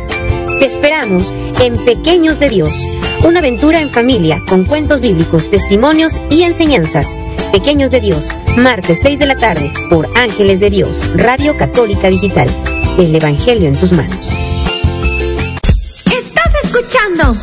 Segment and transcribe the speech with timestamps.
[0.59, 2.76] Te esperamos en Pequeños de Dios,
[3.23, 7.16] una aventura en familia con cuentos bíblicos, testimonios y enseñanzas.
[7.52, 12.49] Pequeños de Dios, martes 6 de la tarde por Ángeles de Dios, Radio Católica Digital.
[12.98, 14.34] El Evangelio en tus manos.
[16.05, 17.35] Estás escuchando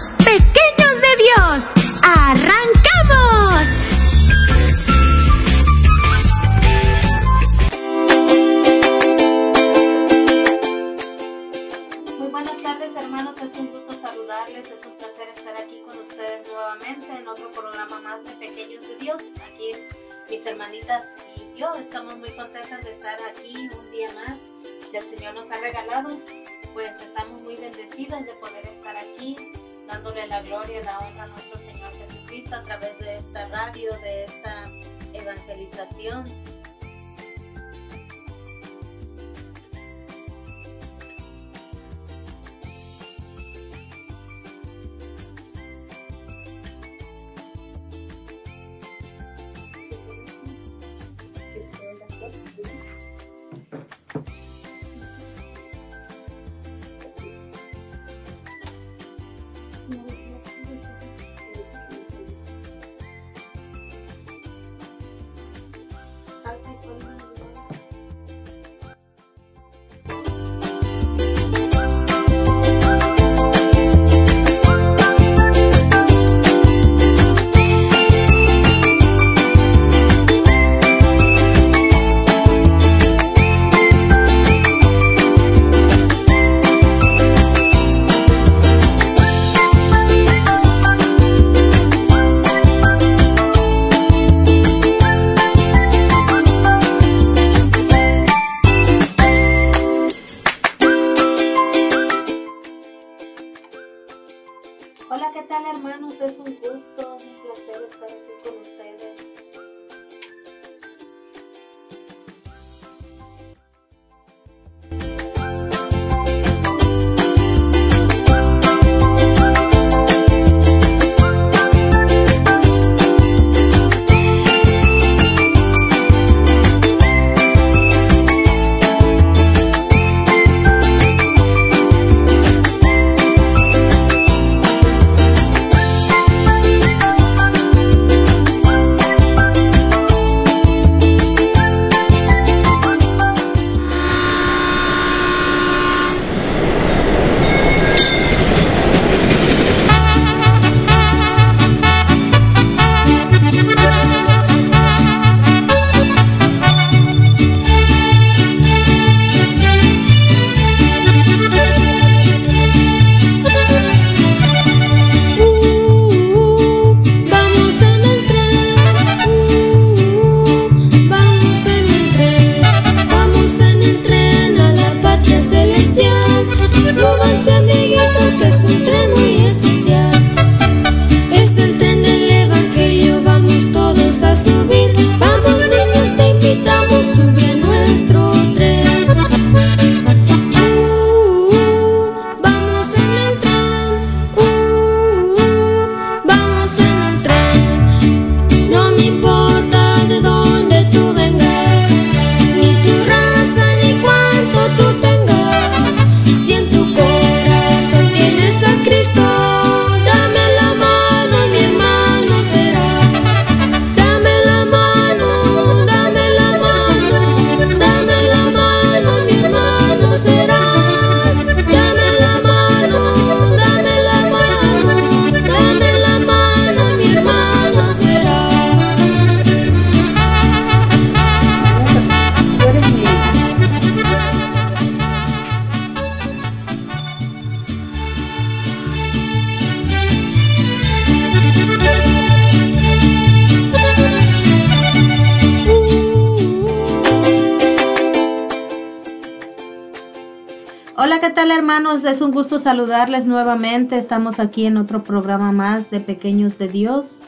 [252.64, 253.98] saludarles nuevamente.
[253.98, 257.18] Estamos aquí en otro programa más de Pequeños de Dios.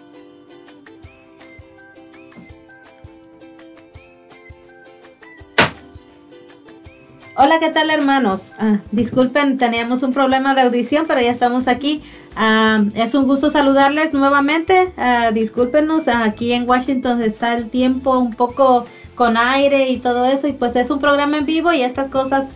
[7.36, 8.50] Hola, ¿qué tal hermanos?
[8.58, 12.02] Ah, disculpen, teníamos un problema de audición, pero ya estamos aquí.
[12.34, 14.94] Ah, es un gusto saludarles nuevamente.
[14.96, 20.46] Ah, discúlpenos, aquí en Washington está el tiempo un poco con aire y todo eso,
[20.46, 22.48] y pues es un programa en vivo y estas cosas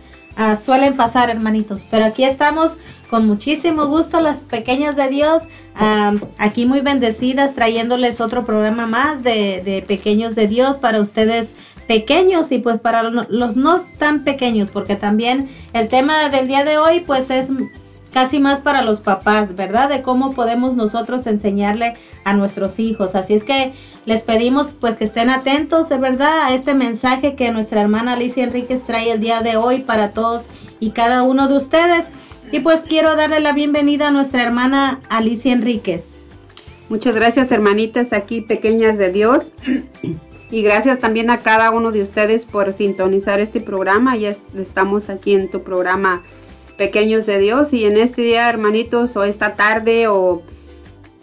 [0.59, 1.81] suelen pasar, hermanitos.
[1.89, 2.71] Pero aquí estamos
[3.09, 5.43] con muchísimo gusto, las pequeñas de Dios,
[6.37, 11.53] aquí muy bendecidas, trayéndoles otro programa más de, de pequeños de Dios para ustedes
[11.87, 16.77] pequeños y pues para los no tan pequeños, porque también el tema del día de
[16.77, 17.49] hoy pues es
[18.13, 19.89] casi más para los papás, ¿verdad?
[19.89, 21.93] De cómo podemos nosotros enseñarle
[22.23, 23.15] a nuestros hijos.
[23.15, 23.73] Así es que
[24.05, 28.43] les pedimos pues que estén atentos, de verdad, a este mensaje que nuestra hermana Alicia
[28.43, 30.47] Enríquez trae el día de hoy para todos
[30.79, 32.05] y cada uno de ustedes.
[32.51, 36.03] Y pues quiero darle la bienvenida a nuestra hermana Alicia Enríquez.
[36.89, 39.43] Muchas gracias hermanitas aquí pequeñas de Dios.
[40.51, 44.17] Y gracias también a cada uno de ustedes por sintonizar este programa.
[44.17, 46.23] Ya estamos aquí en tu programa
[46.81, 47.73] Pequeños de Dios.
[47.73, 50.41] Y en este día, hermanitos, o esta tarde, o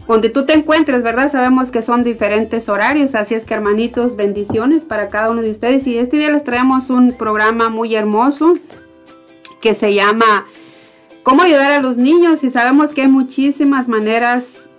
[0.07, 1.29] donde tú te encuentres, ¿verdad?
[1.29, 3.13] Sabemos que son diferentes horarios.
[3.13, 5.85] Así es que, hermanitos, bendiciones para cada uno de ustedes.
[5.85, 8.53] Y este día les traemos un programa muy hermoso
[9.59, 10.47] que se llama
[11.23, 12.41] ¿Cómo ayudar a los niños?
[12.45, 14.69] Y sabemos que hay muchísimas maneras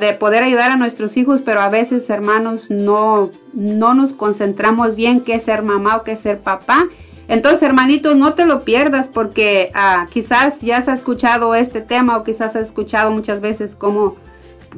[0.00, 5.20] de poder ayudar a nuestros hijos, pero a veces, hermanos, no, no nos concentramos bien
[5.20, 6.88] qué es ser mamá o qué es ser papá.
[7.32, 12.24] Entonces, hermanitos, no te lo pierdas porque ah, quizás ya has escuchado este tema o
[12.24, 14.16] quizás has escuchado muchas veces cómo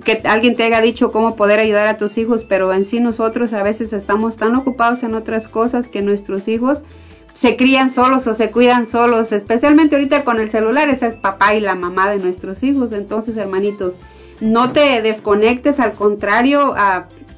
[0.04, 3.52] que alguien te haya dicho cómo poder ayudar a tus hijos, pero en sí nosotros
[3.54, 6.84] a veces estamos tan ocupados en otras cosas que nuestros hijos
[7.34, 11.56] se crían solos o se cuidan solos, especialmente ahorita con el celular, ese es papá
[11.56, 12.92] y la mamá de nuestros hijos.
[12.92, 13.94] Entonces, hermanitos,
[14.40, 16.76] no te desconectes, al contrario,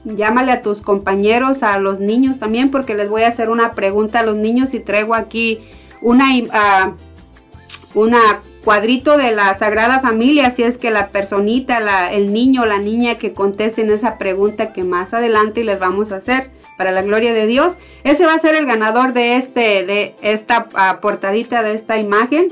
[0.07, 4.21] llámale a tus compañeros, a los niños también, porque les voy a hacer una pregunta
[4.21, 5.61] a los niños y traigo aquí
[6.01, 6.27] una,
[7.95, 12.67] una cuadrito de la Sagrada Familia, si es que la personita, la, el niño o
[12.67, 17.03] la niña que contesten esa pregunta que más adelante les vamos a hacer para la
[17.03, 17.75] gloria de Dios,
[18.05, 20.69] ese va a ser el ganador de este, de esta
[21.01, 22.49] portadita de esta imagen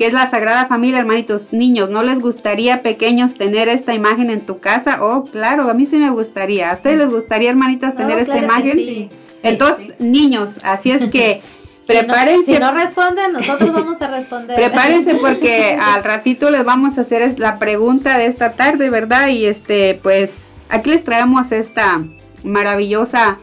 [0.00, 4.40] que es la Sagrada Familia, hermanitos, niños, ¿no les gustaría pequeños tener esta imagen en
[4.40, 5.02] tu casa?
[5.02, 6.70] Oh, claro, a mí sí me gustaría.
[6.70, 8.78] ¿A ustedes les gustaría, hermanitas, tener esta imagen?
[8.78, 9.10] Sí.
[9.42, 11.42] Entonces, niños, así es que
[11.86, 12.54] prepárense.
[12.54, 14.56] Si no, responden, nosotros vamos a responder.
[14.56, 19.28] Prepárense porque al ratito les vamos a hacer la pregunta de esta tarde, ¿verdad?
[19.28, 22.00] Y este, pues, aquí les traemos esta
[22.42, 23.36] maravillosa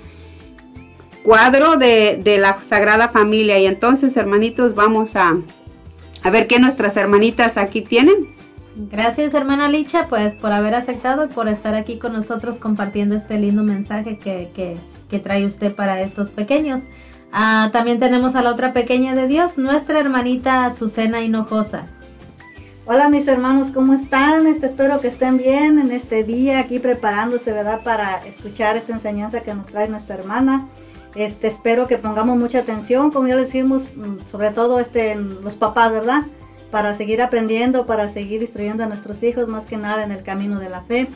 [1.22, 3.60] cuadro de, de la Sagrada Familia.
[3.60, 5.38] Y entonces, hermanitos, vamos a,
[6.24, 8.36] a ver qué nuestras hermanitas aquí tienen.
[8.76, 13.40] Gracias hermana Licha pues por haber aceptado y por estar aquí con nosotros compartiendo este
[13.40, 14.50] lindo mensaje que,
[15.10, 16.82] que, trae usted para estos pequeños.
[17.32, 21.86] Ah, también tenemos a la otra pequeña de Dios, nuestra hermanita Azucena Hinojosa.
[22.86, 24.48] Hola mis hermanos, ¿cómo están?
[24.48, 27.82] Este, espero que estén bien en este día aquí preparándose, ¿verdad?
[27.84, 30.68] Para escuchar esta enseñanza que nos trae nuestra hermana.
[31.18, 35.92] Este, espero que pongamos mucha atención, como ya decimos, mm, sobre todo este, los papás,
[35.92, 36.26] ¿verdad?
[36.70, 40.60] Para seguir aprendiendo, para seguir instruyendo a nuestros hijos, más que nada en el camino
[40.60, 41.08] de la fe.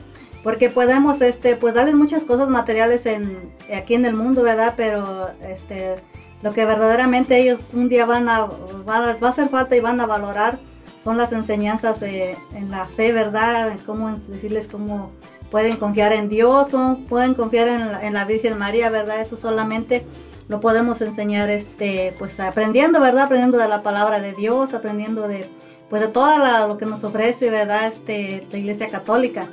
[0.44, 3.38] Porque podemos, este, pues darles muchas cosas materiales en,
[3.72, 4.74] aquí en el mundo, ¿verdad?
[4.76, 5.98] Pero, este,
[6.42, 10.08] lo que verdaderamente ellos un día van a, va a hacer falta y van a
[10.08, 10.58] valorar
[11.04, 13.76] son las enseñanzas en la fe, ¿verdad?
[13.86, 15.12] Cómo decirles cómo
[15.52, 16.68] pueden confiar en Dios,
[17.10, 17.68] pueden confiar
[18.02, 19.20] en la, Virgen María, ¿verdad?
[19.20, 20.06] Eso solamente
[20.48, 23.26] lo podemos enseñar, este, pues aprendiendo, ¿verdad?
[23.26, 25.46] Aprendiendo de la palabra de Dios, aprendiendo de,
[25.90, 26.32] pues de todo
[26.68, 27.88] lo que nos ofrece, ¿verdad?
[27.88, 29.50] Este, la Iglesia Católica.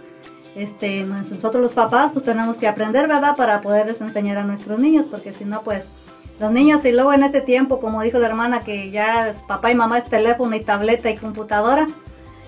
[0.54, 3.36] Este, nosotros los papás, pues tenemos que aprender, ¿verdad?
[3.36, 5.84] Para poderles enseñar a nuestros niños, porque si no, pues
[6.38, 9.72] los niños y luego en este tiempo, como dijo la hermana, que ya es papá
[9.72, 11.88] y mamá es teléfono y tableta y computadora,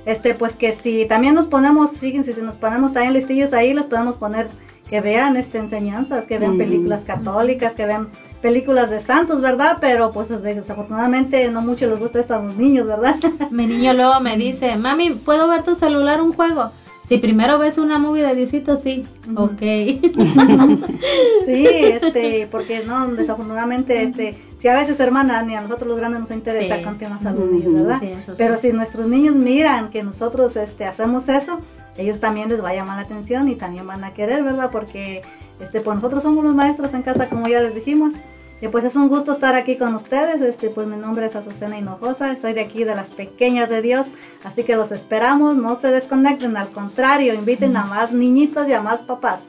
[0.07, 3.87] este, pues que si también nos ponemos, fíjense, si nos ponemos también listillos ahí, los
[3.87, 4.49] podemos poner
[4.89, 8.09] que vean este enseñanzas, que vean películas católicas, que vean
[8.43, 9.79] películas de santos, ¿verdad?
[9.81, 13.15] Pero pues desafortunadamente no mucho les gusta esto a los niños, ¿verdad?
[13.53, 16.71] Mi niño luego me dice, mami, ¿puedo ver tu celular un juego?
[17.11, 19.05] Si primero ves una movie de Diosito, sí.
[19.35, 19.59] Ok.
[21.45, 26.21] sí, este, porque no, desafortunadamente, este, si a veces, hermana, ni a nosotros los grandes
[26.21, 26.85] nos interesa sí.
[26.85, 28.01] más a los niños, ¿verdad?
[28.39, 31.59] Pero si nuestros niños miran que nosotros este, hacemos eso,
[31.97, 34.69] ellos también les va a llamar la atención y también van a querer, ¿verdad?
[34.71, 35.23] Porque
[35.59, 38.15] este, pues nosotros somos los maestros en casa, como ya les dijimos.
[38.61, 40.41] Y pues es un gusto estar aquí con ustedes.
[40.43, 44.07] Este, pues mi nombre es Azucena Hinojosa, soy de aquí de las pequeñas de Dios,
[44.45, 48.83] así que los esperamos, no se desconecten, al contrario, inviten a más niñitos y a
[48.83, 49.41] más papás.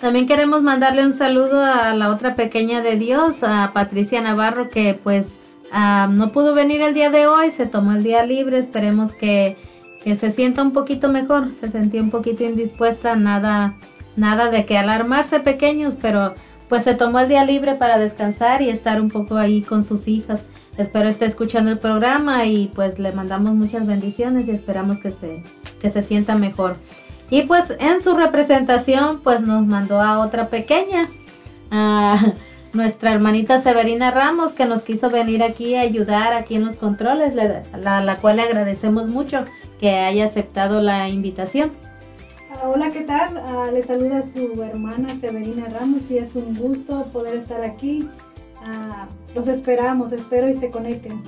[0.00, 4.94] También queremos mandarle un saludo a la otra pequeña de Dios, a Patricia Navarro, que
[4.94, 5.38] pues
[6.10, 9.56] no pudo venir el día de hoy, se tomó el día libre, esperemos que,
[10.02, 13.74] que se sienta un poquito mejor, se sentía un poquito indispuesta, nada,
[14.16, 16.34] nada de que alarmarse pequeños, pero
[16.68, 20.08] pues se tomó el día libre para descansar y estar un poco ahí con sus
[20.08, 20.42] hijas.
[20.76, 25.42] Espero esté escuchando el programa y pues le mandamos muchas bendiciones y esperamos que se,
[25.80, 26.76] que se sienta mejor.
[27.30, 31.08] Y pues en su representación pues nos mandó a otra pequeña,
[31.70, 32.32] a
[32.72, 37.34] nuestra hermanita Severina Ramos que nos quiso venir aquí a ayudar aquí en los controles,
[37.34, 39.44] la, la cual le agradecemos mucho
[39.80, 41.72] que haya aceptado la invitación.
[42.62, 43.36] Ah, hola, ¿qué tal?
[43.36, 48.08] Uh, le saluda su hermana Severina Ramos y es un gusto poder estar aquí.
[48.62, 51.22] Uh, los esperamos, espero y se conecten.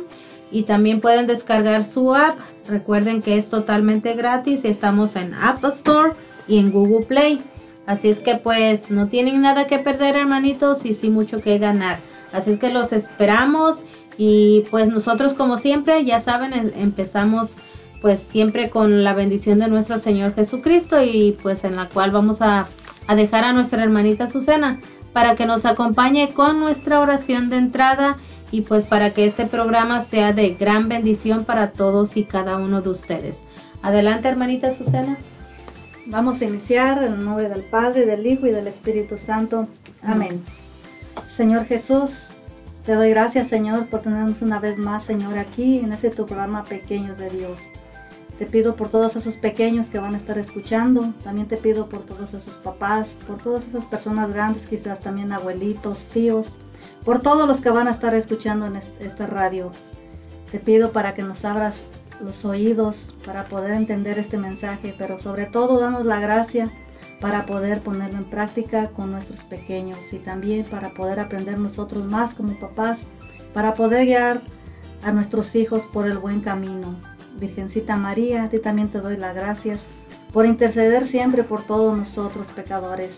[0.51, 2.37] y también pueden descargar su app.
[2.67, 4.65] Recuerden que es totalmente gratis.
[4.65, 6.11] Estamos en App Store
[6.49, 7.41] y en Google Play.
[7.85, 11.99] Así es que pues no tienen nada que perder hermanitos y sí mucho que ganar.
[12.31, 13.77] Así es que los esperamos
[14.17, 17.55] y pues nosotros como siempre ya saben em, empezamos
[18.01, 22.41] pues siempre con la bendición de nuestro Señor Jesucristo y pues en la cual vamos
[22.41, 22.67] a,
[23.07, 24.79] a dejar a nuestra hermanita Susana
[25.13, 28.17] para que nos acompañe con nuestra oración de entrada
[28.51, 32.81] y pues para que este programa sea de gran bendición para todos y cada uno
[32.81, 33.39] de ustedes.
[33.81, 35.17] Adelante hermanita Susana.
[36.09, 39.67] Vamos a iniciar en el nombre del Padre, del Hijo y del Espíritu Santo.
[40.01, 40.43] Amén.
[41.35, 42.11] Señor Jesús,
[42.83, 46.63] te doy gracias, Señor, por tenernos una vez más, Señor, aquí en este tu programa
[46.63, 47.59] Pequeños de Dios.
[48.39, 51.13] Te pido por todos esos pequeños que van a estar escuchando.
[51.23, 56.05] También te pido por todos esos papás, por todas esas personas grandes, quizás también abuelitos,
[56.05, 56.47] tíos,
[57.05, 59.71] por todos los que van a estar escuchando en esta radio.
[60.51, 61.81] Te pido para que nos abras
[62.21, 66.71] los oídos para poder entender este mensaje, pero sobre todo danos la gracia
[67.19, 72.33] para poder ponerlo en práctica con nuestros pequeños y también para poder aprender nosotros más
[72.33, 72.99] como papás,
[73.53, 74.41] para poder guiar
[75.03, 76.95] a nuestros hijos por el buen camino.
[77.39, 79.79] Virgencita María, a ti también te doy las gracias
[80.33, 83.17] por interceder siempre por todos nosotros pecadores.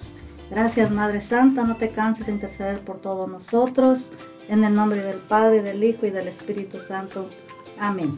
[0.50, 4.10] Gracias Madre Santa, no te canses de interceder por todos nosotros.
[4.50, 7.28] En el nombre del Padre, del Hijo y del Espíritu Santo.
[7.80, 8.18] Amén.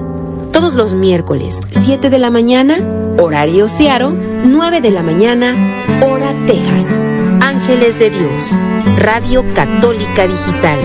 [0.51, 2.79] todos los miércoles, 7 de la mañana,
[3.17, 5.55] horario Searo, 9 de la mañana,
[6.01, 6.99] hora Texas.
[7.41, 8.57] Ángeles de Dios,
[8.97, 10.79] Radio Católica Digital.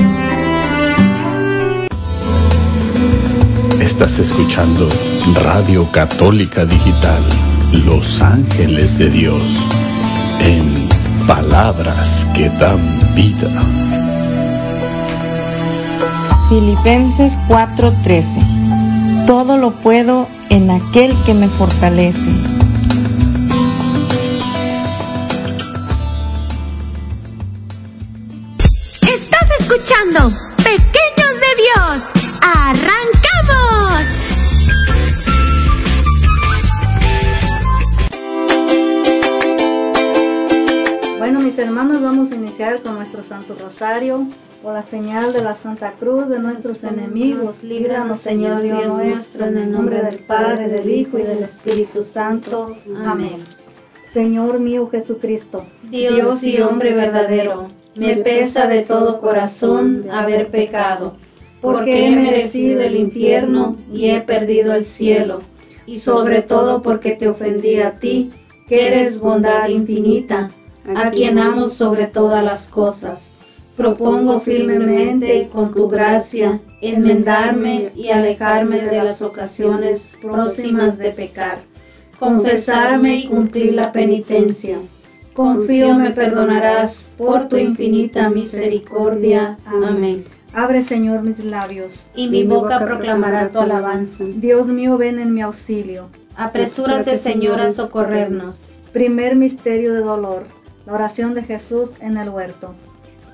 [3.81, 4.89] Estás escuchando
[5.43, 7.23] Radio Católica Digital,
[7.85, 9.43] Los Ángeles de Dios,
[10.41, 10.89] en
[11.27, 12.81] palabras que dan
[13.15, 13.51] vida.
[16.49, 18.56] Filipenses 4:13
[19.27, 22.31] todo lo puedo en aquel que me fortalece.
[29.03, 32.03] Estás escuchando Pequeños de Dios.
[32.41, 34.07] ¡Arrancamos!
[41.19, 44.29] Bueno, mis hermanos, vamos a iniciar con nuestro Santo Rosario.
[44.63, 49.59] Por la señal de la Santa Cruz de nuestros enemigos, líbranos, Señor Dios nuestro, en
[49.59, 52.77] el nombre del Padre, del Hijo y del Espíritu Santo.
[53.05, 53.45] Amén.
[54.13, 61.17] Señor mío Jesucristo, Dios y hombre verdadero, me pesa de todo corazón haber pecado,
[61.61, 65.41] porque he merecido el infierno y he perdido el cielo,
[65.85, 68.31] y sobre todo porque te ofendí a ti,
[68.67, 70.49] que eres bondad infinita
[70.95, 73.36] a quien amo sobre todas las cosas.
[73.77, 81.59] Propongo firmemente y con tu gracia enmendarme y alejarme de las ocasiones próximas de pecar,
[82.19, 84.79] confesarme y cumplir la penitencia.
[85.35, 89.59] Confío me perdonarás por tu infinita misericordia.
[89.67, 90.25] Amén.
[90.55, 92.07] Abre, Señor, mis labios.
[92.15, 94.25] Y mi boca proclamará tu alabanza.
[94.25, 96.09] Dios mío, ven en mi auxilio.
[96.35, 98.75] Apresúrate, Señor, a socorrernos.
[98.95, 100.45] Primer misterio de dolor.
[100.87, 102.75] La oración de Jesús en el huerto.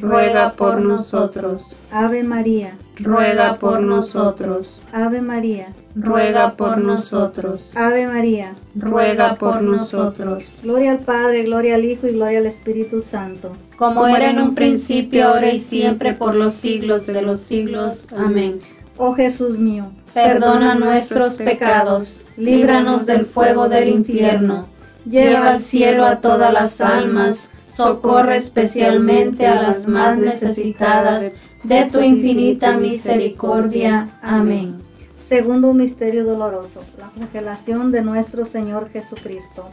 [0.00, 1.60] ruega por nosotros.
[1.92, 4.80] Ave María, ruega por nosotros.
[4.92, 7.70] Ave María, ruega por nosotros.
[7.74, 10.44] Ave María, ruega por nosotros.
[10.62, 13.52] Gloria al Padre, gloria al Hijo y gloria al Espíritu Santo.
[13.76, 18.06] Como era en un principio, ahora y siempre, por los siglos de los siglos.
[18.16, 18.60] Amén.
[18.96, 24.66] Oh Jesús mío, perdona nuestros pecados, líbranos del fuego del infierno,
[25.08, 32.00] lleva al cielo a todas las almas, socorre especialmente a las más necesitadas de tu
[32.00, 34.08] infinita misericordia.
[34.22, 34.78] Amén.
[35.28, 39.68] Segundo misterio doloroso, la flagelación de nuestro Señor Jesucristo.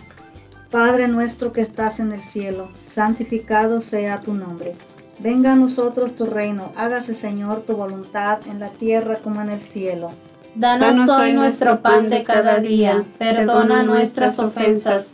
[0.70, 4.76] Padre nuestro que estás en el cielo, santificado sea tu nombre.
[5.20, 9.62] Venga a nosotros tu reino, hágase Señor tu voluntad en la tierra como en el
[9.62, 10.12] cielo.
[10.54, 15.14] Danos hoy nuestro pan de cada día, perdona nuestras ofensas,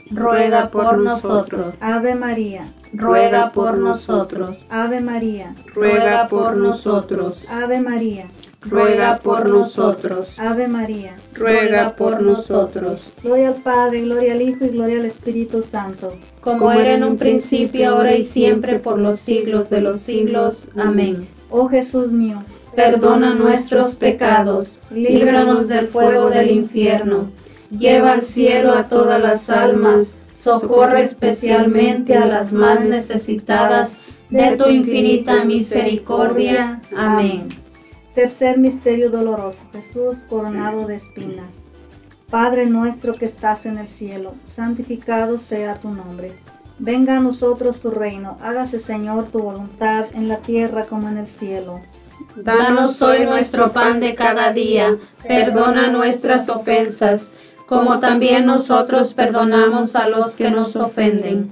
[0.13, 1.75] ruega por nosotros.
[1.81, 4.57] Ave María, ruega por nosotros.
[4.69, 7.45] Ave María, ruega por nosotros.
[7.49, 8.27] Ave María,
[8.61, 10.39] ruega por nosotros.
[10.39, 13.13] Ave María, ruega por nosotros.
[13.23, 16.17] Gloria al Padre, gloria al Hijo y gloria al Espíritu Santo.
[16.41, 20.69] Como era en un principio, ahora y siempre, por los siglos de los siglos.
[20.75, 21.27] Amén.
[21.49, 22.43] Oh Jesús mío,
[22.75, 27.29] perdona nuestros pecados, líbranos del fuego del infierno,
[27.71, 30.07] lleva al cielo a todas las almas,
[30.39, 33.91] socorre especialmente a las más necesitadas
[34.29, 36.81] de tu infinita misericordia.
[36.95, 37.47] Amén.
[38.15, 39.59] Tercer misterio doloroso.
[39.71, 41.61] Jesús coronado de espinas.
[42.29, 46.31] Padre nuestro que estás en el cielo, santificado sea tu nombre.
[46.79, 51.27] Venga a nosotros tu reino, hágase Señor tu voluntad en la tierra como en el
[51.27, 51.81] cielo.
[52.35, 54.95] Danos hoy nuestro pan de cada día,
[55.27, 57.29] perdona nuestras ofensas,
[57.71, 61.51] como también nosotros perdonamos a los que nos ofenden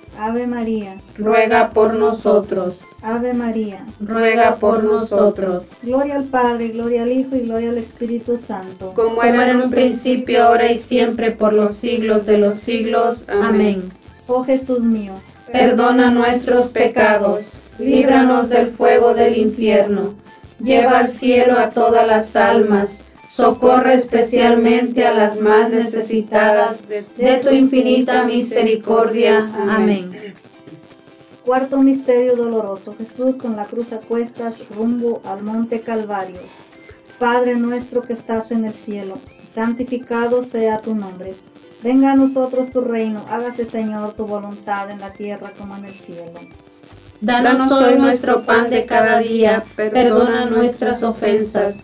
[0.23, 2.81] Ave María, ruega por nosotros.
[3.01, 5.69] Ave María, ruega por nosotros.
[5.81, 8.93] Gloria al Padre, gloria al Hijo y gloria al Espíritu Santo.
[8.93, 13.27] Como era en un principio, ahora y siempre, por los siglos de los siglos.
[13.29, 13.89] Amén.
[14.27, 15.13] Oh Jesús mío,
[15.51, 20.13] perdona nuestros pecados, líbranos del fuego del infierno,
[20.59, 23.01] lleva al cielo a todas las almas
[23.31, 29.49] socorre especialmente a las más necesitadas de tu infinita misericordia.
[29.69, 30.33] Amén.
[31.45, 32.93] Cuarto misterio doloroso.
[32.93, 36.41] Jesús con la cruz a cuestas rumbo al monte Calvario.
[37.19, 39.17] Padre nuestro que estás en el cielo,
[39.47, 41.35] santificado sea tu nombre.
[41.81, 45.95] Venga a nosotros tu reino, hágase Señor tu voluntad en la tierra como en el
[45.95, 46.39] cielo.
[47.21, 51.83] Danos hoy nuestro pan de cada día, perdona nuestras ofensas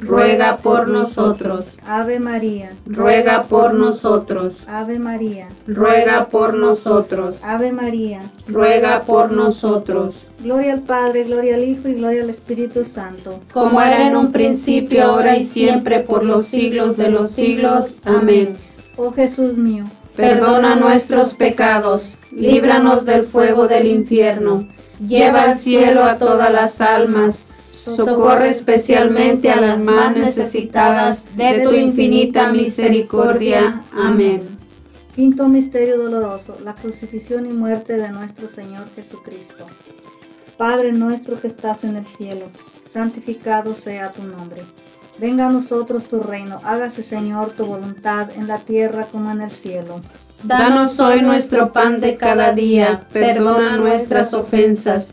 [0.00, 1.66] ruega por nosotros.
[1.86, 4.64] Ave María, ruega por nosotros.
[4.66, 7.36] Ave María, ruega por nosotros.
[7.42, 10.28] Ave María, ruega por nosotros.
[10.42, 13.40] Gloria al Padre, gloria al Hijo y gloria al Espíritu Santo.
[13.52, 17.98] Como era en un principio, ahora y siempre, por los siglos de los siglos.
[18.04, 18.56] Amén.
[18.96, 19.84] Oh Jesús mío,
[20.16, 24.68] perdona nuestros pecados, líbranos del fuego del infierno,
[25.06, 27.46] lleva al cielo a todas las almas
[27.84, 33.82] Socorre especialmente a las más necesitadas de tu infinita misericordia.
[33.92, 34.58] Amén.
[35.14, 39.66] Quinto misterio doloroso, la crucifixión y muerte de nuestro Señor Jesucristo.
[40.56, 42.46] Padre nuestro que estás en el cielo,
[42.92, 44.62] santificado sea tu nombre.
[45.18, 49.50] Venga a nosotros tu reino, hágase Señor tu voluntad en la tierra como en el
[49.50, 50.00] cielo.
[50.42, 55.12] Danos hoy nuestro pan de cada día, perdona nuestras ofensas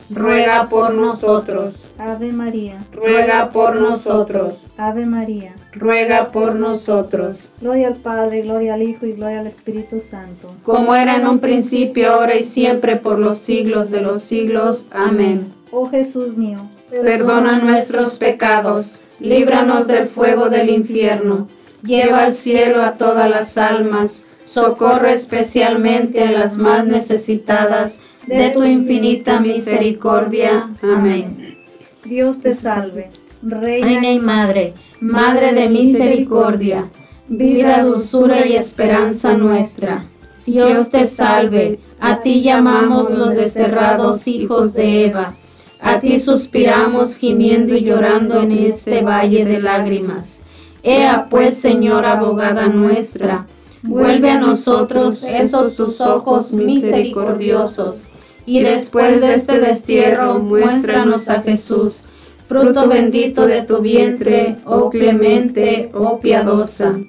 [0.13, 1.87] ruega por nosotros.
[1.97, 4.53] Ave María, ruega por nosotros.
[4.77, 7.49] Ave María, ruega por nosotros.
[7.59, 10.53] Gloria al Padre, gloria al Hijo y gloria al Espíritu Santo.
[10.63, 14.87] Como era en un principio, ahora y siempre, por los siglos de los siglos.
[14.91, 15.53] Amén.
[15.71, 21.47] Oh Jesús mío, perdona nuestros pecados, líbranos del fuego del infierno,
[21.81, 28.63] lleva al cielo a todas las almas, socorre especialmente a las más necesitadas de tu
[28.63, 30.69] infinita misericordia.
[30.81, 31.57] Amén.
[32.03, 33.09] Dios te salve,
[33.41, 36.89] Reina y Madre, Madre de misericordia
[37.31, 40.05] vida, dulzura y esperanza nuestra.
[40.45, 45.35] Dios te salve, a ti llamamos los desterrados hijos de Eva,
[45.79, 50.41] a ti suspiramos gimiendo y llorando en este valle de lágrimas.
[50.83, 53.45] Ea pues, Señora abogada nuestra,
[53.83, 58.01] vuelve a nosotros esos tus ojos misericordiosos,
[58.45, 62.03] y después de este destierro muéstranos a Jesús,
[62.47, 66.99] fruto bendito de tu vientre, oh clemente, oh piadosa.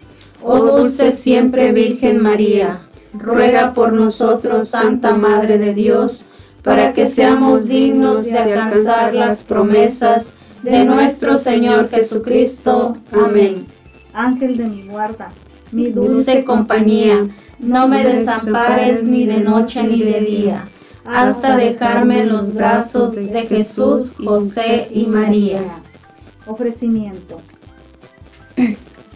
[0.42, 6.24] Oh dulce siempre Virgen María, ruega por nosotros, Santa Madre de Dios,
[6.62, 12.96] para que seamos dignos de alcanzar las promesas de nuestro Señor Jesucristo.
[13.12, 13.66] Amén.
[14.12, 15.28] Ángel de mi guarda,
[15.70, 17.26] mi dulce compañía,
[17.58, 20.68] no me desampares ni de noche ni de día,
[21.04, 25.62] hasta dejarme en los brazos de Jesús, José y María.
[26.46, 27.40] Ofrecimiento.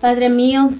[0.00, 0.70] Padre mío,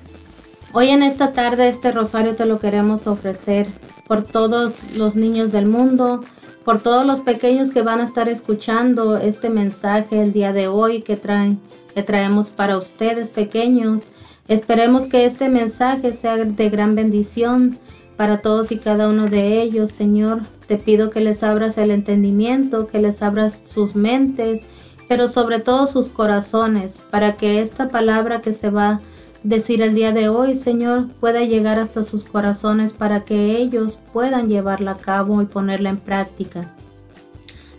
[0.79, 3.67] Hoy en esta tarde este rosario te lo queremos ofrecer
[4.07, 6.23] por todos los niños del mundo,
[6.67, 11.01] por todos los pequeños que van a estar escuchando este mensaje el día de hoy
[11.01, 11.59] que traen
[11.95, 14.03] que traemos para ustedes pequeños.
[14.49, 17.79] Esperemos que este mensaje sea de gran bendición
[18.17, 20.43] para todos y cada uno de ellos, Señor.
[20.67, 24.63] Te pido que les abras el entendimiento, que les abras sus mentes,
[25.09, 29.01] pero sobre todo sus corazones, para que esta palabra que se va a
[29.43, 34.49] decir el día de hoy, Señor, pueda llegar hasta sus corazones para que ellos puedan
[34.49, 36.75] llevarla a cabo y ponerla en práctica.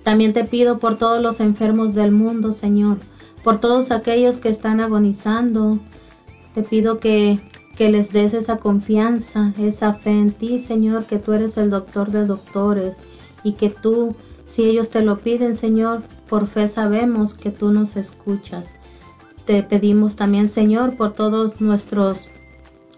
[0.04, 3.00] También te pido por todos los enfermos del mundo, Señor,
[3.44, 5.80] por todos aquellos que están agonizando.
[6.56, 7.42] Te pido que,
[7.78, 12.12] que les des esa confianza, esa fe en ti, Señor, que tú eres el doctor
[12.12, 12.98] de doctores
[13.44, 17.96] y que tú, si ellos te lo piden, Señor, por fe sabemos que tú nos
[17.96, 18.76] escuchas.
[19.46, 22.28] Te pedimos también, Señor, por todos nuestros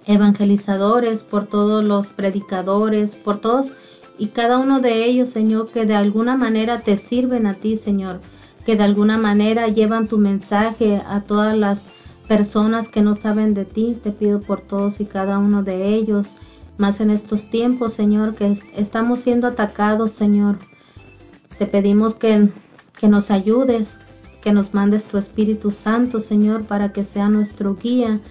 [0.06, 3.74] evangelizadores, por todos los predicadores, por todos
[4.18, 8.22] y cada uno de ellos, Señor, que de alguna manera te sirven a ti, Señor,
[8.66, 11.84] que de alguna manera llevan tu mensaje a todas las
[12.30, 13.98] personas que no saben de ti.
[14.02, 16.28] Te pido por todos y cada uno de ellos,
[16.78, 20.60] más en estos tiempos, Señor, que estamos siendo atacados, Señor.
[21.58, 22.50] Te pedimos que,
[22.98, 24.00] que nos ayudes,
[24.42, 28.22] que nos mandes tu Espíritu Santo, Señor, para que sea nuestro guía,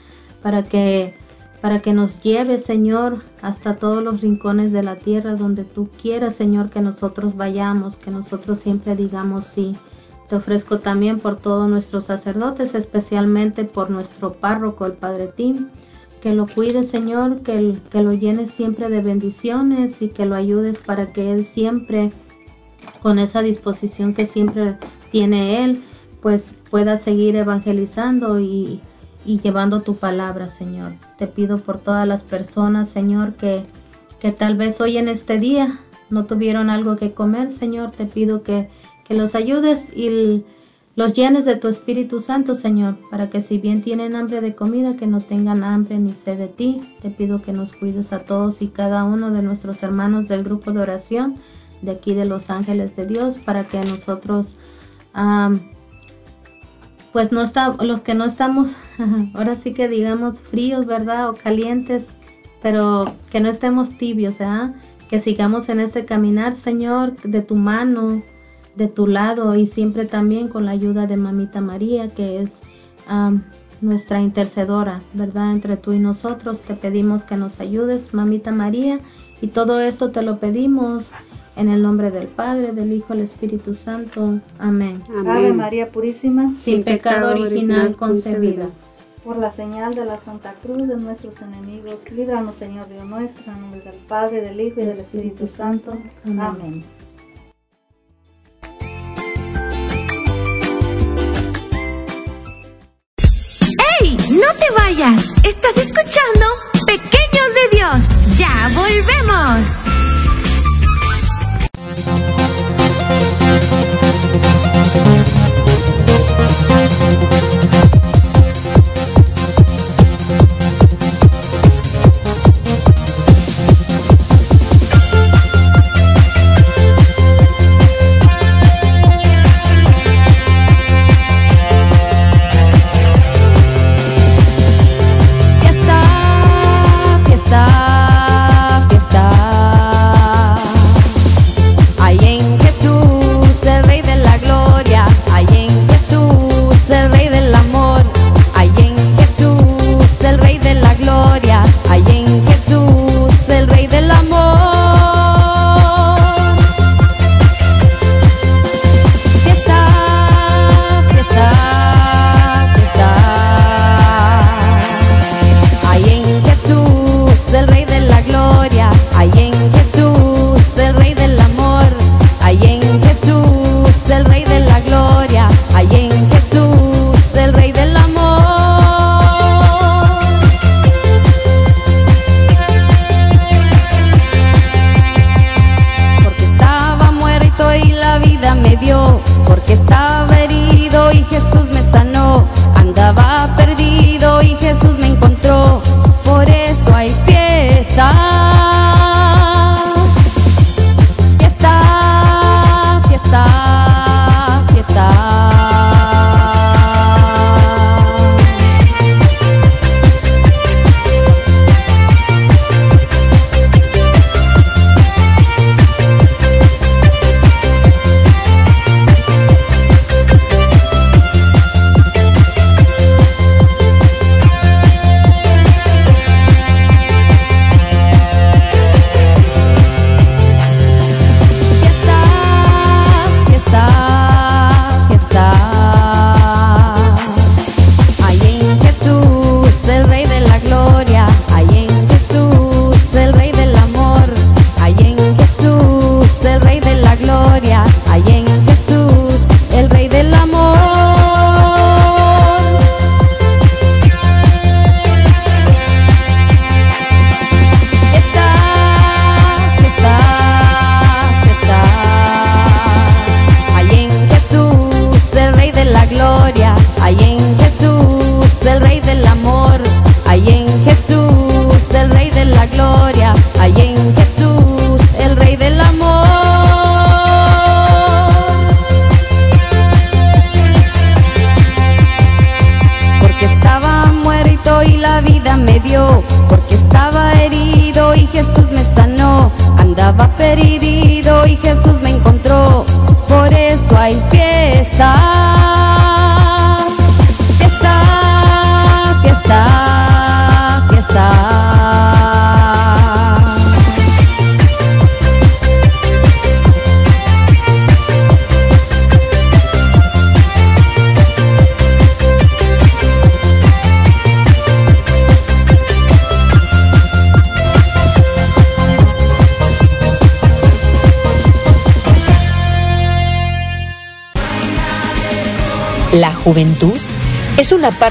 [0.42, 1.14] para que
[1.60, 6.36] para que nos lleve, Señor, hasta todos los rincones de la tierra donde tú quieras,
[6.36, 9.76] Señor, que nosotros vayamos, que nosotros siempre digamos sí.
[10.28, 15.68] Te ofrezco también por todos nuestros sacerdotes, especialmente por nuestro párroco, el Padre Tim,
[16.20, 21.12] que lo cuide, Señor, que, lo llenes siempre de bendiciones y que lo ayudes para
[21.12, 22.10] que Él siempre,
[23.00, 24.76] con esa disposición que siempre
[25.10, 25.82] tiene Él,
[26.20, 28.82] pues pueda seguir evangelizando y,
[29.24, 30.92] y llevando tu palabra, Señor.
[31.16, 33.62] Te pido por todas las personas, Señor, que,
[34.20, 35.78] que tal vez hoy en este día
[36.10, 37.92] no tuvieron algo que comer, Señor.
[37.92, 38.68] Te pido que
[39.08, 40.44] que los ayudes y
[40.94, 44.96] los llenes de tu Espíritu Santo, Señor, para que si bien tienen hambre de comida,
[44.96, 46.80] que no tengan hambre ni sed de ti.
[47.00, 50.72] Te pido que nos cuides a todos y cada uno de nuestros hermanos del grupo
[50.72, 51.36] de oración
[51.82, 54.56] de aquí de los ángeles de Dios, para que nosotros,
[57.12, 58.72] pues no está, los que no estamos,
[59.34, 61.30] ahora sí que digamos fríos, ¿verdad?
[61.30, 62.04] O calientes,
[62.62, 64.74] pero que no estemos tibios, ¿verdad?
[65.08, 68.22] Que sigamos en este caminar, Señor, de tu mano,
[68.76, 72.60] de tu lado y siempre también con la ayuda de Mamita María, que es
[73.80, 75.52] nuestra intercedora, ¿verdad?
[75.52, 79.00] Entre tú y nosotros te pedimos que nos ayudes, Mamita María,
[79.40, 81.12] y todo esto te lo pedimos
[81.56, 84.40] en el nombre del Padre, del Hijo, del Espíritu Santo.
[84.58, 85.02] Amén.
[85.26, 88.68] Ave María Purísima, sin, pecado, original concebida.
[89.24, 93.60] Por la señal de la Santa Cruz de nuestros enemigos, líbranos, Señor Dios nuestro, en
[93.60, 95.98] nombre del Padre, del Hijo y del Espíritu Santo.
[96.24, 96.84] Amén.
[104.58, 105.24] te vayas.
[105.44, 106.46] Estás escuchando
[106.86, 108.38] Pequeños de Dios.
[108.38, 109.88] Ya volvemos.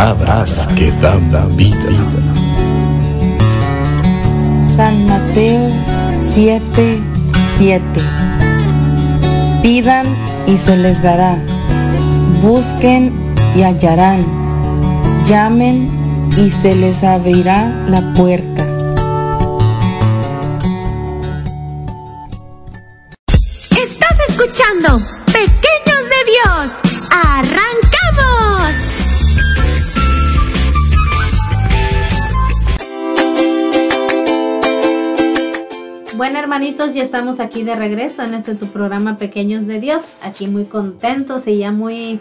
[0.00, 1.92] palabras que dan vida.
[4.74, 5.68] San Mateo
[6.22, 6.98] 7,
[7.58, 7.84] 7.
[9.62, 10.06] Pidan
[10.46, 11.36] y se les dará.
[12.40, 13.12] Busquen
[13.54, 14.24] y hallarán.
[15.28, 15.90] Llamen
[16.34, 18.64] y se les abrirá la puerta.
[23.70, 26.66] Estás escuchando Pequeños de Dios.
[27.10, 27.69] ¡Arrancamos!
[36.30, 40.00] Bueno, hermanitos, ya estamos aquí de regreso en este tu programa Pequeños de Dios.
[40.22, 42.20] Aquí muy contentos y ya muy,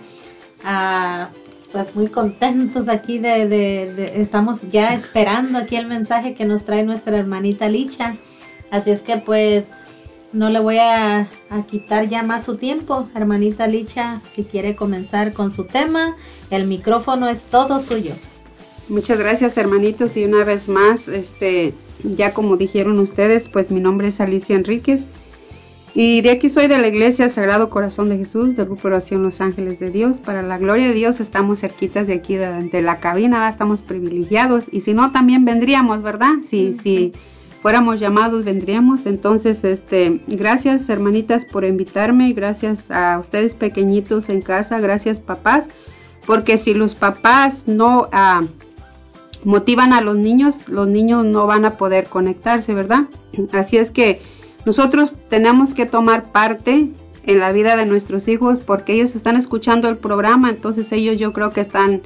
[0.64, 1.30] ah,
[1.72, 6.66] pues muy contentos aquí de, de- de- estamos ya esperando aquí el mensaje que nos
[6.66, 8.16] trae nuestra hermanita Licha.
[8.72, 9.66] Así es que pues
[10.34, 13.08] no le voy a, a quitar ya más su tiempo.
[13.14, 16.16] Hermanita Licha, si quiere comenzar con su tema,
[16.50, 18.16] el micrófono es todo suyo.
[18.90, 21.74] Muchas gracias hermanitos y una vez más, este,
[22.04, 25.06] ya como dijeron ustedes, pues mi nombre es Alicia Enríquez
[25.94, 29.42] y de aquí soy de la Iglesia Sagrado Corazón de Jesús del Grupo Oración Los
[29.42, 30.18] Ángeles de Dios.
[30.18, 34.66] Para la gloria de Dios estamos cerquitas de aquí de, de la cabina, estamos privilegiados
[34.72, 36.36] y si no también vendríamos, ¿verdad?
[36.48, 37.12] Si, si
[37.62, 39.06] fuéramos llamados vendríamos.
[39.06, 45.70] Entonces, este, gracias hermanitas por invitarme, gracias a ustedes pequeñitos en casa, gracias papás,
[46.26, 48.42] porque si los papás no ah,
[49.44, 53.06] motivan a los niños, los niños no van a poder conectarse, ¿verdad?
[53.54, 54.22] Así es que
[54.66, 56.90] nosotros tenemos que tomar parte
[57.24, 61.32] en la vida de nuestros hijos porque ellos están escuchando el programa, entonces ellos yo
[61.32, 62.02] creo que están,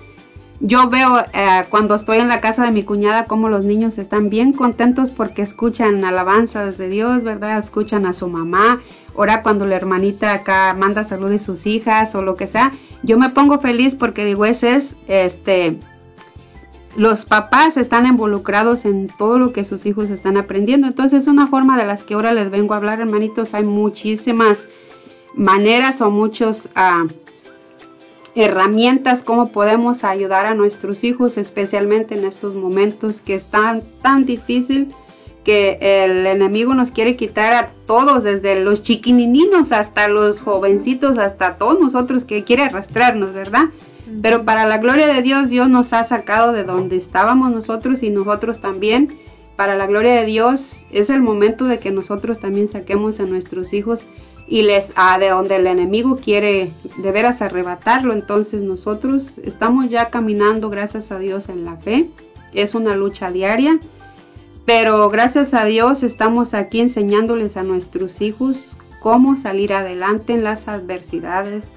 [0.59, 4.29] yo veo eh, cuando estoy en la casa de mi cuñada como los niños están
[4.29, 7.57] bien contentos porque escuchan alabanzas de Dios, ¿verdad?
[7.57, 8.81] Escuchan a su mamá,
[9.15, 12.71] ahora cuando la hermanita acá manda salud de sus hijas o lo que sea,
[13.01, 15.79] yo me pongo feliz porque digo, ese es, este,
[16.95, 20.87] los papás están involucrados en todo lo que sus hijos están aprendiendo.
[20.87, 23.53] Entonces es una forma de las que ahora les vengo a hablar, hermanitos.
[23.53, 24.67] Hay muchísimas
[25.33, 27.05] maneras o muchas ah,
[28.35, 34.93] herramientas cómo podemos ayudar a nuestros hijos, especialmente en estos momentos que están tan difícil
[35.43, 41.57] que el enemigo nos quiere quitar a todos, desde los chiquinininos hasta los jovencitos, hasta
[41.57, 43.65] todos nosotros que quiere arrastrarnos, ¿verdad?
[44.21, 48.09] Pero para la gloria de Dios, Dios nos ha sacado de donde estábamos nosotros y
[48.09, 49.17] nosotros también.
[49.55, 53.73] Para la gloria de Dios es el momento de que nosotros también saquemos a nuestros
[53.73, 54.01] hijos
[54.47, 58.13] y les a de donde el enemigo quiere de veras arrebatarlo.
[58.13, 62.09] Entonces nosotros estamos ya caminando, gracias a Dios, en la fe.
[62.53, 63.79] Es una lucha diaria.
[64.65, 68.57] Pero gracias a Dios estamos aquí enseñándoles a nuestros hijos
[69.01, 71.67] cómo salir adelante en las adversidades,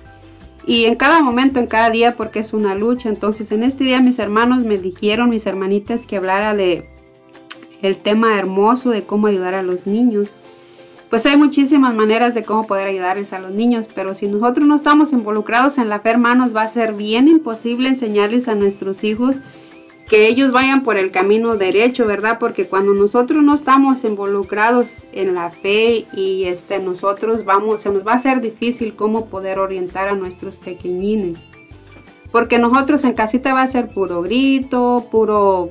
[0.66, 3.08] y en cada momento, en cada día, porque es una lucha.
[3.08, 6.84] Entonces, en este día mis hermanos me dijeron, mis hermanitas, que hablara de
[7.82, 10.28] el tema hermoso de cómo ayudar a los niños.
[11.08, 14.74] Pues hay muchísimas maneras de cómo poder ayudarles a los niños, pero si nosotros no
[14.74, 19.36] estamos involucrados en la fe, hermanos, va a ser bien imposible enseñarles a nuestros hijos
[20.08, 22.38] que ellos vayan por el camino derecho, ¿verdad?
[22.38, 28.06] Porque cuando nosotros no estamos involucrados en la fe y este nosotros vamos, se nos
[28.06, 31.38] va a ser difícil cómo poder orientar a nuestros pequeñines.
[32.30, 35.70] Porque nosotros en casita va a ser puro grito, puro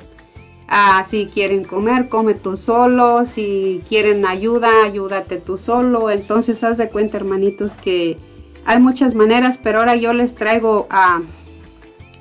[0.68, 6.10] ah, si quieren comer, come tú solo, si quieren ayuda, ayúdate tú solo.
[6.10, 8.18] Entonces haz de cuenta, hermanitos, que
[8.66, 11.22] hay muchas maneras, pero ahora yo les traigo a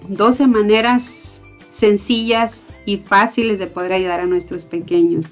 [0.08, 1.33] 12 maneras
[1.74, 5.26] sencillas y fáciles de poder ayudar a nuestros pequeños.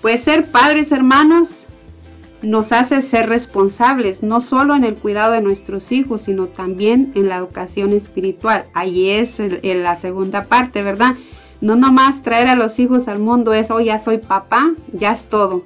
[0.00, 1.66] Pues ser padres, hermanos,
[2.42, 7.28] nos hace ser responsables, no solo en el cuidado de nuestros hijos, sino también en
[7.28, 8.64] la educación espiritual.
[8.74, 11.14] Ahí es la segunda parte, ¿verdad?
[11.60, 15.24] No nomás traer a los hijos al mundo es, oh, ya soy papá, ya es
[15.24, 15.62] todo.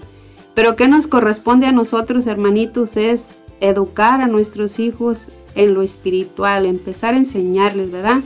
[0.55, 2.97] Pero ¿qué nos corresponde a nosotros, hermanitos?
[2.97, 3.25] Es
[3.61, 8.21] educar a nuestros hijos en lo espiritual, empezar a enseñarles, ¿verdad?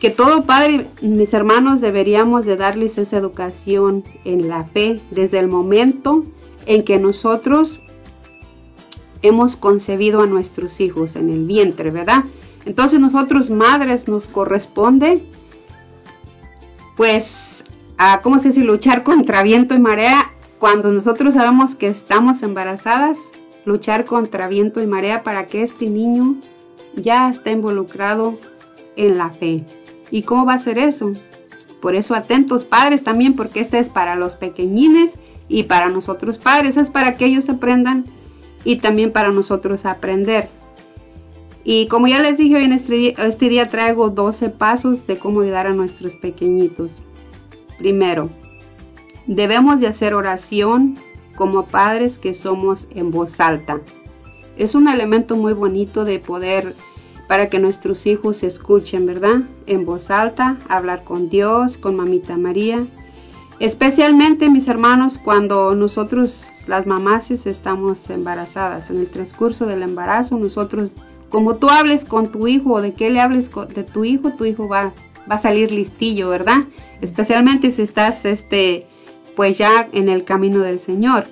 [0.00, 5.48] Que todo padre, mis hermanos, deberíamos de darles esa educación en la fe desde el
[5.48, 6.22] momento
[6.66, 7.80] en que nosotros
[9.22, 12.24] hemos concebido a nuestros hijos en el vientre, ¿verdad?
[12.64, 15.22] Entonces nosotros madres nos corresponde
[16.96, 17.64] pues
[17.96, 18.60] a, ¿cómo se dice?
[18.60, 23.18] Luchar contra viento y marea cuando nosotros sabemos que estamos embarazadas,
[23.64, 26.36] luchar contra viento y marea para que este niño
[26.96, 28.38] ya esté involucrado
[28.96, 29.64] en la fe.
[30.10, 31.12] ¿Y cómo va a ser eso?
[31.80, 36.76] Por eso atentos padres también, porque este es para los pequeñines y para nosotros padres,
[36.76, 38.04] es para que ellos aprendan
[38.64, 40.48] y también para nosotros aprender.
[41.64, 45.40] Y como ya les dije, hoy en este, este día traigo 12 pasos de cómo
[45.40, 47.02] ayudar a nuestros pequeñitos.
[47.78, 48.30] Primero,
[49.26, 50.96] debemos de hacer oración
[51.36, 53.80] como padres que somos en voz alta.
[54.56, 56.74] Es un elemento muy bonito de poder
[57.30, 59.42] para que nuestros hijos escuchen, ¿verdad?
[59.68, 62.84] En voz alta, hablar con Dios, con Mamita María
[63.60, 68.90] Especialmente, mis hermanos, cuando nosotros, las mamás, estamos embarazadas.
[68.90, 70.90] En el transcurso del embarazo, nosotros,
[71.28, 74.44] como tú hables con tu hijo o de qué le hables de tu hijo, tu
[74.44, 74.92] hijo va,
[75.30, 76.64] va a salir listillo, ¿verdad?
[77.00, 78.88] Especialmente si estás, este,
[79.36, 81.28] pues ya en el camino del Señor.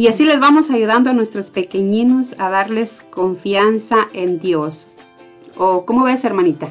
[0.00, 4.86] Y así les vamos ayudando a nuestros pequeñinos a darles confianza en Dios.
[5.58, 6.70] ¿O cómo ves, hermanita?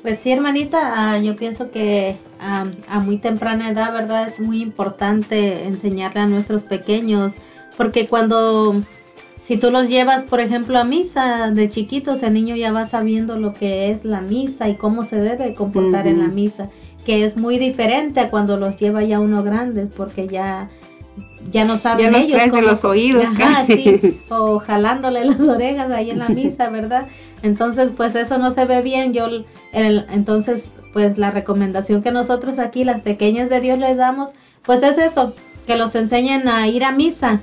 [0.00, 4.26] Pues sí, hermanita, ah, yo pienso que a muy temprana edad, ¿verdad?
[4.26, 7.34] Es muy importante enseñarle a nuestros pequeños,
[7.76, 8.80] porque cuando,
[9.42, 13.36] si tú los llevas, por ejemplo, a misa de chiquitos, el niño ya va sabiendo
[13.36, 16.70] lo que es la misa y cómo se debe comportar en la misa,
[17.04, 20.70] que es muy diferente a cuando los lleva ya uno grande, porque ya
[21.50, 23.24] ya no saben ellos cómo, los oídos
[24.28, 27.08] o jalándole las orejas ahí en la misa, ¿verdad?
[27.42, 29.12] Entonces, pues eso no se ve bien.
[29.12, 34.30] Yo el, entonces, pues la recomendación que nosotros aquí las pequeñas de Dios les damos,
[34.62, 35.34] pues es eso,
[35.66, 37.40] que los enseñen a ir a misa.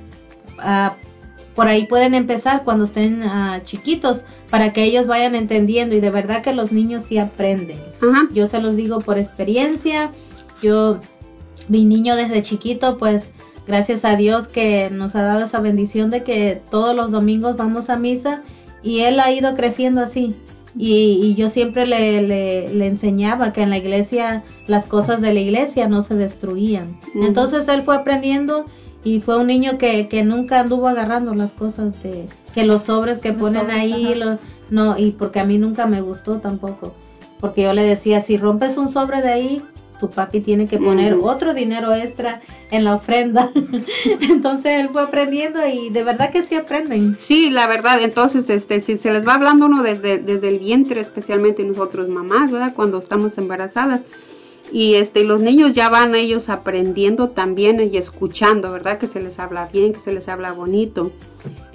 [1.55, 6.09] por ahí pueden empezar cuando estén ah, chiquitos para que ellos vayan entendiendo y de
[6.09, 7.77] verdad que los niños sí aprenden.
[8.33, 10.11] Yo se los digo por experiencia.
[10.61, 10.99] Yo
[11.69, 13.31] mi niño desde chiquito pues
[13.67, 17.89] gracias a Dios que nos ha dado esa bendición de que todos los domingos vamos
[17.89, 18.43] a misa
[18.81, 20.35] y él ha ido creciendo así.
[20.75, 25.87] Y, yo siempre le, le, enseñaba que en la iglesia las cosas de la iglesia
[25.87, 26.97] no se destruían.
[27.13, 28.65] Entonces él fue aprendiendo
[29.03, 33.19] y fue un niño que, que, nunca anduvo agarrando las cosas de que los sobres
[33.19, 34.39] que ponen ahí, los,
[34.71, 36.95] no, y porque a mí nunca me gustó tampoco.
[37.39, 39.61] Porque yo le decía, si rompes un sobre de ahí,
[39.99, 42.41] tu papi tiene que poner otro dinero extra
[42.71, 43.51] en la ofrenda.
[44.21, 47.15] entonces él fue aprendiendo y de verdad que sí aprenden.
[47.19, 51.01] Sí, la verdad, entonces este si se les va hablando uno desde, desde el vientre,
[51.01, 52.73] especialmente nosotros mamás, ¿verdad?
[52.75, 54.01] Cuando estamos embarazadas.
[54.71, 58.97] Y este los niños ya van ellos aprendiendo también y escuchando, ¿verdad?
[58.97, 61.11] Que se les habla bien, que se les habla bonito.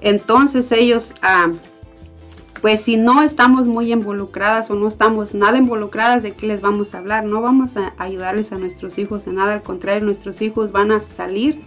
[0.00, 1.52] Entonces ellos ah,
[2.60, 6.94] pues si no estamos muy involucradas o no estamos nada involucradas, ¿de qué les vamos
[6.94, 7.24] a hablar?
[7.24, 11.00] No vamos a ayudarles a nuestros hijos en nada, al contrario, nuestros hijos van a
[11.00, 11.60] salir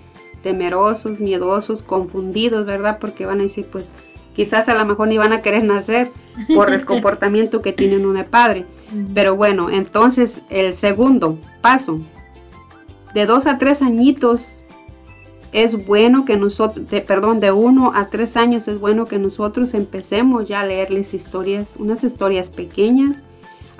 [0.43, 2.97] temerosos, miedosos, confundidos, ¿verdad?
[2.99, 3.91] Porque van a decir, pues
[4.35, 6.09] quizás a lo mejor ni van a querer nacer
[6.53, 8.65] por el comportamiento que tienen uno de padre.
[9.13, 11.99] Pero bueno, entonces el segundo paso,
[13.13, 14.60] de dos a tres añitos
[15.51, 20.47] es bueno que nosotros, perdón, de uno a tres años es bueno que nosotros empecemos
[20.47, 23.17] ya a leerles historias, unas historias pequeñas,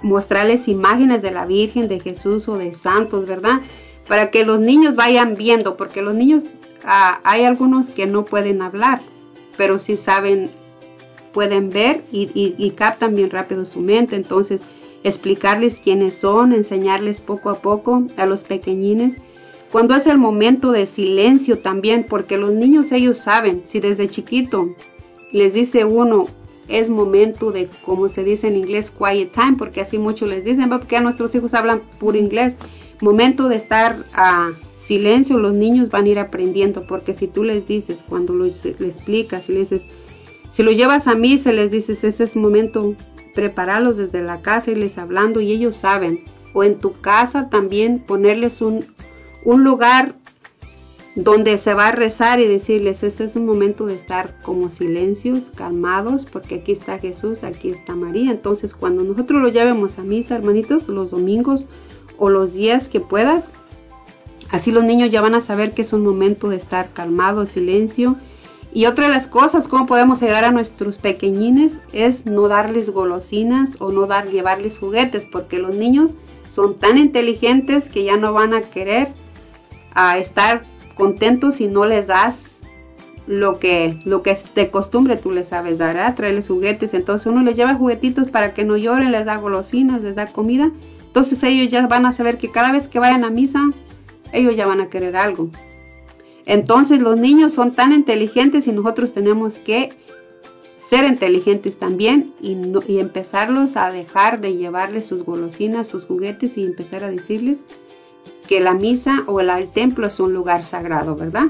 [0.03, 3.61] mostrarles imágenes de la Virgen, de Jesús o de santos, ¿verdad?
[4.07, 6.43] Para que los niños vayan viendo, porque los niños,
[6.83, 8.99] ah, hay algunos que no pueden hablar,
[9.55, 10.49] pero sí saben,
[11.31, 14.61] pueden ver y, y captan bien rápido su mente, entonces
[15.03, 19.21] explicarles quiénes son, enseñarles poco a poco a los pequeñines
[19.71, 24.75] cuando es el momento de silencio también, porque los niños ellos saben, si desde chiquito
[25.31, 26.25] les dice uno,
[26.67, 30.69] es momento de, como se dice en inglés, quiet time, porque así muchos les dicen,
[30.69, 32.55] porque a nuestros hijos hablan puro inglés,
[33.01, 37.65] momento de estar a silencio, los niños van a ir aprendiendo, porque si tú les
[37.65, 39.87] dices, cuando les explicas, si les dices,
[40.51, 42.93] si lo llevas a mí, se les dices, ese es momento,
[43.33, 47.99] prepararlos desde la casa y les hablando y ellos saben, o en tu casa también
[47.99, 48.85] ponerles un,
[49.43, 50.13] un lugar
[51.15, 55.51] donde se va a rezar y decirles, este es un momento de estar como silencios,
[55.53, 58.31] calmados, porque aquí está Jesús, aquí está María.
[58.31, 61.65] Entonces, cuando nosotros lo llevemos a misa, hermanitos, los domingos
[62.17, 63.51] o los días que puedas,
[64.51, 68.15] así los niños ya van a saber que es un momento de estar calmado, silencio.
[68.73, 73.71] Y otra de las cosas, cómo podemos ayudar a nuestros pequeñines, es no darles golosinas
[73.79, 76.11] o no dar, llevarles juguetes, porque los niños
[76.49, 79.09] son tan inteligentes que ya no van a querer
[79.93, 80.61] a estar
[80.95, 82.61] contentos si no les das
[83.27, 86.13] lo que, lo que de costumbre tú les sabes dar, ¿eh?
[86.15, 86.93] traerles juguetes.
[86.93, 90.71] Entonces uno les lleva juguetitos para que no lloren, les da golosinas, les da comida.
[91.05, 93.69] Entonces ellos ya van a saber que cada vez que vayan a misa,
[94.31, 95.49] ellos ya van a querer algo.
[96.45, 99.89] Entonces los niños son tan inteligentes y nosotros tenemos que
[100.89, 106.63] ser inteligentes también y, y empezarlos a dejar de llevarles sus golosinas, sus juguetes y
[106.63, 107.59] empezar a decirles
[108.51, 111.45] que la misa o el, templo es un lugar sagrado, ¿verdad?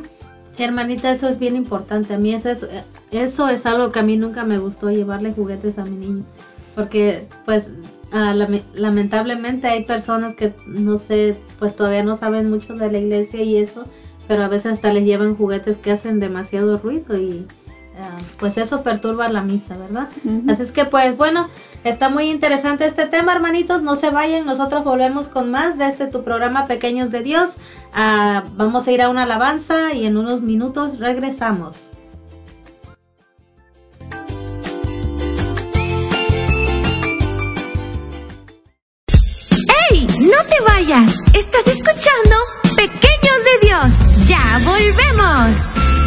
[0.59, 2.13] hermanita, eso es bien importante.
[2.13, 2.67] A mí eso es,
[3.09, 6.23] eso es algo que a mí nunca me gustó llevarle juguetes a mi niño.
[6.75, 7.65] Porque, pues,
[8.11, 8.35] ah,
[8.75, 13.57] lamentablemente hay personas que, no sé, pues todavía no saben mucho de la iglesia y
[13.57, 13.85] eso,
[14.27, 17.47] pero a veces hasta les llevan juguetes que hacen demasiado ruido y
[17.99, 20.07] Ah, pues eso perturba la misa, ¿verdad?
[20.47, 21.49] Así es que pues bueno,
[21.83, 26.07] está muy interesante este tema, hermanitos, no se vayan, nosotros volvemos con más de este
[26.07, 27.57] tu programa Pequeños de Dios.
[27.93, 31.75] Ah, vamos a ir a una alabanza y en unos minutos regresamos.
[39.89, 40.07] ¡Hey!
[40.21, 42.35] No te vayas, estás escuchando
[42.77, 46.00] Pequeños de Dios, ya volvemos.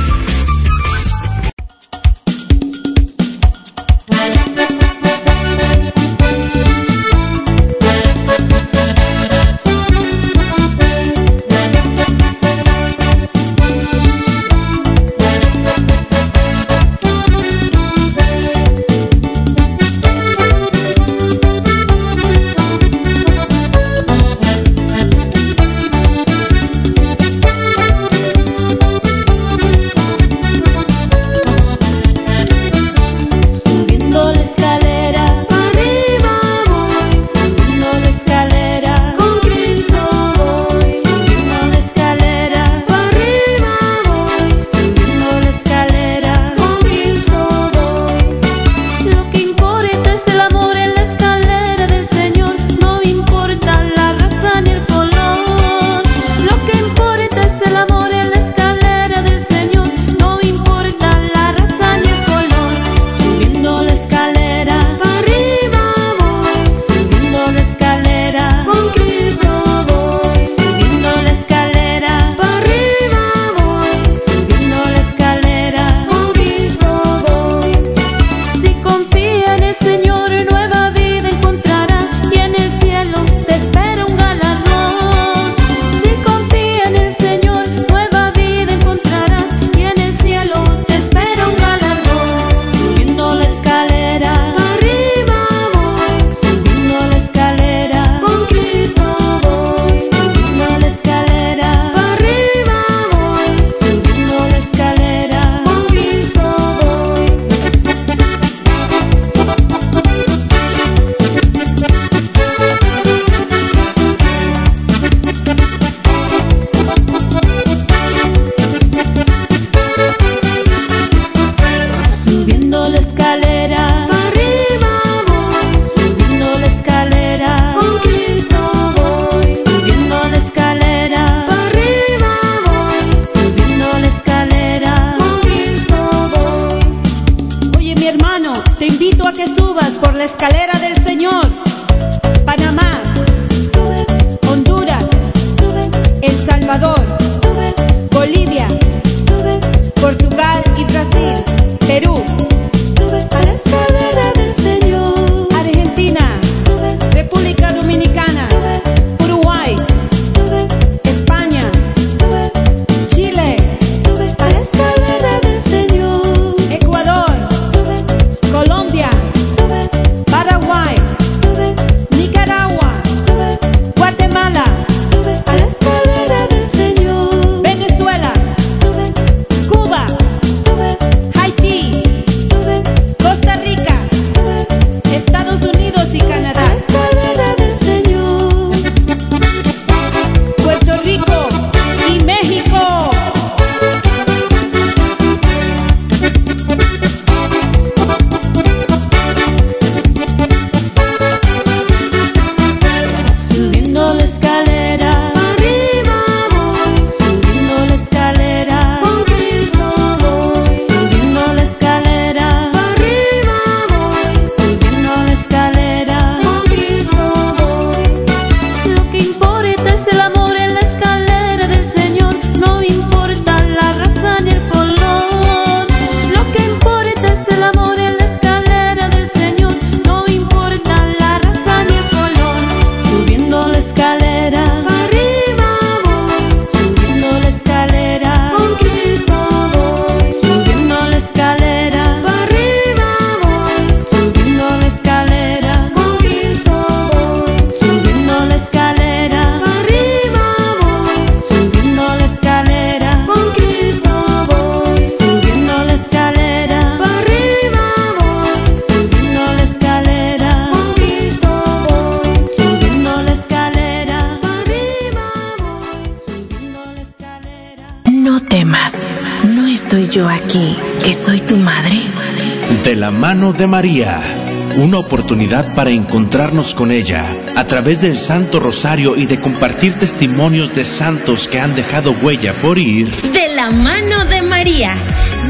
[275.75, 277.25] Para encontrarnos con ella
[277.57, 282.55] a través del Santo Rosario y de compartir testimonios de santos que han dejado huella
[282.61, 283.11] por ir.
[283.33, 284.95] De la mano de María,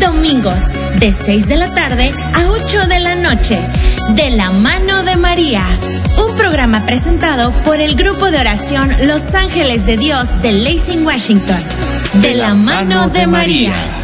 [0.01, 3.61] domingos de 6 de la tarde a 8 de la noche.
[4.15, 5.65] De la mano de María,
[6.19, 11.63] un programa presentado por el grupo de oración Los Ángeles de Dios de Lacing, Washington.
[12.15, 14.04] De la mano de María.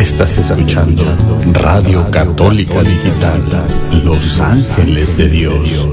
[0.00, 1.02] Estás escuchando
[1.52, 3.42] Radio Católica Digital,
[4.02, 5.86] Los Ángeles de Dios,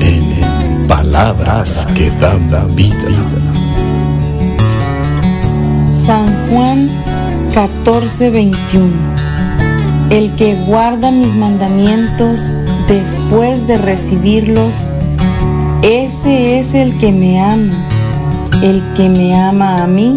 [0.00, 2.94] en palabras que dan vida.
[5.90, 6.88] San Juan
[7.52, 8.92] 14:21
[10.10, 12.38] El que guarda mis mandamientos
[12.86, 14.72] después de recibirlos,
[15.82, 17.72] ese es el que me ama.
[18.62, 20.14] El que me ama a mí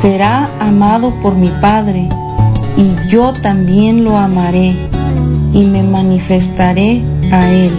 [0.00, 2.08] será amado por mi Padre,
[2.76, 4.74] y yo también lo amaré
[5.52, 7.02] y me manifestaré
[7.32, 7.72] a él.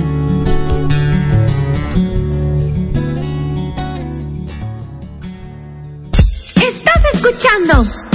[6.55, 8.06] Estás escuchando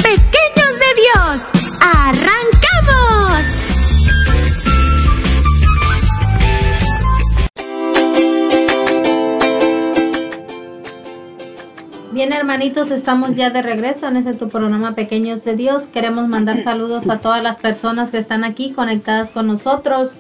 [12.63, 15.83] hermanitos, estamos ya de regreso en este tu programa Pequeños de Dios.
[15.93, 20.13] Queremos mandar saludos a todas las personas que están aquí conectadas con nosotros.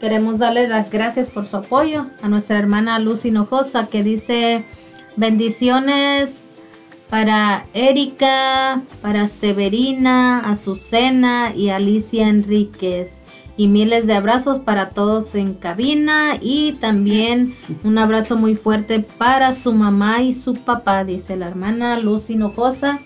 [0.00, 4.64] Queremos darles las gracias por su apoyo a nuestra hermana Luz Hinojosa que dice
[5.16, 6.42] bendiciones
[7.10, 13.18] para Erika, para Severina, Azucena y Alicia Enríquez.
[13.56, 19.54] Y miles de abrazos para todos en cabina y también un abrazo muy fuerte para
[19.54, 23.00] su mamá y su papá, dice la hermana Luz Hinojosa.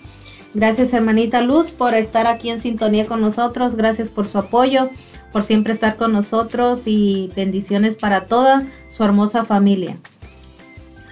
[0.53, 4.89] Gracias hermanita Luz por estar aquí en sintonía con nosotros, gracias por su apoyo,
[5.31, 9.97] por siempre estar con nosotros y bendiciones para toda su hermosa familia.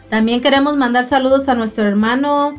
[0.09, 2.55] También queremos mandar saludos a nuestro hermano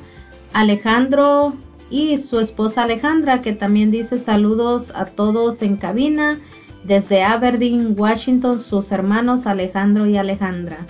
[0.55, 1.55] Alejandro
[1.91, 6.39] y su esposa Alejandra, que también dice saludos a todos en cabina.
[6.85, 10.87] Desde Aberdeen, Washington, sus hermanos Alejandro y Alejandra.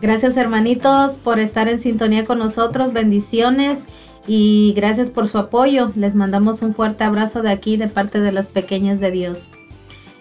[0.00, 2.92] Gracias hermanitos por estar en sintonía con nosotros.
[2.92, 3.80] Bendiciones
[4.26, 5.90] y gracias por su apoyo.
[5.96, 9.48] Les mandamos un fuerte abrazo de aquí de parte de las pequeñas de Dios.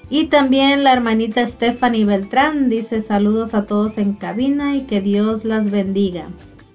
[0.10, 5.46] Y también la hermanita Stephanie Beltrán dice saludos a todos en cabina y que Dios
[5.46, 6.26] las bendiga.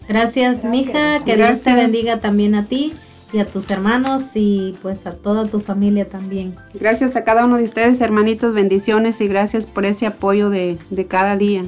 [0.09, 2.93] Gracias, mija, que Dios te bendiga también a ti
[3.33, 6.55] y a tus hermanos y pues a toda tu familia también.
[6.75, 11.07] Gracias a cada uno de ustedes, hermanitos, bendiciones y gracias por ese apoyo de, de
[11.07, 11.63] cada día.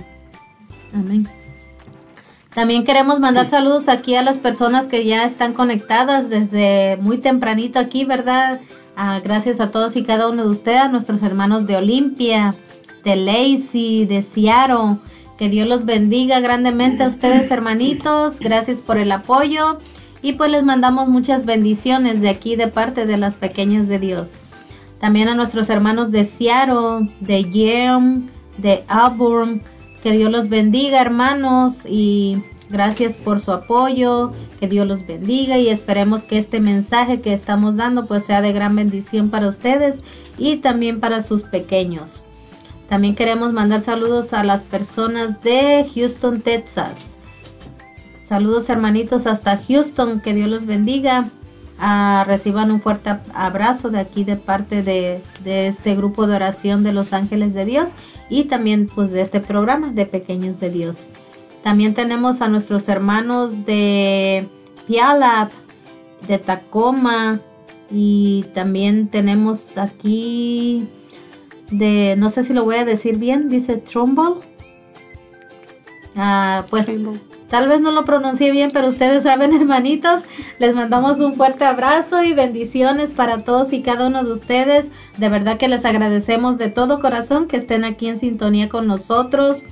[0.95, 1.29] Amén.
[2.55, 7.79] También queremos mandar saludos aquí a las personas que ya están conectadas desde muy tempranito
[7.79, 8.61] aquí, ¿verdad?
[8.95, 12.55] Ah, gracias a todos y cada uno de ustedes, a nuestros hermanos de Olimpia,
[13.05, 14.97] de Lacey, de Seattle.
[15.39, 18.39] Que Dios los bendiga grandemente a ustedes, hermanitos.
[18.39, 19.79] Gracias por el apoyo.
[20.23, 24.39] Y pues les mandamos muchas bendiciones de aquí, de parte de las pequeñas de Dios.
[25.01, 28.23] También a nuestros hermanos de Seattle, de Yale,
[28.59, 29.63] de Auburn.
[30.01, 34.31] Que Dios los bendiga, hermanos, y gracias por su apoyo.
[34.61, 38.53] Que Dios los bendiga y esperemos que este mensaje que estamos dando pues sea de
[38.53, 40.03] gran bendición para ustedes
[40.39, 42.23] y también para sus pequeños.
[42.89, 47.12] También queremos mandar saludos a las personas de Houston, Texas.
[48.33, 51.29] Saludos hermanitos hasta Houston, que Dios los bendiga.
[51.79, 56.37] Ah, reciban un fuerte ab- abrazo de aquí de parte de, de este grupo de
[56.37, 57.89] oración de los ángeles de Dios
[58.31, 61.05] y también pues de este programa de pequeños de Dios.
[61.63, 64.49] También tenemos a nuestros hermanos de
[64.87, 65.53] Pialap,
[66.27, 67.39] de Tacoma
[67.91, 70.89] y también tenemos aquí
[71.71, 74.37] de, no sé si lo voy a decir bien, dice Trumbull.
[76.17, 76.87] Ah, pues
[77.53, 80.23] tal vez no lo pronuncié bien, pero ustedes saben, hermanitos,
[80.59, 84.87] les mandamos un fuerte abrazo y bendiciones para todos y cada uno de ustedes.
[85.19, 89.63] De verdad que les agradecemos de todo corazón que estén aquí en sintonía con nosotros.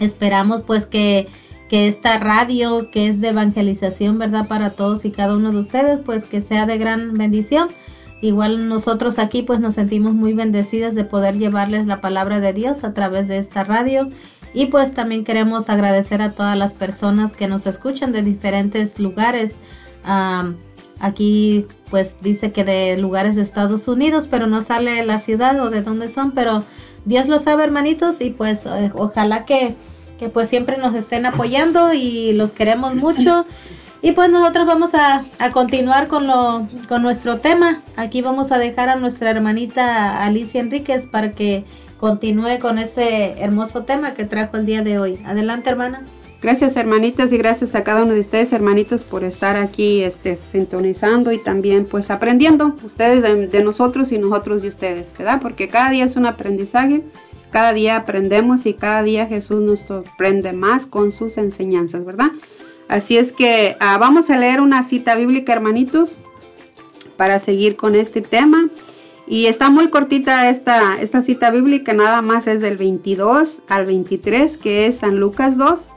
[0.00, 1.28] Esperamos pues que
[1.68, 4.48] que esta radio que es de evangelización, ¿verdad?
[4.48, 7.68] Para todos y cada uno de ustedes, pues que sea de gran bendición.
[8.20, 12.82] Igual nosotros aquí pues nos sentimos muy bendecidas de poder llevarles la palabra de Dios
[12.82, 14.08] a través de esta radio.
[14.54, 19.56] Y pues también queremos agradecer a todas las personas que nos escuchan de diferentes lugares.
[21.00, 25.70] aquí pues dice que de lugares de Estados Unidos, pero no sale la ciudad o
[25.70, 26.64] de dónde son, pero
[27.04, 29.76] Dios lo sabe hermanitos y pues eh, ojalá que
[30.18, 33.46] que pues siempre nos estén apoyando y los queremos mucho.
[34.00, 37.82] Y pues nosotros vamos a, continuar con, lo, con nuestro tema.
[37.96, 41.64] Aquí vamos a dejar a nuestra hermanita Alicia Enríquez para que
[41.98, 45.18] continúe con ese hermoso tema que trajo el día de hoy.
[45.24, 46.02] Adelante, hermana.
[46.40, 51.32] Gracias, hermanitas, y gracias a cada uno de ustedes, hermanitos, por estar aquí este, sintonizando
[51.32, 55.40] y también pues aprendiendo, ustedes de, nosotros y nosotros de ustedes, ¿verdad?
[55.42, 57.02] Porque cada día es un aprendizaje
[57.50, 62.30] cada día aprendemos y cada día Jesús nos sorprende más con sus enseñanzas, ¿verdad?
[62.88, 66.10] Así es que ah, vamos a leer una cita bíblica, hermanitos,
[67.16, 68.68] para seguir con este tema.
[69.28, 74.56] Y está muy cortita esta, esta cita bíblica, nada más es del 22 al 23,
[74.56, 75.88] que es San Lucas 2.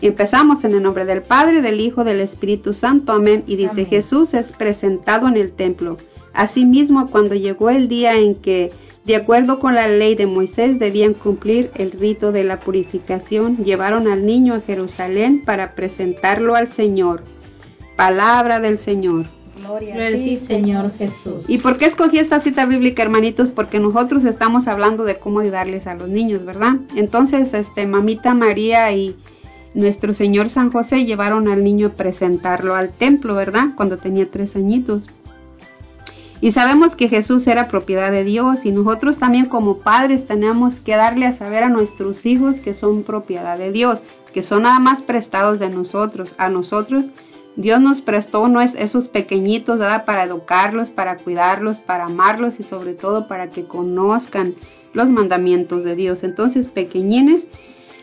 [0.00, 3.12] empezamos en el nombre del Padre, del Hijo, del Espíritu Santo.
[3.12, 3.44] Amén.
[3.46, 5.98] Y dice, Jesús es presentado en el templo.
[6.32, 8.70] Asimismo, cuando llegó el día en que
[9.04, 13.56] de acuerdo con la ley de Moisés, debían cumplir el rito de la purificación.
[13.56, 17.22] Llevaron al niño a Jerusalén para presentarlo al Señor.
[17.96, 19.24] Palabra del Señor.
[19.60, 21.44] Gloria a ti, Señor Jesús.
[21.48, 23.48] ¿Y por qué escogí esta cita bíblica, hermanitos?
[23.48, 26.76] Porque nosotros estamos hablando de cómo ayudarles a los niños, ¿verdad?
[26.94, 29.16] Entonces, este, mamita María y
[29.74, 33.68] nuestro Señor San José llevaron al niño a presentarlo al templo, ¿verdad?
[33.76, 35.06] Cuando tenía tres añitos.
[36.40, 40.94] Y sabemos que Jesús era propiedad de Dios y nosotros también como padres tenemos que
[40.94, 43.98] darle a saber a nuestros hijos que son propiedad de Dios,
[44.32, 46.32] que son nada más prestados de nosotros.
[46.38, 47.06] A nosotros
[47.58, 53.50] Dios nos prestó esos pequeñitos para educarlos, para cuidarlos, para amarlos y sobre todo para
[53.50, 54.54] que conozcan
[54.92, 56.22] los mandamientos de Dios.
[56.22, 57.48] Entonces, pequeñines,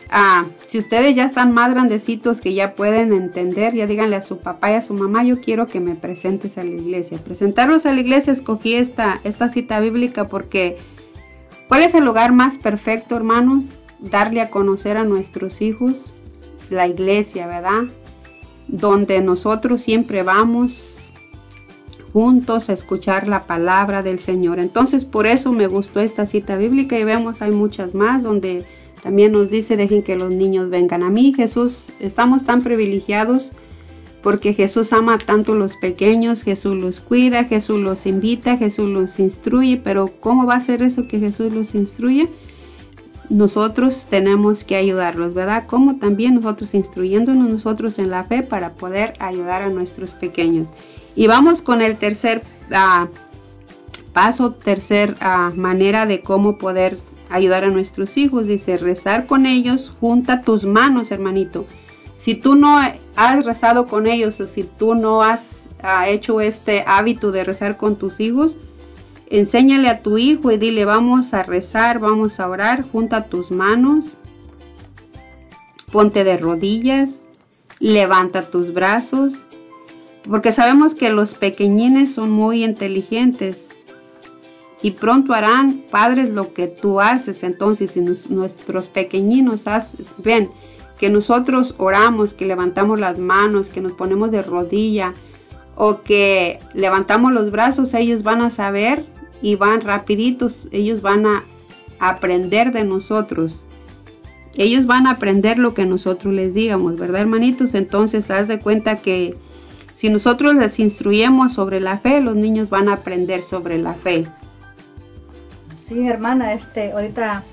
[0.08, 4.38] Ah, si ustedes ya están más grandecitos que ya pueden entender, ya díganle a su
[4.38, 7.18] papá y a su mamá, yo quiero que me presentes a la iglesia.
[7.18, 10.76] Presentarlos a la iglesia, escogí esta, esta cita bíblica porque
[11.66, 13.64] ¿cuál es el lugar más perfecto, hermanos?
[13.98, 16.12] Darle a conocer a nuestros hijos
[16.70, 17.86] la iglesia, ¿verdad?
[18.68, 20.96] Donde nosotros siempre vamos
[22.12, 24.58] juntos a escuchar la palabra del Señor.
[24.58, 28.64] Entonces, por eso me gustó esta cita bíblica y vemos hay muchas más donde
[29.02, 31.34] también nos dice, dejen que los niños vengan a mí.
[31.34, 33.52] Jesús, estamos tan privilegiados
[34.22, 39.76] porque Jesús ama tanto los pequeños, Jesús los cuida, Jesús los invita, Jesús los instruye,
[39.76, 42.28] pero ¿cómo va a ser eso que Jesús los instruye?
[43.28, 45.66] Nosotros tenemos que ayudarlos, ¿verdad?
[45.66, 50.66] Como también nosotros instruyéndonos nosotros en la fe para poder ayudar a nuestros pequeños.
[51.14, 53.08] Y vamos con el tercer ah,
[54.12, 56.98] paso, tercer ah, manera de cómo poder
[57.30, 61.66] ayudar a nuestros hijos, dice, rezar con ellos, junta tus manos, hermanito.
[62.18, 65.62] Si tú no has rezado con ellos o si tú no has
[66.06, 68.56] hecho este hábito de rezar con tus hijos,
[69.28, 74.16] enséñale a tu hijo y dile, vamos a rezar, vamos a orar, junta tus manos,
[75.90, 77.22] ponte de rodillas,
[77.78, 79.46] levanta tus brazos,
[80.28, 83.64] porque sabemos que los pequeñines son muy inteligentes
[84.82, 87.42] y pronto harán padres lo que tú haces.
[87.42, 89.64] Entonces, si nuestros pequeñinos
[90.18, 90.50] ven
[90.98, 95.12] que nosotros oramos, que levantamos las manos, que nos ponemos de rodilla
[95.76, 99.04] o que levantamos los brazos, ellos van a saber
[99.42, 101.44] y van rapiditos, ellos van a
[102.00, 103.64] aprender de nosotros.
[104.54, 107.74] Ellos van a aprender lo que nosotros les digamos, ¿verdad, hermanitos?
[107.74, 109.36] Entonces, haz de cuenta que
[109.96, 114.24] si nosotros les instruyemos sobre la fe, los niños van a aprender sobre la fe.
[115.88, 117.44] Sí, hermana, este, ahorita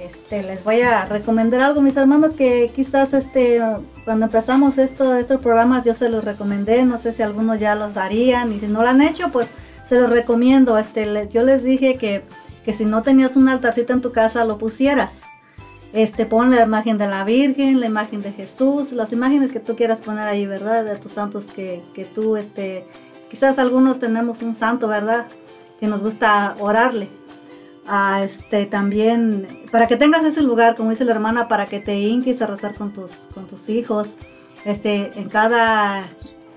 [0.00, 3.60] este, les voy a recomendar algo, mis hermanos, que quizás este,
[4.08, 7.98] cuando empezamos esto, estos programas yo se los recomendé, no sé si algunos ya los
[7.98, 9.50] harían y si no lo han hecho, pues
[9.86, 10.78] se los recomiendo.
[10.78, 12.22] Este, yo les dije que,
[12.64, 15.18] que si no tenías un altarcito en tu casa, lo pusieras.
[15.92, 19.76] Este, pon la imagen de la Virgen, la imagen de Jesús, las imágenes que tú
[19.76, 20.86] quieras poner ahí, ¿verdad?
[20.86, 22.86] De tus santos que, que tú, este,
[23.30, 25.26] quizás algunos tenemos un santo, ¿verdad?
[25.78, 27.10] Que nos gusta orarle
[28.22, 32.42] este también para que tengas ese lugar como dice la hermana para que te inques
[32.42, 34.08] a rezar con tus con tus hijos.
[34.64, 36.04] Este en cada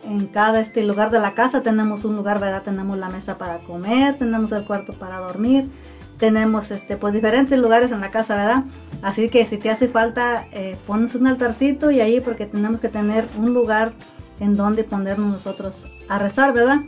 [0.04, 3.60] en cada este lugar de la casa tenemos un lugar verdad tenemos la mesa para
[3.60, 5.70] comer tenemos el cuarto para dormir
[6.18, 8.64] tenemos este pues diferentes lugares en la casa verdad
[9.02, 12.90] Así que si te hace falta, eh, pones un altarcito y ahí porque tenemos que
[12.90, 13.94] tener un lugar
[14.40, 16.82] en donde ponernos nosotros a rezar, ¿verdad?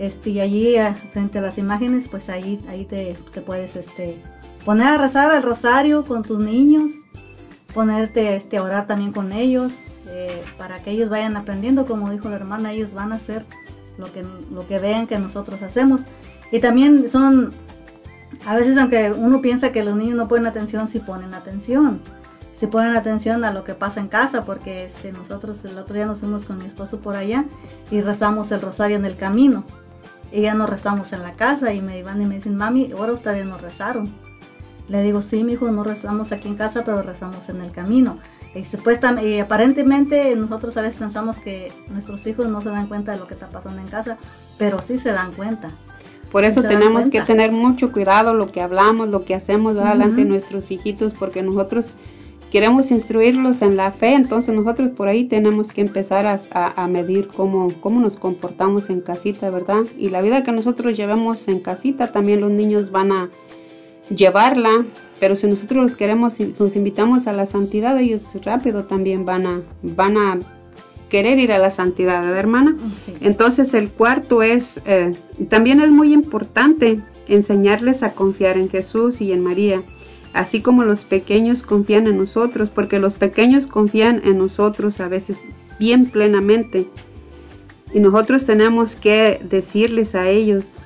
[0.00, 4.18] Este, y allí eh, frente a las imágenes, pues ahí, ahí te, te puedes este,
[4.64, 6.90] poner a rezar el rosario con tus niños,
[7.74, 9.72] ponerte este, a orar también con ellos,
[10.08, 13.44] eh, para que ellos vayan aprendiendo, como dijo la hermana, ellos van a hacer
[13.98, 16.00] lo que, lo que vean que nosotros hacemos.
[16.50, 17.52] Y también son,
[18.46, 22.00] a veces aunque uno piensa que los niños no ponen atención, sí ponen atención.
[22.58, 26.06] Si ponen atención a lo que pasa en casa, porque este, nosotros el otro día
[26.06, 27.44] nos fuimos con mi esposo por allá
[27.90, 29.64] y rezamos el rosario en el camino.
[30.32, 33.12] Y ya nos rezamos en la casa y me van y me dicen, mami, ahora
[33.12, 34.12] ustedes nos rezaron.
[34.88, 38.18] Le digo, sí, mi hijo, no rezamos aquí en casa, pero rezamos en el camino.
[38.54, 43.12] Y, supuestamente, y aparentemente nosotros a veces pensamos que nuestros hijos no se dan cuenta
[43.12, 44.18] de lo que está pasando en casa,
[44.58, 45.68] pero sí se dan cuenta.
[46.30, 50.28] Por eso tenemos que tener mucho cuidado lo que hablamos, lo que hacemos delante de
[50.28, 51.86] nuestros hijitos, porque nosotros
[52.50, 56.40] queremos instruirlos en la fe, entonces nosotros por ahí tenemos que empezar a,
[56.76, 59.82] a, medir cómo, cómo nos comportamos en casita, ¿verdad?
[59.98, 63.30] Y la vida que nosotros llevemos en casita, también los niños van a
[64.14, 64.84] llevarla,
[65.20, 69.62] pero si nosotros los queremos, los invitamos a la santidad, ellos rápido también van a,
[69.82, 70.38] van a
[71.08, 72.76] querer ir a la santidad, ¿verdad, hermana?
[73.20, 75.12] Entonces el cuarto es, eh,
[75.48, 79.82] también es muy importante enseñarles a confiar en Jesús y en María,
[80.32, 85.38] así como los pequeños confían en nosotros, porque los pequeños confían en nosotros a veces
[85.78, 86.86] bien plenamente.
[87.92, 90.76] Y nosotros tenemos que decirles a ellos,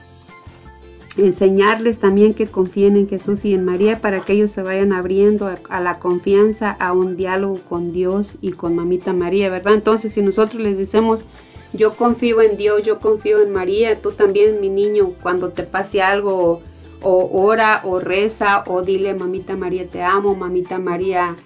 [1.16, 5.52] enseñarles también que confíen en Jesús y en María para que ellos se vayan abriendo
[5.68, 9.74] a, la confianza, a un diálogo con Dios y con Mamita María, ¿verdad?
[9.74, 11.26] Entonces, si nosotros les decimos,
[11.72, 16.02] yo confío en Dios, yo confío en María, tú también, mi niño, cuando te pase
[16.02, 16.62] algo,
[17.04, 21.36] o, ora, o reza, o dile, Mamita María, te amo, Mamita María,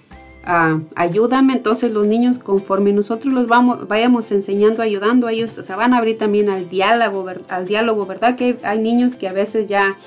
[0.95, 1.53] ayúdame.
[1.53, 5.97] Entonces los niños, conforme nosotros los vamos, vayamos enseñando, ayudando a ellos, se van a
[5.97, 8.35] abrir también al diálogo, al diálogo, ¿verdad?
[8.35, 9.97] Que hay niños que a veces ya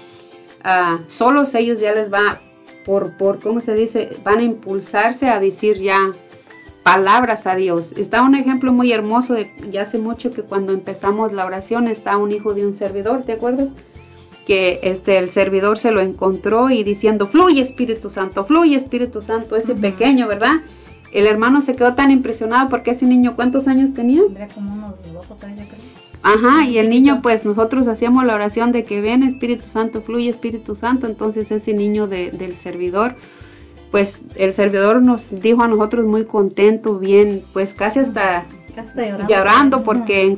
[0.65, 2.41] uh, solos ellos ya les va
[2.85, 4.11] por, por, ¿cómo se dice?
[4.25, 6.11] Van a impulsarse a decir ya
[6.83, 7.93] palabras a Dios.
[7.93, 12.17] Está un ejemplo muy hermoso de ya hace mucho que cuando empezamos la oración está
[12.17, 13.69] un hijo de un servidor, ¿te acuerdas?
[14.53, 19.57] Que este el servidor se lo encontró y diciendo, fluye Espíritu Santo, fluye Espíritu Santo,
[19.57, 20.57] ese pequeño, ¿verdad?
[21.11, 24.21] El hermano se quedó tan impresionado porque ese niño, ¿cuántos años tenía?
[24.55, 25.81] como unos dos o tres, creo.
[26.23, 30.29] Ajá, y el niño, pues nosotros hacíamos la oración de que ven Espíritu Santo, fluye
[30.29, 33.15] Espíritu Santo, entonces ese niño del servidor,
[33.91, 38.45] pues el servidor nos dijo a nosotros muy contento, bien, pues casi hasta,
[39.27, 39.83] llorando.
[39.83, 40.37] porque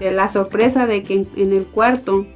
[0.00, 2.26] la sorpresa de que en el cuarto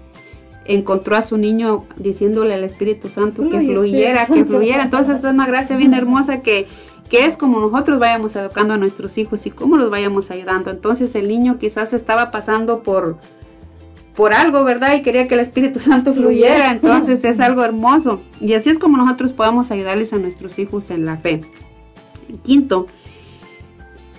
[0.69, 4.85] encontró a su niño diciéndole al Espíritu Santo que fluyera, que fluyera.
[4.85, 6.67] Entonces es una gracia bien hermosa que,
[7.11, 10.71] que es como nosotros vayamos educando a nuestros hijos y cómo los vayamos ayudando.
[10.71, 13.19] Entonces el niño quizás estaba pasando por,
[14.15, 14.95] por algo, ¿verdad?
[14.95, 16.73] Y quería que el Espíritu Santo fluyera.
[16.73, 18.21] Entonces es algo hermoso.
[18.41, 21.43] Y así es como nosotros podemos ayudarles a nuestros hijos en la fe.
[22.43, 22.87] Quinto,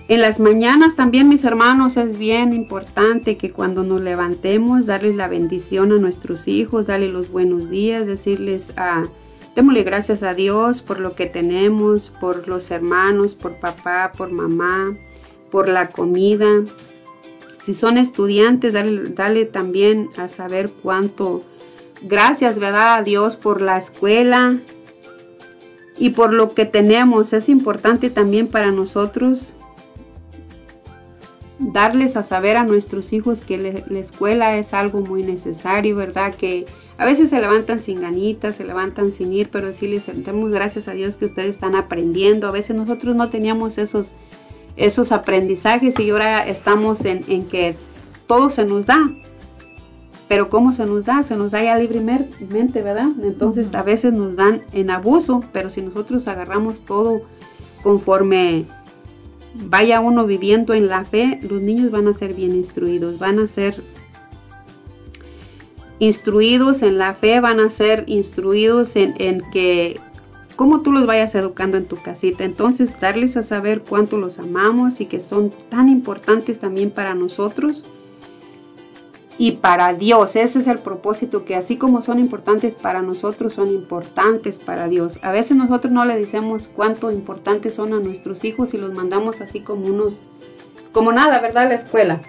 [0.10, 5.28] en las mañanas también, mis hermanos, es bien importante que cuando nos levantemos, darles la
[5.28, 9.02] bendición a nuestros hijos, darles los buenos días, decirles a...
[9.02, 9.04] Ah,
[9.58, 14.96] démosle gracias a Dios por lo que tenemos, por los hermanos, por papá, por mamá,
[15.50, 16.62] por la comida.
[17.66, 21.42] Si son estudiantes, dale, también a saber cuánto.
[22.04, 23.00] Gracias, ¿verdad?
[23.00, 24.60] A Dios por la escuela
[25.98, 27.34] y por lo que tenemos.
[27.34, 29.56] Es importante también para nosotros
[31.60, 36.34] darles a saber a nuestros hijos que la escuela es algo muy necesario, ¿verdad?
[36.34, 36.66] Que
[36.98, 40.88] a veces se levantan sin ganitas, se levantan sin ir, pero sí les damos gracias
[40.88, 42.48] a Dios que ustedes están aprendiendo.
[42.48, 44.08] A veces nosotros no teníamos esos,
[44.76, 47.76] esos aprendizajes y ahora estamos en, en que
[48.28, 49.00] todo se nos da.
[50.28, 51.24] Pero ¿cómo se nos da?
[51.24, 53.08] Se nos da ya libremente, ¿verdad?
[53.24, 57.22] Entonces a veces nos dan en abuso, pero si nosotros agarramos todo
[57.82, 58.66] conforme
[59.66, 63.48] vaya uno viviendo en la fe, los niños van a ser bien instruidos, van a
[63.48, 63.82] ser
[66.00, 70.00] instruidos en la fe, van a ser instruidos en, en que
[70.56, 72.44] cómo tú los vayas educando en tu casita.
[72.44, 77.84] Entonces, darles a saber cuánto los amamos y que son tan importantes también para nosotros
[79.38, 80.36] y para Dios.
[80.36, 85.20] Ese es el propósito, que así como son importantes para nosotros, son importantes para Dios.
[85.22, 89.42] A veces nosotros no le decimos cuánto importantes son a nuestros hijos y los mandamos
[89.42, 90.14] así como unos,
[90.92, 91.70] como nada, ¿verdad?
[91.70, 92.22] La escuela.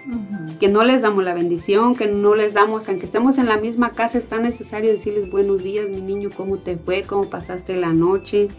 [0.59, 3.91] Que no les damos la bendición, que no les damos, aunque estemos en la misma
[3.91, 7.93] casa, es tan necesario decirles buenos días, mi niño, cómo te fue, cómo pasaste la
[7.93, 8.49] noche.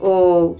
[0.00, 0.56] o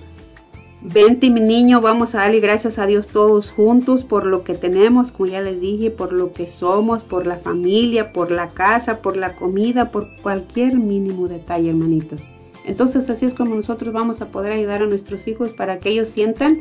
[0.82, 5.12] vente mi niño, vamos a darle gracias a Dios todos juntos por lo que tenemos,
[5.12, 9.16] como ya les dije, por lo que somos, por la familia, por la casa, por
[9.16, 12.20] la comida, por cualquier mínimo detalle, hermanitos.
[12.64, 16.08] Entonces así es como nosotros vamos a poder ayudar a nuestros hijos para que ellos
[16.08, 16.60] sientan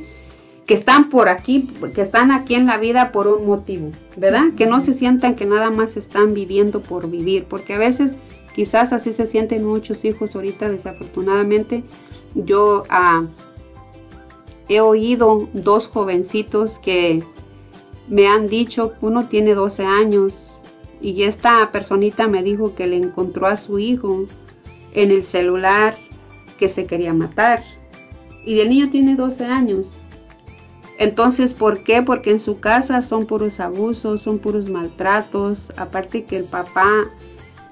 [0.65, 4.53] que están por aquí, que están aquí en la vida por un motivo, ¿verdad?
[4.55, 8.13] Que no se sientan que nada más están viviendo por vivir, porque a veces
[8.55, 11.83] quizás así se sienten muchos hijos ahorita desafortunadamente.
[12.35, 13.23] Yo ah,
[14.71, 17.23] he oído dos jovencitos que
[18.07, 20.33] me han dicho, uno tiene 12 años
[21.01, 24.25] y esta personita me dijo que le encontró a su hijo
[24.93, 25.97] en el celular
[26.59, 27.63] que se quería matar.
[28.45, 29.89] Y el niño tiene 12 años.
[30.97, 32.03] Entonces, ¿por qué?
[32.03, 35.71] Porque en su casa son puros abusos, son puros maltratos.
[35.75, 37.09] Aparte que el papá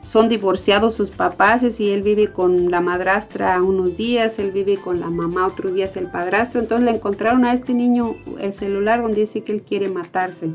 [0.09, 4.99] son divorciados sus papás y él vive con la madrastra unos días, él vive con
[4.99, 6.61] la mamá otros días el padrastro.
[6.61, 10.49] Entonces le encontraron a este niño el celular donde dice que él quiere matarse.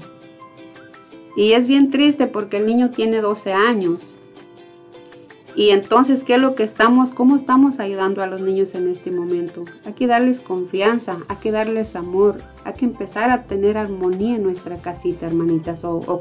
[1.36, 4.12] Y es bien triste porque el niño tiene 12 años.
[5.54, 9.12] Y entonces, ¿qué es lo que estamos, cómo estamos ayudando a los niños en este
[9.12, 9.62] momento?
[9.86, 14.42] Hay que darles confianza, hay que darles amor, hay que empezar a tener armonía en
[14.42, 16.18] nuestra casita, hermanitas, o, o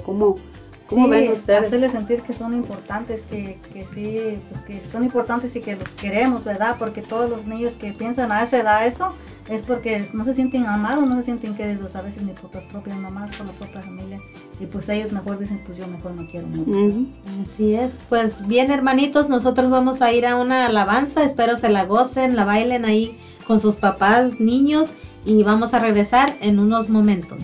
[0.88, 1.66] cómo, ¿Cómo ven ustedes?
[1.66, 5.90] Hacerles sentir que son importantes, que, que sí, pues que son importantes y que los
[5.90, 6.76] queremos, ¿verdad?
[6.80, 9.16] Porque todos los niños que piensan a esa edad eso,
[9.50, 12.64] es porque no se sienten amados, no se sienten queridos a veces ni por las
[12.66, 14.18] propias mamás, por la propia familia.
[14.60, 17.12] Y pues ellos mejor dicen, pues yo mejor no quiero mucho.
[17.42, 17.98] Así es.
[18.08, 21.24] Pues bien, hermanitos, nosotros vamos a ir a una alabanza.
[21.24, 24.90] Espero se la gocen, la bailen ahí con sus papás, niños.
[25.26, 27.40] Y vamos a regresar en unos momentos.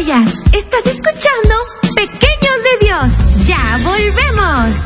[0.00, 1.54] Estás escuchando
[1.94, 3.46] Pequeños de Dios.
[3.46, 4.76] ¡Ya volvemos!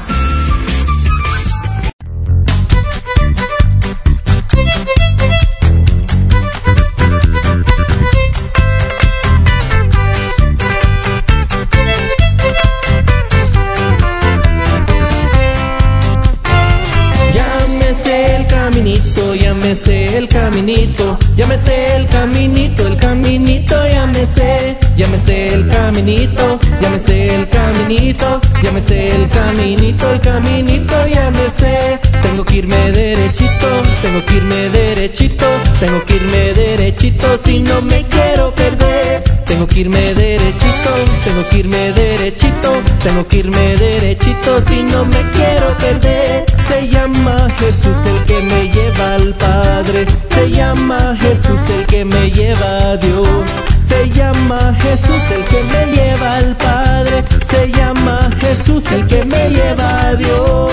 [19.74, 27.48] Caminito, llámese el caminito, llámese el caminito, el caminito, llámese, llámese el caminito, llámese el
[27.48, 31.98] caminito, llámese el caminito, el caminito, llámese.
[32.22, 33.68] Tengo que irme derechito,
[34.02, 35.46] tengo que irme derechito,
[35.80, 39.22] tengo que irme derechito si no me quiero perder.
[39.46, 40.90] Tengo que irme derechito,
[41.24, 42.72] tengo que irme derechito,
[43.02, 46.44] tengo que irme derechito si no me quiero perder.
[46.68, 49.34] Se llama Jesús el que me lleva al
[50.30, 53.48] Se llama Jesús el que me lleva a Dios.
[53.86, 59.50] Se llama Jesús el que me lleva al Padre, se llama Jesús el que me
[59.50, 60.63] lleva a Dios.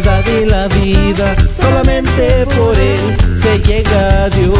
[0.00, 1.36] Verdad y la vida.
[1.56, 3.00] Solamente por él
[3.36, 4.58] se llega a Dios.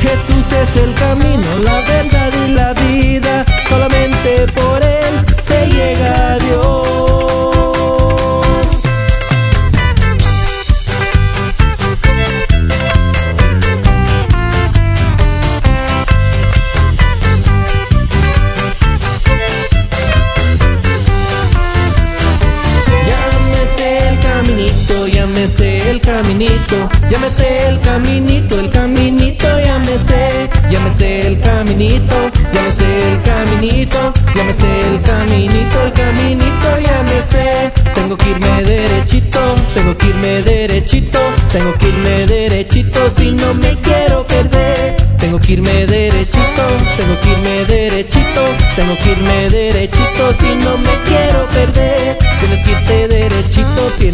[0.00, 1.33] Jesús es el camino,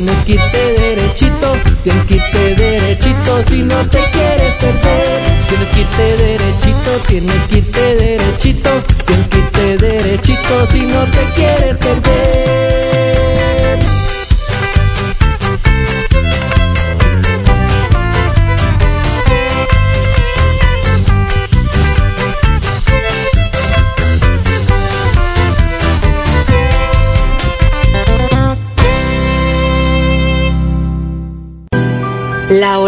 [0.01, 1.52] tienes que irte derechito,
[1.85, 5.20] tienes que irte derechito si no te quieres perder.
[5.48, 8.70] Tienes que irte derechito, tienes que irte derechito,
[9.05, 12.30] tienes que irte derechito si no te quieres perder.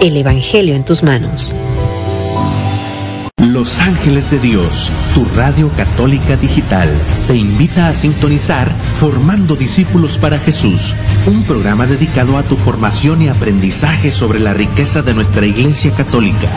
[0.00, 1.54] El Evangelio en tus manos.
[3.38, 6.88] Los Ángeles de Dios, tu radio católica digital,
[7.26, 10.94] te invita a sintonizar Formando Discípulos para Jesús,
[11.26, 16.50] un programa dedicado a tu formación y aprendizaje sobre la riqueza de nuestra Iglesia Católica,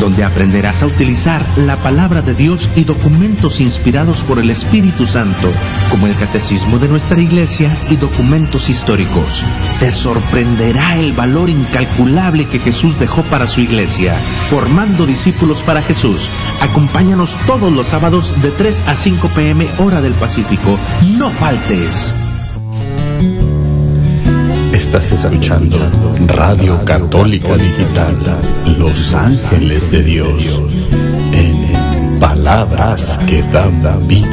[0.00, 5.52] donde aprenderás a utilizar la palabra de Dios y documentos inspirados por el Espíritu Santo,
[5.90, 9.44] como el Catecismo de nuestra Iglesia y documentos históricos.
[9.80, 14.14] Te sorprenderá el valor incalculable que Jesús dejó para su Iglesia,
[14.50, 16.30] formando discípulos para Jesús.
[16.60, 20.78] Acompáñanos todos los sábados de 3 a 5 pm hora del Pacífico.
[21.16, 22.14] No faltes.
[24.76, 25.78] Estás escuchando
[26.26, 28.14] Radio Católica Digital,
[28.78, 30.60] Los Ángeles de Dios,
[31.32, 34.28] en palabras que dan vida.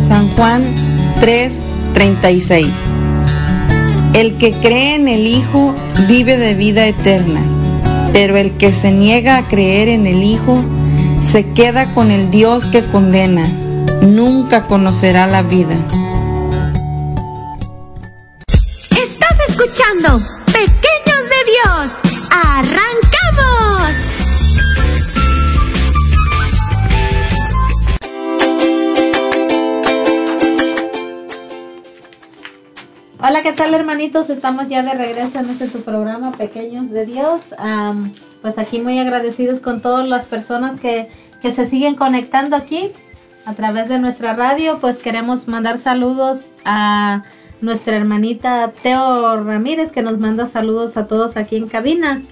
[0.00, 0.64] San Juan
[1.20, 2.72] 3:36
[4.14, 5.76] El que cree en el Hijo
[6.08, 7.40] vive de vida eterna,
[8.12, 10.60] pero el que se niega a creer en el Hijo
[11.22, 13.46] se queda con el Dios que condena,
[14.02, 15.76] nunca conocerá la vida.
[19.74, 22.00] Pequeños de Dios.
[22.30, 23.96] ¡Arrancamos!
[33.18, 34.30] Hola, ¿qué tal hermanitos?
[34.30, 37.40] Estamos ya de regreso en este tu programa Pequeños de Dios.
[38.42, 41.10] Pues aquí muy agradecidos con todas las personas que,
[41.42, 42.92] que se siguen conectando aquí
[43.44, 44.78] a través de nuestra radio.
[44.80, 47.24] Pues queremos mandar saludos a
[47.64, 52.22] nuestra hermanita Teo Ramírez que nos manda saludos a todos aquí en cabina.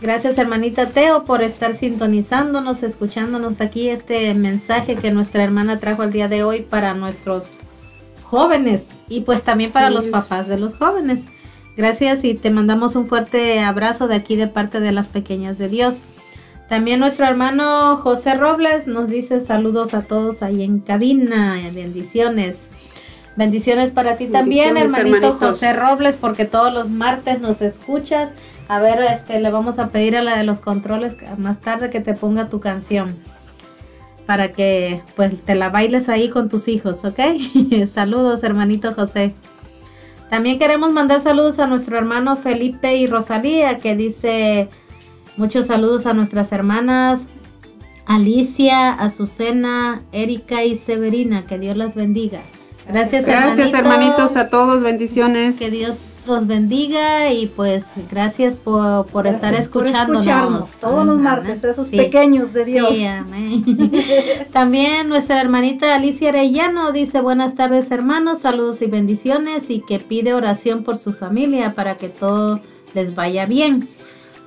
[0.00, 6.12] Gracias hermanita Teo por estar sintonizándonos, escuchándonos aquí este mensaje que nuestra hermana trajo el
[6.12, 7.48] día de hoy para nuestros
[8.22, 11.24] jóvenes y pues también para los papás de los jóvenes.
[11.76, 15.68] Gracias y te mandamos un fuerte abrazo de aquí de parte de las pequeñas de
[15.68, 16.00] Dios.
[16.68, 22.68] También nuestro hermano José Robles nos dice saludos a todos ahí en cabina, bendiciones.
[23.38, 25.38] Bendiciones para ti también, hermanito hermanitos.
[25.38, 28.32] José Robles, porque todos los martes nos escuchas.
[28.66, 32.00] A ver, este, le vamos a pedir a la de los controles más tarde que
[32.00, 33.16] te ponga tu canción
[34.26, 37.20] para que pues te la bailes ahí con tus hijos, ¿ok?
[37.94, 39.32] saludos, hermanito José.
[40.30, 44.68] También queremos mandar saludos a nuestro hermano Felipe y Rosalía, que dice
[45.36, 47.24] muchos saludos a nuestras hermanas
[48.04, 51.44] Alicia, Azucena, Erika y Severina.
[51.44, 52.42] Que Dios las bendiga.
[52.88, 53.78] Gracias, Gracias, hermanito.
[53.78, 54.82] hermanitos, a todos.
[54.82, 55.56] Bendiciones.
[55.56, 60.26] Que Dios los bendiga y pues gracias por, por estar por escuchándonos.
[60.26, 61.96] escucharnos todos los martes, esos Sí.
[61.96, 62.94] pequeños de Dios.
[62.94, 63.64] Sí, amén.
[64.52, 70.34] También nuestra hermanita Alicia Arellano dice buenas tardes hermanos, saludos y bendiciones y que pide
[70.34, 72.60] oración por su familia para que todo
[72.94, 73.88] les vaya bien.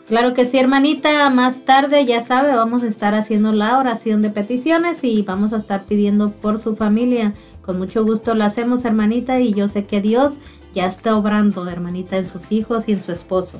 [0.07, 4.29] Claro que sí, hermanita, más tarde ya sabe, vamos a estar haciendo la oración de
[4.29, 7.33] peticiones y vamos a estar pidiendo por su familia.
[7.61, 10.33] Con mucho gusto lo hacemos, hermanita, y yo sé que Dios
[10.73, 13.59] ya está obrando, hermanita, en sus hijos y en su esposo.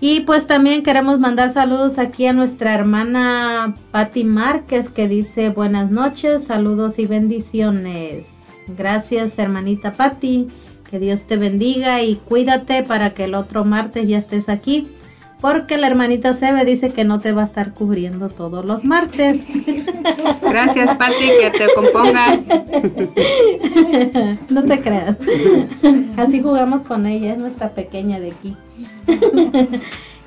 [0.00, 5.90] Y pues también queremos mandar saludos aquí a nuestra hermana Patti Márquez que dice buenas
[5.90, 8.26] noches, saludos y bendiciones.
[8.66, 10.48] Gracias hermanita Patti,
[10.90, 14.88] que Dios te bendiga y cuídate para que el otro martes ya estés aquí.
[15.40, 19.42] Porque la hermanita Sebe dice que no te va a estar cubriendo todos los martes.
[20.42, 22.38] Gracias, Pati, que te compongas.
[24.48, 25.16] no te creas.
[26.16, 28.56] Así jugamos con ella, es nuestra pequeña de aquí.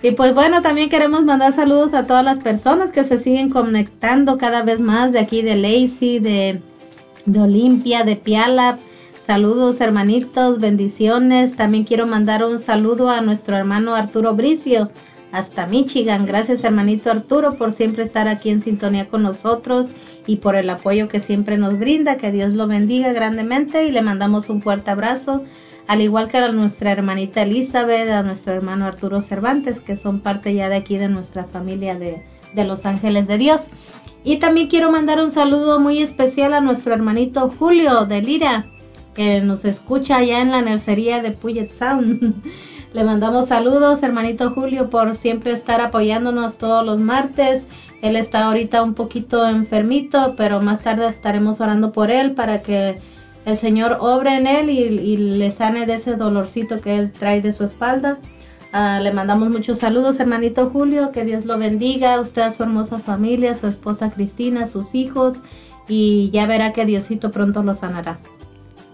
[0.04, 4.38] y pues bueno, también queremos mandar saludos a todas las personas que se siguen conectando
[4.38, 6.62] cada vez más de aquí de Lacey, de,
[7.26, 8.78] de Olimpia, de Piala.
[9.28, 11.58] Saludos hermanitos, bendiciones.
[11.58, 14.90] También quiero mandar un saludo a nuestro hermano Arturo Bricio
[15.34, 16.26] hasta Michigan.
[16.26, 19.88] Gracias hermanito Arturo por siempre estar aquí en sintonía con nosotros
[20.28, 22.16] y por el apoyo que siempre nos brinda.
[22.16, 25.44] Que Dios lo bendiga grandemente y le mandamos un fuerte abrazo.
[25.90, 30.54] Al igual que a nuestra hermanita Elizabeth, a nuestro hermano Arturo Cervantes, que son parte
[30.54, 32.24] ya de aquí de nuestra familia de,
[32.56, 33.64] de Los Ángeles de Dios.
[34.24, 38.66] Y también quiero mandar un saludo muy especial a nuestro hermanito Julio de Lira,
[39.18, 42.36] que nos escucha allá en la nercería de Puget Sound.
[42.94, 47.66] Le mandamos saludos, hermanito Julio, por siempre estar apoyándonos todos los martes.
[48.04, 53.00] Él está ahorita un poquito enfermito, pero más tarde estaremos orando por él para que
[53.46, 57.54] el Señor obre en él y, le sane de ese dolorcito que él trae de
[57.54, 58.20] su espalda.
[58.72, 63.58] Ah, le mandamos muchos saludos, hermanito Julio, que Dios lo bendiga, usted su hermosa familia,
[63.58, 65.40] su esposa Cristina, sus hijos,
[65.88, 68.20] y ya verá que Diosito pronto lo sanará.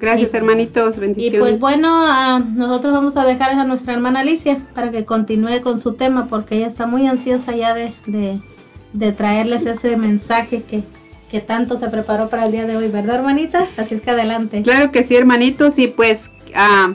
[0.03, 0.99] Gracias, hermanitos.
[0.99, 1.33] Bendiciones.
[1.33, 5.61] Y pues bueno, ah, nosotros vamos a dejar a nuestra hermana Alicia para que continúe
[5.61, 10.83] con su tema porque ella está muy ansiosa ya de, de, traerles ese mensaje que,
[11.31, 13.65] que tanto se preparó para el día de hoy, ¿verdad, hermanita?
[13.77, 14.61] Así es que adelante.
[14.61, 15.79] Claro que sí, hermanitos.
[15.79, 16.91] Y pues ah,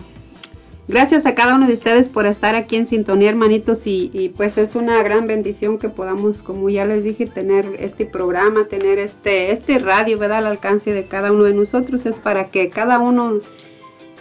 [0.89, 4.75] Gracias a cada uno de ustedes por estar aquí en sintonía, hermanitos, y, pues es
[4.75, 9.79] una gran bendición que podamos, como ya les dije, tener este programa, tener este, este
[9.79, 10.39] radio, ¿verdad?
[10.39, 13.41] Al alcance de cada uno de nosotros, es para que cada uno,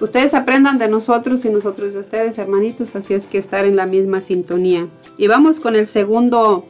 [0.01, 3.85] ustedes aprendan de nosotros y nosotros de ustedes, hermanitos, así es que estar en la
[3.85, 4.89] misma sintonía.
[5.17, 6.65] Y vamos con el segundo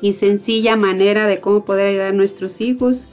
[0.00, 3.04] y sencilla manera de cómo poder ayudar a nuestros hijos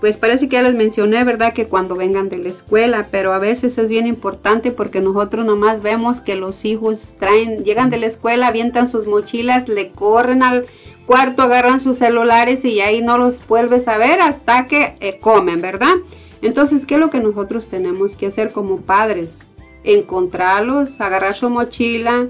[0.00, 1.52] pues parece que ya les mencioné, ¿verdad?
[1.52, 5.82] Que cuando vengan de la escuela, pero a veces es bien importante porque nosotros nomás
[5.82, 10.66] vemos que los hijos traen, llegan de la escuela, avientan sus mochilas, le corren al
[11.06, 15.60] cuarto, agarran sus celulares y ahí no los vuelves a ver hasta que eh, comen,
[15.60, 15.94] ¿verdad?
[16.42, 19.46] Entonces, ¿qué es lo que nosotros tenemos que hacer como padres?
[19.82, 22.28] Encontrarlos, agarrar su mochila,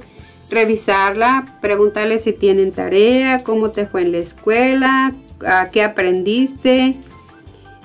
[0.49, 5.13] revisarla, preguntarles si tienen tarea, cómo te fue en la escuela,
[5.73, 6.97] qué aprendiste,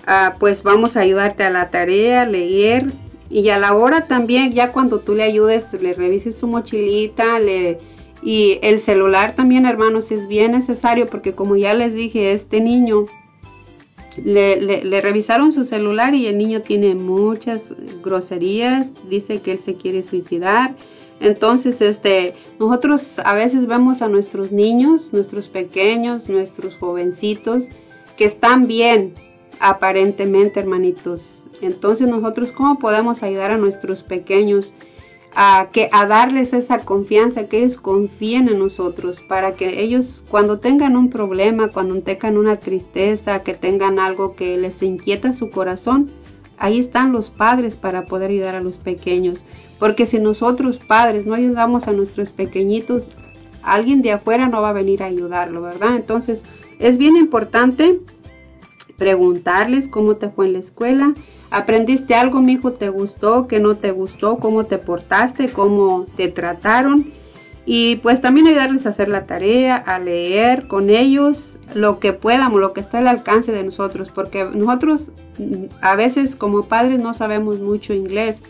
[0.05, 2.88] Ah, pues vamos a ayudarte a la tarea, leer
[3.30, 7.77] y a la hora también, ya cuando tú le ayudes, le revises tu mochilita, le,
[8.21, 13.05] y el celular también, hermanos, es bien necesario porque como ya les dije, este niño
[14.23, 17.61] le, revisaron su celular y el niño tiene muchas
[18.03, 20.75] groserías, dice que él se quiere suicidar.
[21.19, 27.65] Entonces, este, nosotros a veces vemos a nuestros niños, nuestros pequeños, nuestros jovencitos,
[28.17, 29.13] que están bien,
[29.59, 31.43] aparentemente, hermanitos.
[31.61, 34.73] Entonces nosotros cómo podemos ayudar a nuestros pequeños
[35.35, 40.59] a que a darles esa confianza, que ellos confíen en nosotros, para que ellos cuando
[40.59, 46.09] tengan un problema, cuando tengan una tristeza, que tengan algo que les inquieta su corazón,
[46.57, 49.39] ahí están los padres para poder ayudar a los pequeños.
[49.80, 53.09] Porque si nosotros padres no ayudamos a nuestros pequeñitos,
[53.63, 55.95] alguien de afuera no va a venir a ayudarlo, ¿verdad?
[55.95, 56.41] Entonces
[56.80, 57.99] es bien importante
[58.98, 61.14] preguntarles cómo te fue en la escuela.
[61.52, 62.74] ¿Aprendiste algo, mi hijo?
[62.74, 63.48] ¿Te gustó?
[63.48, 64.38] ¿Qué no te gustó?
[64.38, 65.49] ¿Cómo te portaste?
[65.49, 67.11] ¿Cómo te trataron?
[67.65, 72.60] Y pues también ayudarles a hacer la tarea, a leer con ellos lo que podamos,
[72.60, 75.03] lo que está al alcance de nosotros, porque nosotros
[75.40, 78.44] mm, a veces como padres no sabemos mucho inglés.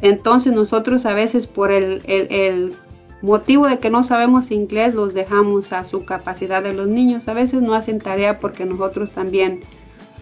[0.00, 2.74] Entonces nosotros a veces por el, el
[3.22, 7.28] motivo de que no sabemos inglés los dejamos a su capacidad de los niños.
[7.28, 9.60] A veces no hacen tarea porque nosotros también,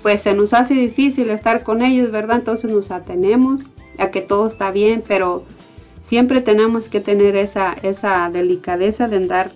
[0.02, 2.38] pues se nos hace difícil estar con ellos, ¿verdad?
[2.38, 3.62] Entonces nos atenemos
[3.98, 5.44] a que todo está bien, pero
[6.04, 9.52] siempre tenemos que tener esa, esa delicadeza de andar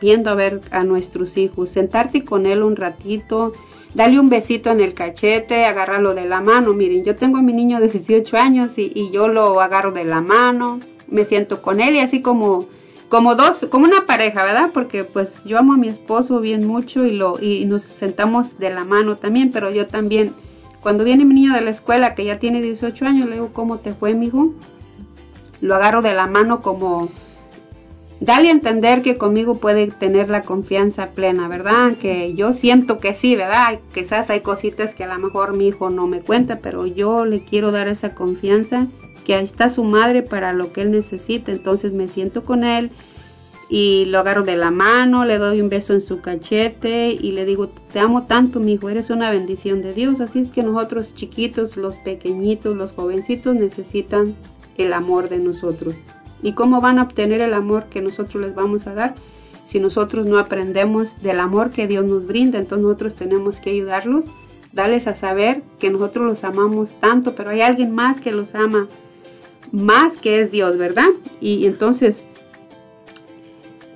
[0.00, 3.52] viendo a ver a nuestros hijos, sentarte con él un ratito,
[3.94, 6.72] darle un besito en el cachete, agarrarlo de la mano.
[6.72, 10.04] Miren, yo tengo a mi niño de 18 años y, y yo lo agarro de
[10.04, 10.78] la mano,
[11.08, 12.66] me siento con él y así como
[13.08, 14.70] como dos, como una pareja, ¿verdad?
[14.72, 18.70] Porque pues yo amo a mi esposo bien mucho y lo y nos sentamos de
[18.70, 20.32] la mano también, pero yo también
[20.82, 23.78] cuando viene mi niño de la escuela que ya tiene 18 años, le digo, "¿Cómo
[23.78, 24.52] te fue, mijo?"
[25.60, 27.08] Lo agarro de la mano como
[28.20, 31.94] dale a entender que conmigo puede tener la confianza plena, ¿verdad?
[31.94, 33.80] Que yo siento que sí, ¿verdad?
[33.94, 37.44] Quizás hay cositas que a lo mejor mi hijo no me cuenta, pero yo le
[37.44, 38.86] quiero dar esa confianza
[39.28, 41.52] que ahí está su madre para lo que él necesita.
[41.52, 42.90] Entonces me siento con él
[43.68, 47.44] y lo agarro de la mano, le doy un beso en su cachete y le
[47.44, 50.22] digo, te amo tanto, mi hijo, eres una bendición de Dios.
[50.22, 54.34] Así es que nosotros chiquitos, los pequeñitos, los jovencitos necesitan
[54.78, 55.94] el amor de nosotros.
[56.42, 59.14] ¿Y cómo van a obtener el amor que nosotros les vamos a dar?
[59.66, 64.24] Si nosotros no aprendemos del amor que Dios nos brinda, entonces nosotros tenemos que ayudarlos,
[64.72, 68.88] darles a saber que nosotros los amamos tanto, pero hay alguien más que los ama
[69.72, 71.08] más que es Dios, ¿verdad?
[71.40, 72.24] Y entonces,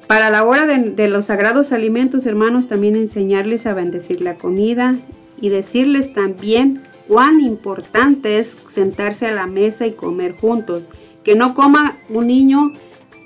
[0.06, 4.94] Para la hora de, los sagrados alimentos, hermanos, también enseñarles a bendecir la comida
[5.40, 10.82] y decirles también cuán importante es sentarse a la mesa y comer juntos.
[11.24, 12.72] Que no coma un niño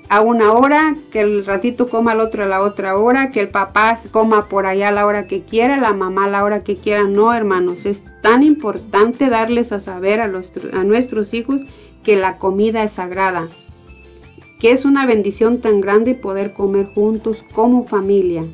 [0.09, 3.49] a una hora, que el ratito coma al otro a la otra hora, que el
[3.49, 6.77] papá coma por allá a la hora que quiera, la mamá a la hora que
[6.77, 7.03] quiera.
[7.03, 11.61] No, hermanos, es tan importante darles a saber a, los, a nuestros hijos
[12.07, 13.49] que la comida es sagrada,
[14.61, 18.45] que es una bendición tan grande poder comer juntos como familia.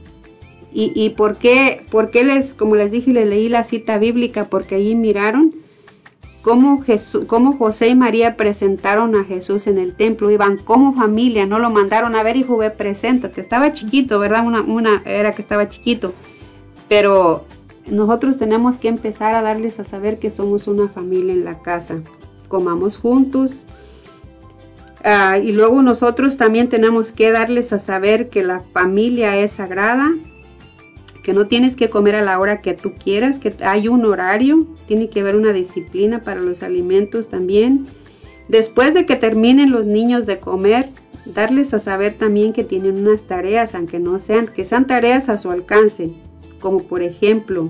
[0.74, 4.46] ¿Y, y por, qué, por qué les, como les dije, les leí la cita bíblica?
[4.46, 5.52] Porque allí miraron
[6.42, 11.46] cómo, Jesús, cómo José y María presentaron a Jesús en el templo, iban como familia,
[11.46, 13.40] no lo mandaron a ver, hijo, ve, preséntate.
[13.40, 14.48] Estaba chiquito, ¿verdad?
[14.48, 16.16] Una, una era que estaba chiquito.
[16.90, 17.46] Pero
[17.86, 22.02] nosotros tenemos que empezar a darles a saber que somos una familia en la casa.
[22.54, 23.66] Comamos juntos.
[25.04, 30.12] Uh, y luego nosotros también tenemos que darles a saber que la familia es sagrada,
[31.24, 34.68] que no tienes que comer a la hora que tú quieras, que hay un horario,
[34.88, 37.88] tiene que haber una disciplina para los alimentos también.
[38.50, 40.90] Después de que terminen los niños de comer,
[41.26, 45.40] darles a saber también que tienen unas tareas, aunque no sean, que sean tareas a
[45.40, 46.12] su alcance,
[46.60, 47.70] como por ejemplo,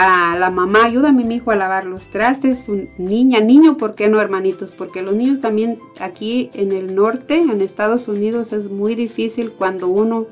[0.00, 2.66] a la mamá, ayúdame mi hijo a lavar los trastes,
[2.96, 4.74] niña, niño, ¿por qué no hermanitos?
[4.74, 9.88] Porque los niños también aquí en el norte, en Estados Unidos, es muy difícil cuando
[9.88, 10.26] uno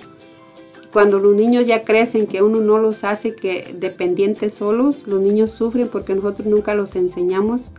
[0.90, 5.50] cuando los niños ya crecen, que uno no los hace que dependientes solos, los niños
[5.50, 7.72] sufren porque nosotros nunca los enseñamos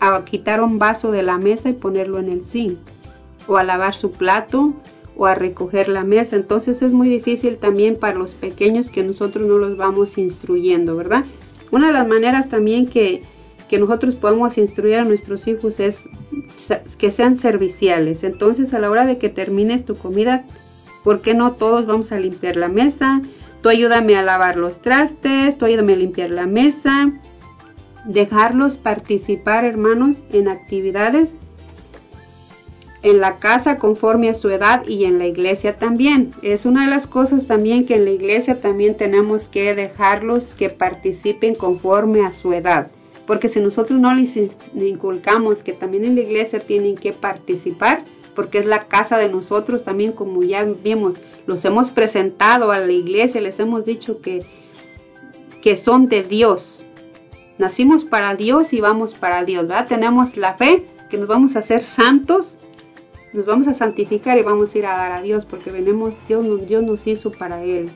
[0.00, 2.78] a quitar un vaso de la mesa y ponerlo en el zinc,
[3.46, 4.74] o a lavar su plato,
[5.16, 6.36] o a recoger la mesa.
[6.36, 11.24] Entonces es muy difícil también para los pequeños que nosotros no los vamos instruyendo, ¿verdad?
[11.70, 13.22] Una de las maneras también que,
[13.68, 16.00] que nosotros podemos instruir a nuestros hijos es
[16.98, 18.24] que sean serviciales.
[18.24, 20.44] Entonces a la hora de que termines tu comida,
[21.04, 23.20] ¿Por qué no todos vamos a limpiar la mesa?
[23.60, 27.12] Tú ayúdame a lavar los trastes, tú ayúdame a limpiar la mesa.
[28.06, 31.34] Dejarlos participar, hermanos, en actividades
[33.04, 36.30] en la casa conforme a su edad y en la iglesia también.
[36.42, 40.70] Es una de las cosas también que en la iglesia también tenemos que dejarlos que
[40.70, 42.90] participen conforme a su edad.
[43.26, 44.36] Porque si nosotros no les
[44.74, 48.02] inculcamos que también en la iglesia tienen que participar,
[48.34, 51.16] porque es la casa de nosotros también, como ya vimos,
[51.46, 54.44] los hemos presentado a la iglesia, les hemos dicho que,
[55.62, 56.86] que son de Dios.
[57.58, 59.86] Nacimos para Dios y vamos para Dios, ¿verdad?
[59.86, 62.56] Tenemos la fe que nos vamos a hacer santos,
[63.34, 66.46] nos vamos a santificar y vamos a ir a dar a Dios, porque venimos, Dios,
[66.66, 67.90] Dios nos hizo para Él.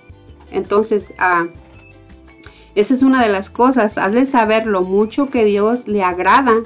[0.51, 1.47] Entonces, ah,
[2.74, 6.62] esa es una de las cosas, hazle saber lo mucho que Dios le agrada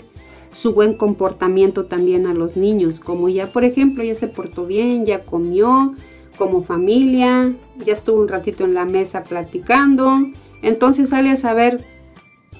[0.55, 5.07] su buen comportamiento también a los niños, como ya por ejemplo ya se portó bien,
[5.07, 5.95] ya comió
[6.37, 10.19] como familia, ya estuvo un ratito en la mesa platicando,
[10.61, 11.83] entonces sale a saber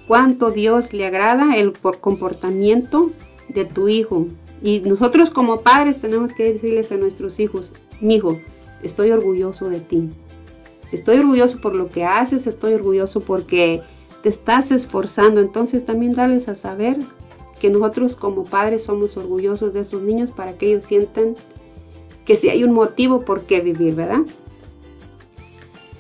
[0.07, 3.11] cuánto Dios le agrada el comportamiento
[3.49, 4.27] de tu hijo.
[4.63, 7.71] Y nosotros como padres tenemos que decirles a nuestros hijos,
[8.01, 8.41] mi hijo,
[8.83, 10.09] estoy orgulloso de ti.
[10.93, 13.81] Estoy orgulloso por lo que haces, estoy orgulloso porque
[14.23, 15.41] te estás esforzando.
[15.41, 16.99] Entonces también darles a saber
[17.61, 21.35] que nosotros como padres somos orgullosos de esos niños para que ellos sientan
[22.25, 24.21] que si hay un motivo por qué vivir, ¿verdad?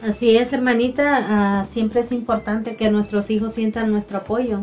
[0.02, 4.62] Así es, hermanita, uh, siempre es importante que nuestros hijos sientan nuestro apoyo.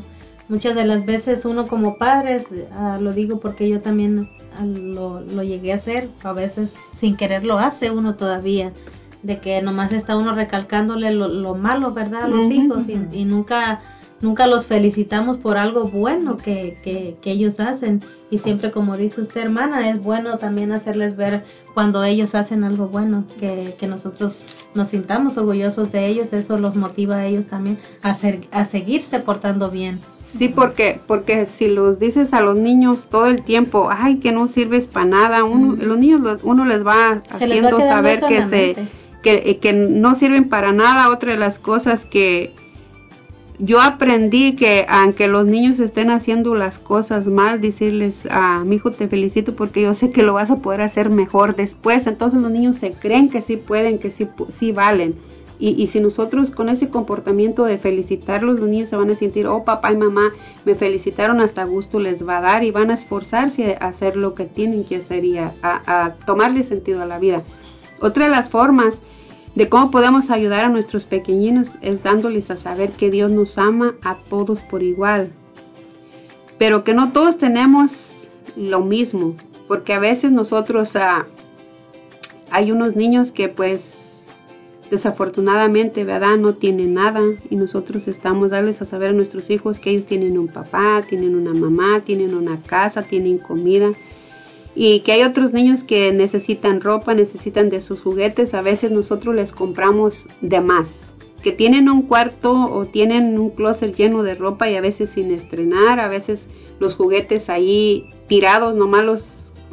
[0.50, 5.22] Muchas de las veces uno como padres, uh, lo digo porque yo también uh, lo,
[5.22, 6.70] lo, llegué a hacer, a veces
[7.00, 8.74] sin querer lo hace uno todavía,
[9.22, 12.24] de que nomás está uno recalcándole lo, lo malo, ¿verdad?
[12.24, 12.66] A los uh -huh.
[12.66, 13.80] hijos y, y nunca
[14.22, 18.02] nunca los felicitamos por algo bueno que, que, que, ellos hacen.
[18.32, 21.44] Y siempre, como dice usted, hermana, es bueno también hacerles ver
[21.74, 24.40] cuando ellos hacen algo bueno, que, que nosotros
[24.76, 26.34] nos sintamos orgullosos de ellos.
[26.34, 30.00] Eso los motiva a ellos también a, ser, a seguirse portando bien.
[30.38, 34.48] Sí, porque, porque si los dices a los niños todo el tiempo, ay, que no
[34.48, 38.50] sirves para nada, uno, los niños, uno les va se haciendo les va saber que,
[38.50, 38.88] se,
[39.24, 41.10] que, que no sirven para nada.
[41.10, 42.54] Otra de las cosas que
[43.58, 48.78] yo aprendí que aunque los niños estén haciendo las cosas mal, decirles a ah, mi
[48.78, 52.08] hijo te felicito porque yo sé que lo vas a poder hacer mejor después.
[52.08, 54.28] Entonces los niños se creen que sí pueden, que sí,
[54.58, 55.16] sí valen.
[55.62, 59.66] Y, si nosotros con ese comportamiento de felicitarlos, los niños se van a sentir, oh
[59.66, 60.32] papá y mamá
[60.64, 64.36] me felicitaron, hasta gusto les va a dar y van a esforzarse a hacer lo
[64.36, 67.44] que tienen que hacer y a, a, a tomarle sentido a la vida.
[68.00, 69.02] Otra de las formas
[69.56, 73.96] de cómo podemos ayudar a nuestros pequeñinos es dándoles a saber que Dios nos ama
[74.04, 75.34] a todos por igual,
[76.58, 78.06] pero que no todos tenemos
[78.56, 79.36] lo mismo,
[79.68, 81.26] porque a veces nosotros uh,
[82.52, 83.99] hay unos niños que pues
[84.90, 86.38] desafortunadamente, ¿verdad?
[86.38, 90.38] No tienen nada y nosotros estamos darles a saber a nuestros hijos que ellos tienen
[90.38, 93.92] un papá, tienen una mamá, tienen una casa, tienen comida
[94.76, 99.36] y que hay otros niños que necesitan ropa, necesitan de sus juguetes, a veces nosotros
[99.36, 101.10] les compramos de más,
[101.44, 105.32] que tienen un cuarto o tienen un closet lleno de ropa y a veces sin
[105.32, 106.48] estrenar, a veces
[106.80, 109.26] los juguetes ahí tirados, nomás los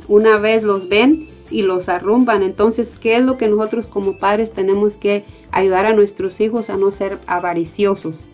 [0.09, 2.43] una vez los ven y los arrumban.
[2.43, 6.77] Entonces, ¿qué es lo que nosotros como padres tenemos que ayudar a nuestros hijos a
[6.77, 8.25] no ser avariciosos?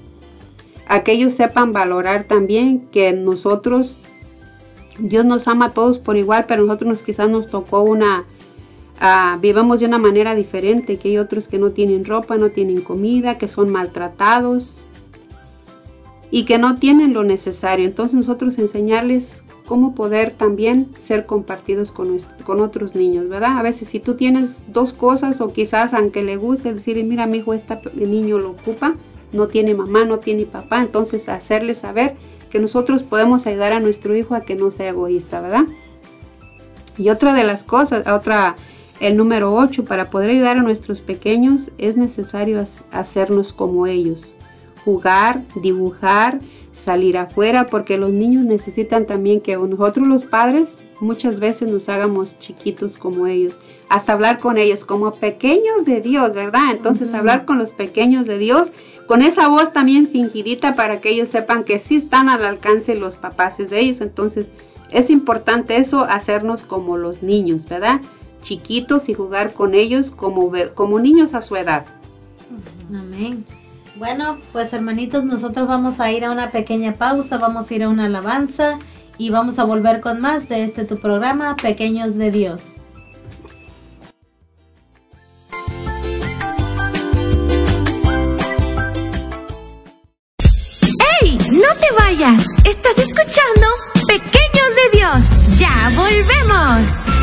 [0.87, 3.97] A que ellos sepan valorar también que nosotros,
[4.99, 8.25] Dios nos ama a todos por igual, pero nosotros quizás nos tocó una,
[9.01, 12.81] uh, vivamos de una manera diferente, que hay otros que no tienen ropa, no tienen
[12.83, 14.77] comida, que son maltratados
[16.31, 17.87] y que no tienen lo necesario.
[17.87, 19.42] Entonces nosotros enseñarles
[19.73, 23.57] cómo poder también ser compartidos con, con otros niños, ¿verdad?
[23.57, 27.39] A veces si tú tienes dos cosas o quizás aunque le guste decir, mira mi
[27.39, 28.93] hijo, este niño lo ocupa,
[29.33, 32.17] no tiene mamá, no tiene papá, entonces hacerle saber
[32.51, 35.65] que nosotros podemos ayudar a nuestro hijo a que no sea egoísta, ¿verdad?
[36.99, 38.57] Y otra de las cosas, otra,
[39.01, 44.35] el número 8, para poder ayudar a nuestros pequeños es necesario hacernos como ellos,
[44.85, 46.41] jugar, dibujar,
[46.73, 52.39] salir afuera porque los niños necesitan también que nosotros los padres muchas veces nos hagamos
[52.39, 53.55] chiquitos como ellos,
[53.89, 56.71] hasta hablar con ellos como pequeños de Dios, ¿verdad?
[56.71, 58.73] Entonces hablar con los pequeños de Dios
[59.07, 63.17] con esa voz también fingidita para que ellos sepan que sí están al alcance los
[63.17, 64.01] papás de ellos.
[64.01, 64.51] Entonces
[64.91, 68.01] es importante eso, hacernos como los niños, ¿verdad?
[68.43, 71.85] Chiquitos y jugar con ellos como, como niños a su edad.
[72.91, 73.45] Amén.
[74.03, 77.89] Bueno, pues hermanitos, nosotros vamos a ir a una pequeña pausa, vamos a ir a
[77.89, 78.81] una alabanza
[79.17, 82.63] y vamos a volver con más de este tu programa, Pequeños de Dios.
[91.21, 91.39] ¡Hey!
[91.53, 92.45] ¡No te vayas!
[92.65, 93.69] Estás escuchando
[94.09, 95.59] Pequeños de Dios.
[95.61, 97.22] ¡Ya volvemos!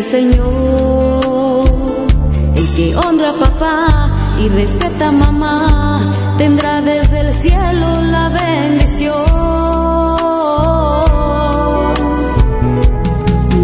[0.00, 1.64] El Señor.
[2.56, 9.14] El que honra a papá y respeta a mamá tendrá desde el cielo la bendición.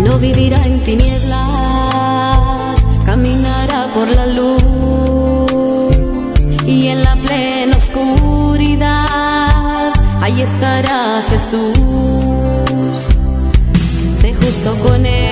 [0.05, 2.77] No vivirá en tinieblas,
[3.07, 4.63] caminará por la luz
[6.67, 8.93] y en la plena oscuridad,
[10.21, 11.73] ahí estará Jesús.
[14.21, 15.26] Sé justo con ellos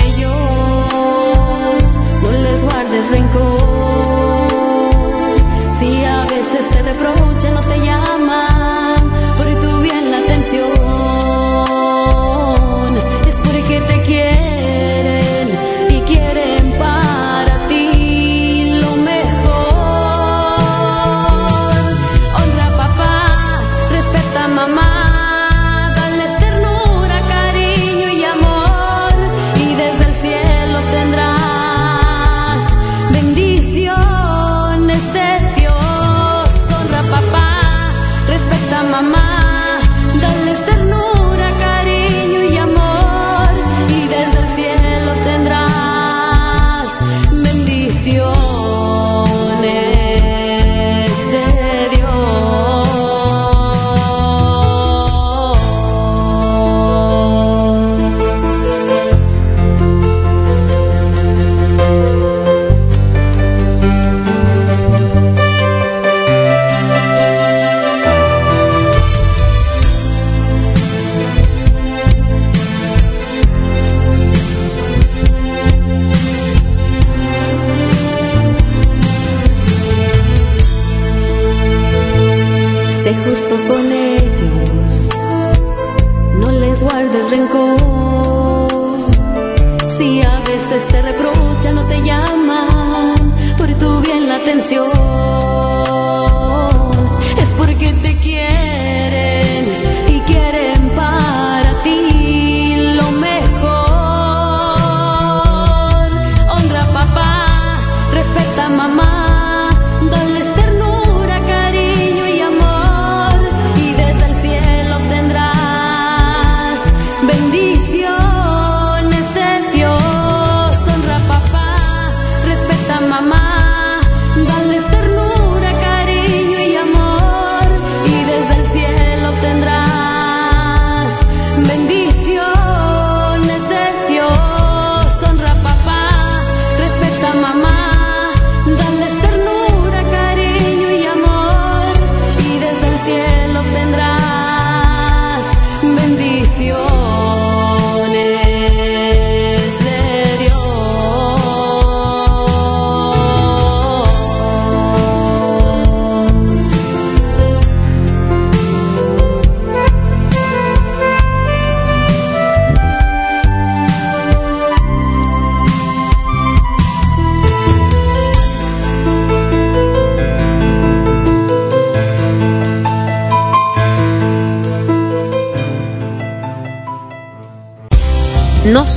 [3.03, 4.03] rencor.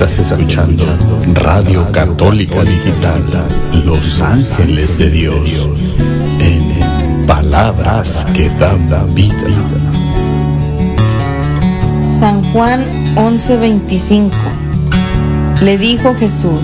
[0.00, 0.82] Estás escuchando
[1.34, 3.22] Radio Católica Digital,
[3.84, 5.68] Los Ángeles de Dios,
[6.40, 9.34] en palabras que dan vida.
[12.18, 12.82] San Juan
[13.14, 14.30] 11:25
[15.60, 16.62] Le dijo Jesús,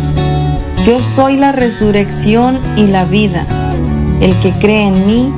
[0.86, 3.46] yo soy la resurrección y la vida.
[4.22, 5.30] El que cree en mí,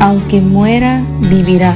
[0.00, 1.74] aunque muera, vivirá.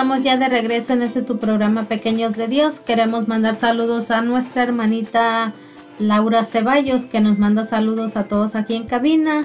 [0.00, 2.80] Estamos ya de regreso en este tu programa Pequeños de Dios.
[2.80, 5.52] Queremos mandar saludos a nuestra hermanita
[5.98, 9.44] Laura Ceballos, que nos manda saludos a todos aquí en cabina.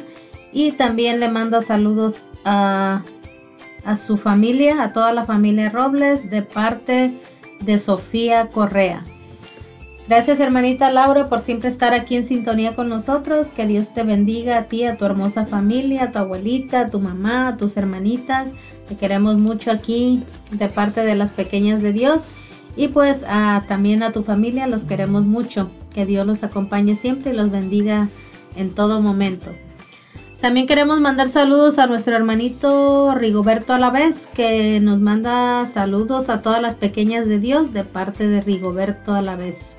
[0.54, 2.16] Y también le manda saludos
[2.46, 3.04] a,
[3.84, 7.14] a su familia, a toda la familia Robles, de parte
[7.60, 9.04] de Sofía Correa.
[10.08, 13.48] Gracias hermanita Laura por siempre estar aquí en sintonía con nosotros.
[13.48, 17.00] Que Dios te bendiga a ti, a tu hermosa familia, a tu abuelita, a tu
[17.00, 18.52] mamá, a tus hermanitas.
[18.88, 22.26] Te queremos mucho aquí de parte de las pequeñas de Dios.
[22.78, 23.22] Y pues
[23.68, 25.72] también a tu familia los queremos mucho.
[25.92, 28.10] Que Dios los acompañe siempre y los bendiga
[28.56, 29.50] en todo momento.
[30.40, 36.62] También queremos mandar saludos a nuestro hermanito Rigoberto Alavés, que nos manda saludos a todas
[36.62, 39.75] las pequeñas de Dios de parte de Rigoberto Alavés.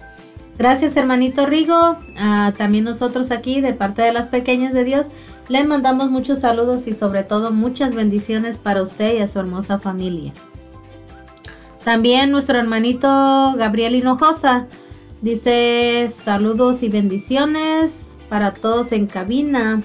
[0.58, 5.06] Gracias hermanito Rigo, ah, también nosotros aquí de parte de las pequeñas de Dios
[5.48, 9.78] le mandamos muchos saludos y sobre todo muchas bendiciones para usted y a su hermosa
[9.78, 10.32] familia.
[11.84, 13.06] También nuestro hermanito
[13.56, 14.66] Gabriel Hinojosa
[15.20, 17.92] dice saludos y bendiciones
[18.28, 19.80] para todos en cabina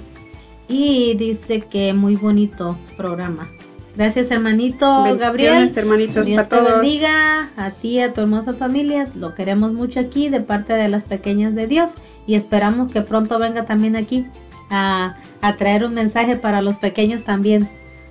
[0.67, 3.49] y dice que muy bonito programa.
[3.95, 5.71] Gracias hermanito Gabriel.
[5.75, 6.81] Hermanitos, Dios para te todos.
[6.81, 9.05] bendiga a ti a tu hermosa familia.
[9.15, 11.91] Lo queremos mucho aquí de parte de las pequeñas de Dios
[12.25, 14.25] y esperamos que pronto venga también aquí
[14.69, 17.69] a, a traer un mensaje para los pequeños también.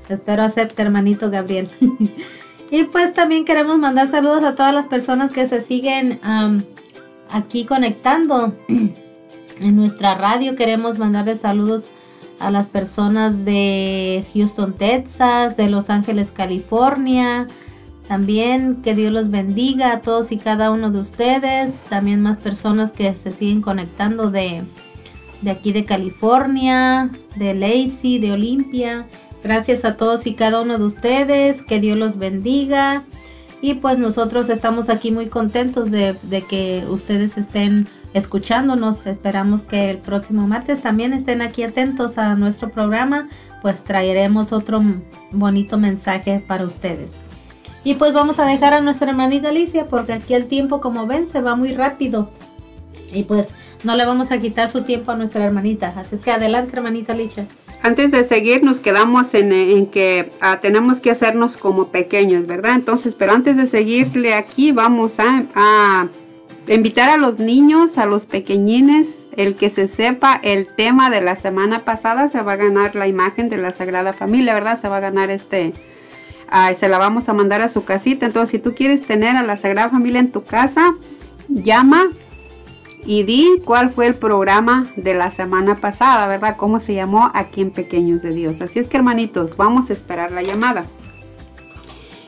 [0.08, 1.68] Espero acepte hermanito Gabriel.
[2.70, 6.20] y pues también queremos mandar saludos a todas las personas que se siguen
[7.30, 10.56] aquí conectando en nuestra radio.
[10.56, 11.84] Queremos mandarles saludos
[12.40, 17.46] a las personas de Houston, Texas, de Los Ángeles, California.
[18.08, 21.74] También que Dios los bendiga a todos y cada uno de ustedes.
[21.88, 24.62] También más personas que se siguen conectando de,
[25.42, 29.06] de aquí de California, de Lacey, de Olimpia.
[29.44, 31.62] Gracias a todos y cada uno de ustedes.
[31.62, 33.04] Que Dios los bendiga.
[33.60, 39.06] Y pues nosotros estamos aquí muy contentos de, de que ustedes estén escuchándonos.
[39.06, 43.28] Esperamos que el próximo martes también estén aquí atentos a nuestro programa,
[43.62, 44.82] pues traeremos otro
[45.30, 47.18] bonito mensaje para ustedes.
[47.82, 51.28] Y pues vamos a dejar a nuestra hermanita Alicia porque aquí el tiempo como ven
[51.30, 52.30] se va muy rápido.
[53.12, 53.48] Y pues
[53.82, 55.94] no le vamos a quitar su tiempo a nuestra hermanita.
[55.96, 57.46] Así es que adelante hermanita Alicia.
[57.82, 62.74] Antes de seguir, nos quedamos en, que ah, tenemos que hacernos como pequeños, ¿verdad?
[62.74, 66.08] Entonces, pero antes de seguirle aquí, vamos a
[66.68, 71.36] invitar a los niños, a los pequeñines, el que se sepa el tema de la
[71.36, 74.80] semana pasada se va a ganar la imagen de la Sagrada Familia, ¿verdad?
[74.80, 75.72] Se va a ganar este,
[76.50, 78.26] ah, se la vamos a mandar a su casita.
[78.26, 80.94] Entonces, si tú quieres tener a la Sagrada Familia en tu casa,
[81.48, 82.08] llama
[83.04, 86.56] y di cuál fue el programa de la semana pasada, ¿verdad?
[86.56, 88.60] ¿Cómo se llamó aquí en Pequeños de Dios?
[88.60, 90.84] Así es que hermanitos, vamos a esperar la llamada.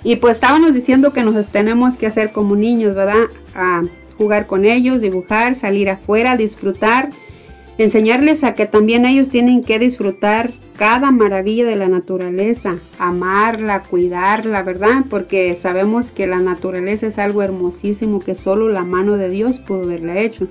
[0.04, 3.26] Y pues estábamos diciendo que nos tenemos que hacer como niños, ¿verdad?
[3.54, 3.82] A
[4.22, 7.08] jugar con ellos, dibujar, salir afuera, disfrutar,
[7.76, 14.62] enseñarles a que también ellos tienen que disfrutar cada maravilla de la naturaleza, amarla, cuidarla,
[14.62, 15.04] ¿verdad?
[15.10, 19.82] Porque sabemos que la naturaleza es algo hermosísimo que solo la mano de Dios pudo
[19.82, 20.46] haberla hecho.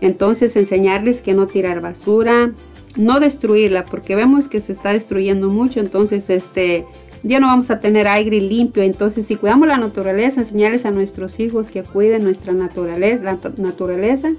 [0.00, 2.50] Entonces enseñarles que no tirar basura,
[2.96, 6.84] no destruirla, porque vemos que se está destruyendo mucho, entonces este
[7.24, 8.82] ya no vamos a tener aire limpio.
[8.82, 14.32] Entonces, si cuidamos la naturaleza, enseñarles a nuestros hijos que cuiden nuestra naturaleza, la naturaleza,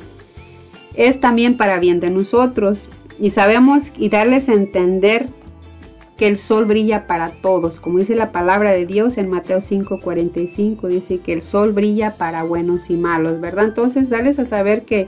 [0.93, 2.87] es también para bien de nosotros.
[3.19, 5.27] Y sabemos y darles a entender
[6.15, 10.87] que el sol brilla para todos, como dice la palabra de Dios en Mateo 5:45,
[10.87, 13.65] dice que el sol brilla para buenos y malos, ¿verdad?
[13.65, 15.07] Entonces, darles a saber que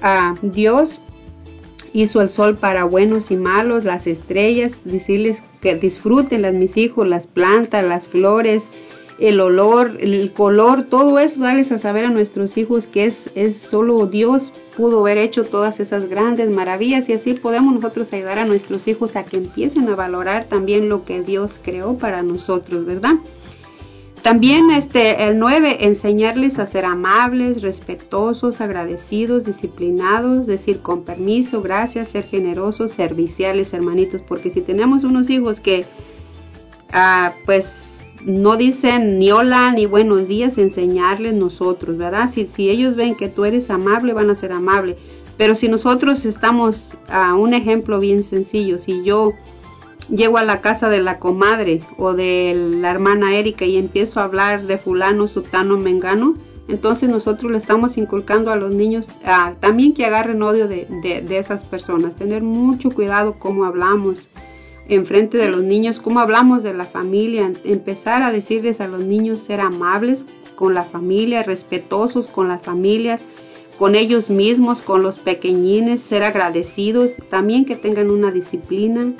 [0.00, 1.00] a Dios
[1.92, 7.08] hizo el sol para buenos y malos, las estrellas, decirles que disfruten las mis hijos,
[7.08, 8.68] las plantas, las flores,
[9.18, 13.56] el olor, el color, todo eso, darles a saber a nuestros hijos que es, es
[13.56, 18.46] solo Dios pudo haber hecho todas esas grandes maravillas y así podemos nosotros ayudar a
[18.46, 23.14] nuestros hijos a que empiecen a valorar también lo que Dios creó para nosotros, ¿verdad?
[24.22, 32.08] También este, el 9, enseñarles a ser amables, respetuosos, agradecidos, disciplinados, decir con permiso, gracias,
[32.08, 35.84] ser generosos, serviciales, hermanitos, porque si tenemos unos hijos que
[36.92, 42.30] ah, pues no dicen ni hola ni buenos días, enseñarles nosotros, ¿verdad?
[42.32, 44.98] Si, si ellos ven que tú eres amable, van a ser amables.
[45.36, 49.32] Pero si nosotros estamos a un ejemplo bien sencillo, si yo
[50.08, 54.24] llego a la casa de la comadre o de la hermana Erika y empiezo a
[54.24, 56.34] hablar de fulano, sutano, mengano,
[56.68, 59.06] entonces nosotros le estamos inculcando a los niños
[59.60, 64.28] también que agarren odio de, de, esas personas, tener mucho cuidado cómo hablamos
[64.88, 69.02] en frente de los niños, cómo hablamos de la familia, empezar a decirles a los
[69.02, 73.24] niños ser amables con la familia, respetuosos con las familias,
[73.78, 79.12] con ellos mismos, con los pequeñines, ser agradecidos, también que tengan una disciplina,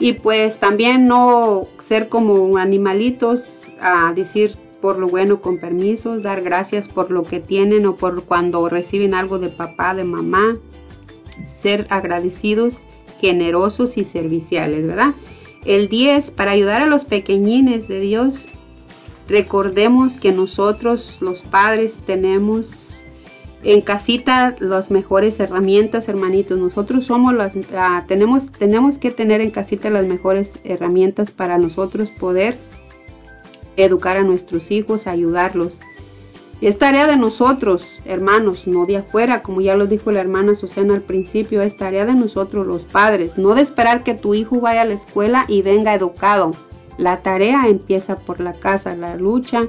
[0.00, 3.42] y pues también no ser como animalitos
[3.80, 8.24] a decir por lo bueno con permisos, dar gracias por lo que tienen o por
[8.24, 10.56] cuando reciben algo de papá, de mamá,
[11.60, 12.76] ser agradecidos,
[13.20, 15.14] generosos y serviciales, ¿verdad?
[15.66, 18.46] El 10, para ayudar a los pequeñines de Dios,
[19.28, 22.89] recordemos que nosotros los padres tenemos
[23.62, 26.58] en casita las mejores herramientas, hermanitos.
[26.58, 32.08] Nosotros somos las, ah, tenemos, tenemos que tener en casita las mejores herramientas para nosotros
[32.08, 32.56] poder
[33.76, 35.78] educar a nuestros hijos, ayudarlos.
[36.60, 40.94] Es tarea de nosotros, hermanos, no de afuera, como ya lo dijo la hermana Susana
[40.94, 44.82] al principio, es tarea de nosotros los padres, no de esperar que tu hijo vaya
[44.82, 46.50] a la escuela y venga educado.
[46.98, 49.68] La tarea empieza por la casa, la lucha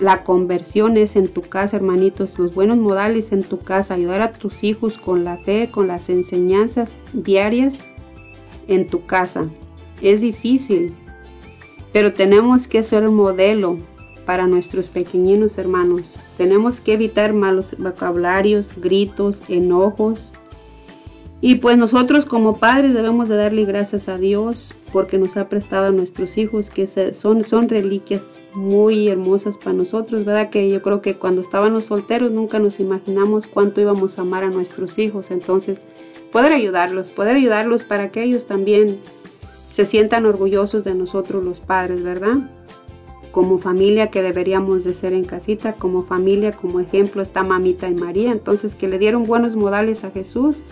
[0.00, 4.32] la conversión es en tu casa, hermanitos, los buenos modales en tu casa, ayudar a
[4.32, 7.84] tus hijos con la fe, con las enseñanzas diarias
[8.68, 9.46] en tu casa.
[10.00, 10.94] Es difícil,
[11.92, 13.78] pero tenemos que ser modelo
[14.26, 16.14] para nuestros pequeñinos hermanos.
[16.36, 20.32] Tenemos que evitar malos vocabularios, gritos, enojos.
[21.44, 25.86] Y pues nosotros como padres debemos de darle gracias a Dios porque nos ha prestado
[25.86, 28.22] a nuestros hijos que son, son reliquias
[28.54, 30.50] muy hermosas para nosotros, ¿verdad?
[30.50, 34.50] Que yo creo que cuando estábamos solteros nunca nos imaginamos cuánto íbamos a amar a
[34.50, 35.32] nuestros hijos.
[35.32, 35.80] Entonces,
[36.30, 39.00] poder ayudarlos, poder ayudarlos para que ellos también
[39.72, 42.52] se sientan orgullosos de nosotros los padres, ¿verdad?
[43.32, 47.94] Como familia que deberíamos de ser en casita, como familia, como ejemplo está mamita y
[47.94, 50.62] María, entonces que le dieron buenos modales a Jesús,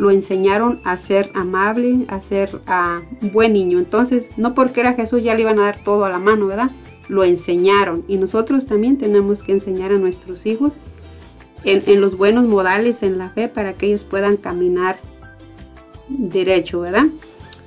[0.00, 3.02] lo enseñaron a ser amable, a ser a
[3.32, 3.78] buen niño.
[3.78, 6.70] Entonces, no porque era Jesús ya le iban a dar todo a la mano, ¿verdad?
[7.10, 10.72] lo enseñaron y nosotros también tenemos que enseñar a nuestros hijos
[11.64, 14.98] en, los buenos modales, en la fe, para que ellos puedan caminar
[16.08, 17.04] derecho, ¿verdad?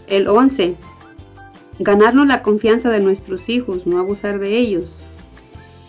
[0.08, 0.76] El 11.
[1.78, 4.98] Ganarnos la confianza de nuestros hijos, no abusar de ellos.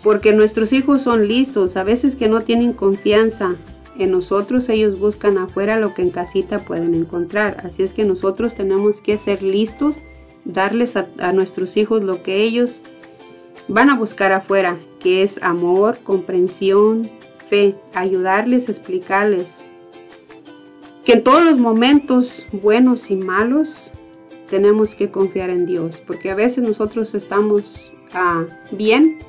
[0.03, 3.55] Porque nuestros hijos son listos, a veces que no tienen confianza
[3.97, 7.61] en nosotros, ellos buscan afuera lo que en casita pueden encontrar.
[7.63, 9.95] Así es que nosotros tenemos que ser listos,
[10.43, 12.81] darles a, nuestros hijos lo que ellos
[13.67, 17.09] van a buscar afuera, que es amor, comprensión,
[17.49, 19.65] fe, ayudarles, explicarles
[21.05, 23.91] que en todos los momentos buenos y malos
[24.49, 29.19] tenemos que confiar en Dios, porque a veces nosotros estamos ah, bien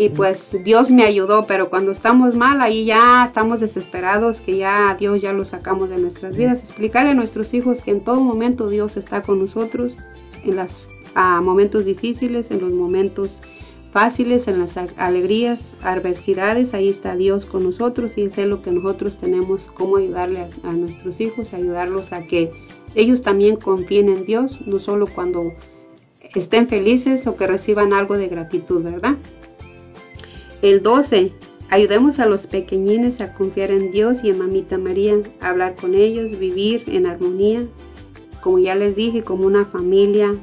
[0.00, 4.96] y pues Dios me ayudó, pero cuando estamos mal ahí ya estamos desesperados, que ya
[4.98, 6.60] Dios ya lo sacamos de nuestras vidas.
[6.60, 9.92] Explicarle a nuestros hijos que en todo momento Dios está con nosotros
[10.42, 13.40] en las a momentos difíciles, en los momentos
[13.92, 19.18] fáciles, en las alegrías, adversidades, ahí está Dios con nosotros y es lo que nosotros
[19.18, 22.50] tenemos, cómo ayudarle a, a, nuestros hijos, ayudarlos a que
[22.94, 25.52] ellos también confíen en Dios, no solo cuando
[26.34, 29.16] estén felices o que reciban algo de gratitud, ¿verdad?
[30.62, 31.32] El 12.
[31.70, 35.94] Ayudemos a los pequeñines a confiar en Dios y en Mamita María, a hablar con
[35.94, 37.62] ellos, vivir en armonía,
[38.42, 40.34] como ya les dije, como una familia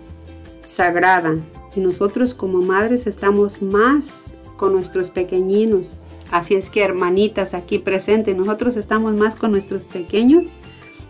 [0.66, 1.36] sagrada.
[1.76, 6.02] Y nosotros como madres estamos más con nuestros pequeñinos.
[6.32, 10.48] Así es que hermanitas aquí presentes, nosotros estamos más con nuestros pequeños.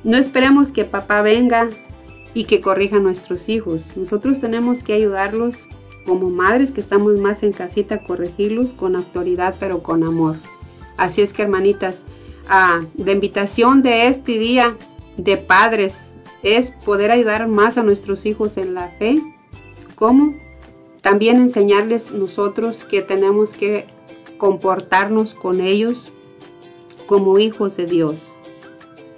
[0.03, 1.69] No esperemos que papá venga
[2.33, 3.95] y que corrija a nuestros hijos.
[3.95, 5.67] Nosotros tenemos que ayudarlos
[6.07, 10.37] como madres que estamos más en casita, corregirlos con autoridad pero con amor.
[10.95, 12.03] Así es que hermanitas,
[12.47, 14.77] ah, de invitación de este día
[15.17, 15.95] de padres
[16.43, 19.21] es poder ayudar más a nuestros hijos en la fe.
[19.95, 20.33] ¿Cómo?
[21.01, 23.85] También enseñarles nosotros que tenemos que
[24.37, 26.13] comportarnos con ellos
[27.05, 28.26] como hijos de Dios.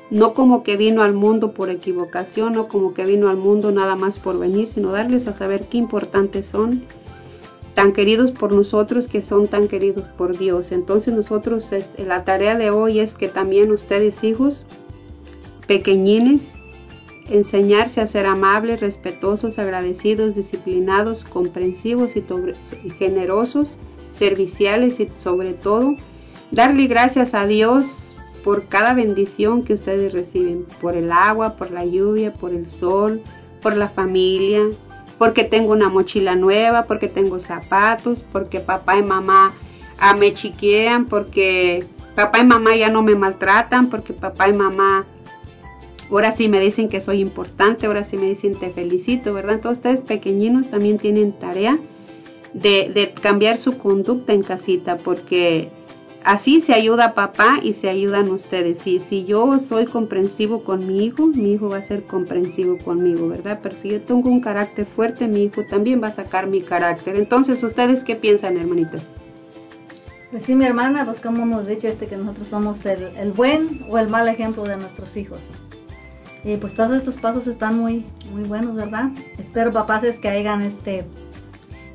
[0.10, 3.96] No como que vino al mundo por equivocación, no como que vino al mundo nada
[3.96, 6.84] más por venir, sino darles a saber qué importantes son,
[7.76, 10.72] tan queridos por nosotros que son tan queridos por Dios.
[10.72, 14.66] Entonces nosotros, la tarea de hoy es que también ustedes hijos,
[15.68, 16.56] pequeñines,
[17.30, 22.24] enseñarse a ser amables, respetuosos, agradecidos, disciplinados, comprensivos y,
[22.90, 23.70] generosos,
[24.12, 25.96] serviciales y sobre todo
[26.52, 27.86] darle gracias a Dios
[28.50, 33.22] por cada bendición que ustedes reciben, por el agua, por la lluvia, por el sol,
[33.62, 34.64] por la familia,
[35.20, 39.54] porque tengo una mochila nueva, porque tengo zapatos, porque papá y mamá
[40.00, 41.86] ah, me chiquean, porque
[42.16, 45.06] papá y mamá ya no me maltratan, porque papá y mamá
[46.10, 49.60] Ahora sí me dicen que soy importante, ahora sí me dicen te felicito, ¿verdad?
[49.62, 51.78] Todos ustedes pequeñinos también tienen tarea
[52.54, 55.70] de, cambiar su conducta en casita, porque
[56.24, 58.86] así se ayuda papá y se ayudan ustedes.
[58.86, 63.30] Y si yo soy comprensivo con mi hijo, mi hijo va a ser comprensivo conmigo,
[63.30, 63.60] ¿verdad?
[63.62, 67.16] Pero si yo tengo un carácter fuerte, mi hijo también va a sacar mi carácter.
[67.16, 69.02] Entonces, ¿ustedes qué piensan, hermanitas?
[70.32, 73.86] Pues sí, mi hermana, pues como hemos dicho, este que nosotros somos el, el buen
[73.90, 75.40] o el mal ejemplo de nuestros hijos.
[76.44, 79.10] Y pues todos estos pasos están muy, muy buenos, ¿verdad?
[79.38, 81.06] Espero papás que hayan este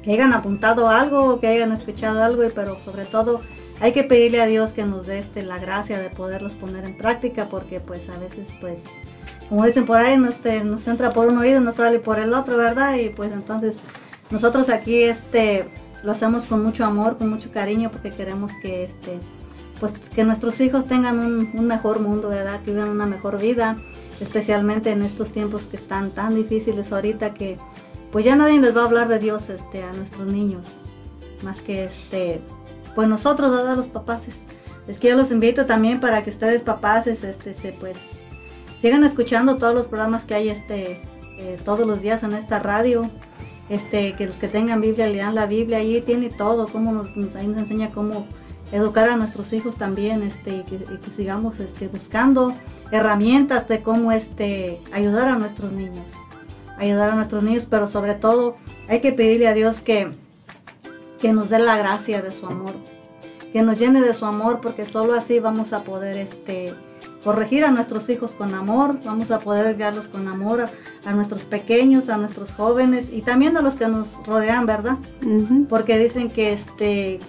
[0.02, 3.40] que hayan apuntado algo, que hayan escuchado algo, pero sobre todo
[3.80, 6.96] hay que pedirle a Dios que nos dé este, la gracia de poderlos poner en
[6.96, 8.78] práctica, porque pues a veces pues,
[9.48, 12.32] como dicen por ahí, nos, este, nos entra por un oído nos sale por el
[12.34, 12.96] otro, ¿verdad?
[12.96, 13.76] Y pues entonces
[14.30, 15.68] nosotros aquí este,
[16.02, 19.18] lo hacemos con mucho amor, con mucho cariño, porque queremos que este,
[19.80, 22.60] pues que nuestros hijos tengan un, mejor mundo, ¿verdad?
[22.64, 23.76] Que vivan una mejor vida,
[24.20, 27.56] especialmente en estos tiempos que están tan difíciles ahorita que
[28.12, 30.64] pues ya nadie les va a hablar de Dios este, a nuestros niños,
[31.42, 32.40] más que este,
[32.94, 33.76] pues nosotros, ¿verdad?
[33.76, 34.22] Los papás.
[34.86, 37.96] Es que yo los invito también para que ustedes papás, este, se, pues
[38.80, 41.00] sigan escuchando todos los programas que hay este,
[41.38, 43.02] eh, todos los días en esta radio.
[43.70, 47.46] Este, que los que tengan Biblia lean la Biblia, ahí tiene todo, cómo nos, ahí
[47.46, 48.26] nos enseña cómo
[48.72, 52.54] educar a nuestros hijos también, este, y que, sigamos este, buscando
[52.90, 56.04] herramientas de cómo este, ayudar a nuestros niños,
[56.76, 58.56] ayudar a nuestros niños, pero sobre todo
[58.88, 60.10] hay que pedirle a Dios que,
[61.24, 62.74] que nos dé la gracia de su amor,
[63.50, 66.74] que nos llene de su amor, porque solo así vamos a poder este,
[67.24, 70.66] corregir a nuestros hijos con amor, vamos a poder guiarlos con amor
[71.06, 74.98] a, nuestros pequeños, a nuestros jóvenes y también a los que nos rodean, ¿verdad?
[75.70, 77.20] Porque dicen que este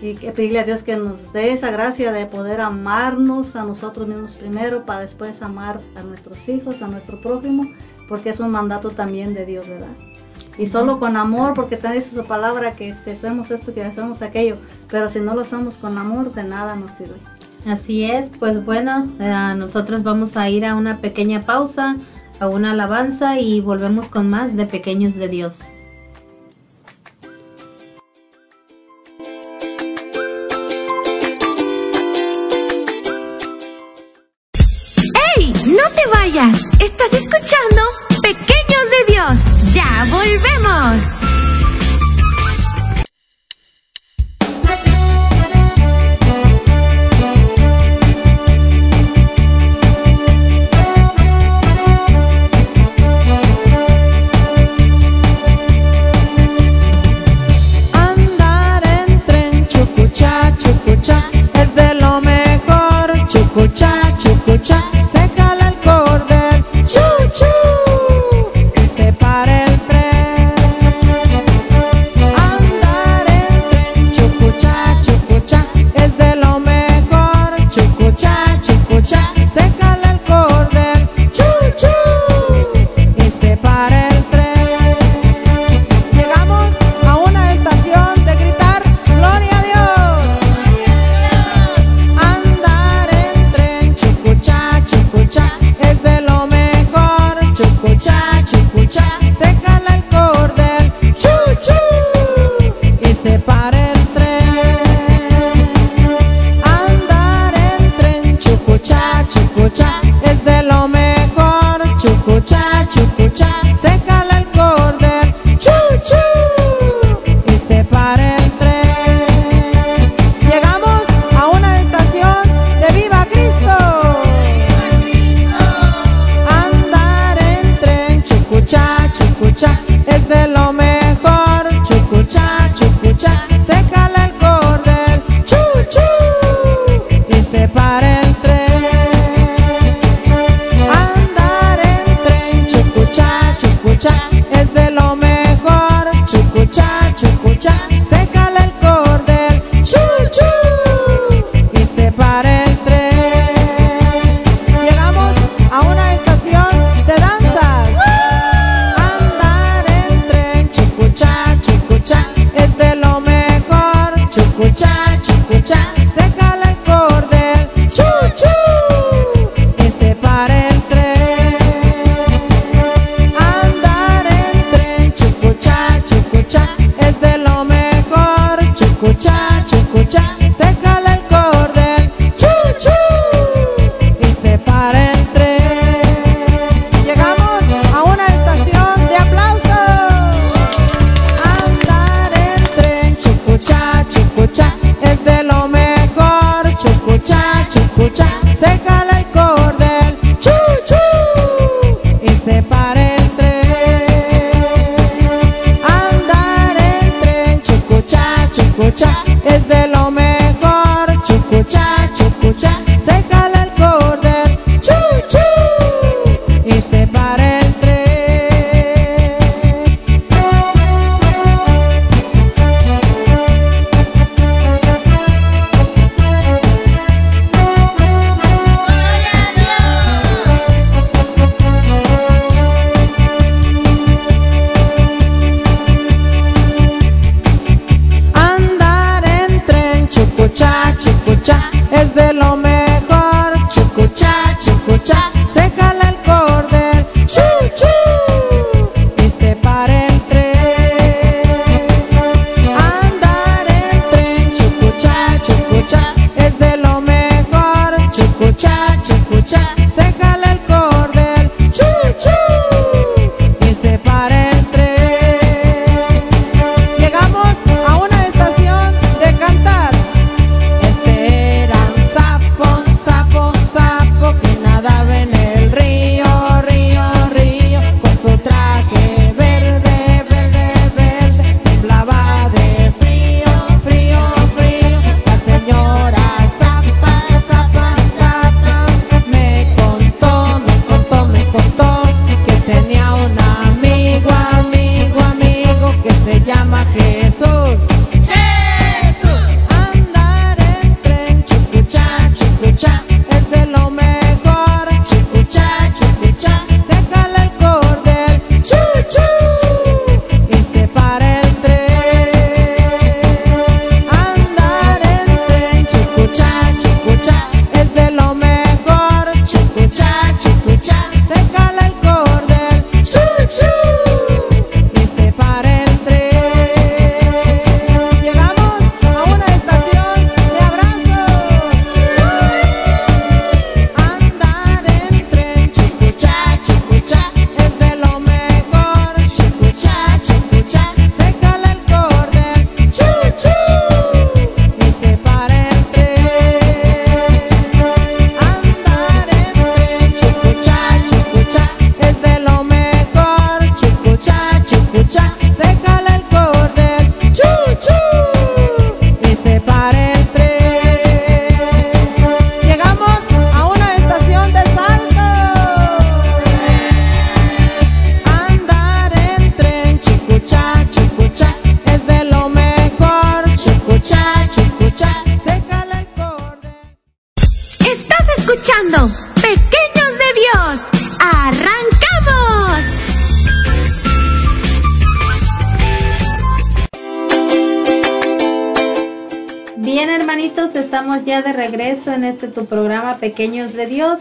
[0.00, 4.08] y que pedirle a Dios que nos dé esa gracia de poder amarnos a nosotros
[4.08, 7.62] mismos primero para después amar a nuestros hijos, a nuestro prójimo,
[8.08, 9.96] porque es un mandato también de Dios, ¿verdad?
[10.58, 14.22] Y solo con amor, porque también dice su palabra que si hacemos esto, que hacemos
[14.22, 14.56] aquello,
[14.90, 17.16] pero si no lo hacemos con amor, de nada nos sirve.
[17.66, 21.96] Así es, pues bueno, eh, nosotros vamos a ir a una pequeña pausa,
[22.38, 25.58] a una alabanza y volvemos con más de Pequeños de Dios.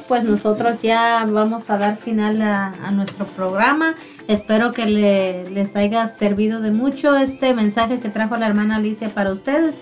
[0.07, 3.95] Pues nosotros ya vamos a dar final a, a nuestro programa.
[4.27, 9.09] Espero que le- les haya servido de mucho este mensaje que trajo la hermana Alicia
[9.09, 9.73] para ustedes.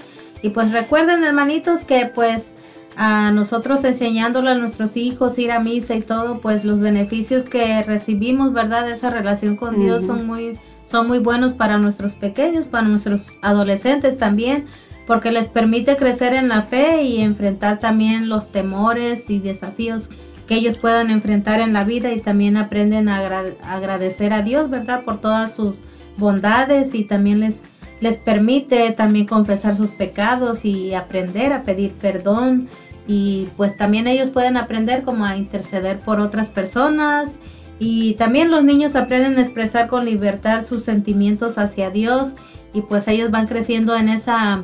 [0.41, 2.51] Y pues recuerden, hermanitos, que pues
[2.95, 7.81] a nosotros enseñándole a nuestros hijos ir a misa y todo, pues los beneficios que
[7.83, 8.85] recibimos, ¿verdad?
[8.85, 10.53] De esa relación con Dios son muy
[10.89, 14.67] son muy buenos para nuestros pequeños, para nuestros adolescentes también,
[15.07, 20.09] porque les permite crecer en la fe y enfrentar también los temores y desafíos
[20.47, 24.69] que ellos puedan enfrentar en la vida y también aprenden a agra- agradecer a Dios,
[24.69, 25.03] ¿verdad?
[25.03, 25.75] Por todas sus
[26.17, 27.61] bondades y también les
[27.99, 32.67] les permite también confesar sus pecados y aprender a pedir perdón
[33.07, 37.35] y pues también ellos pueden aprender como a interceder por otras personas
[37.79, 42.31] y también los niños aprenden a expresar con libertad sus sentimientos hacia Dios
[42.73, 44.63] y pues ellos van creciendo en esa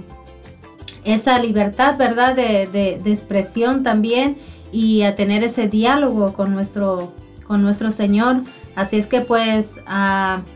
[1.04, 2.36] esa libertad, ¿verdad?
[2.36, 4.38] De, de, de expresión también
[4.72, 7.14] y a tener ese diálogo con nuestro,
[7.46, 8.38] con nuestro Señor.
[8.76, 9.66] Así es que pues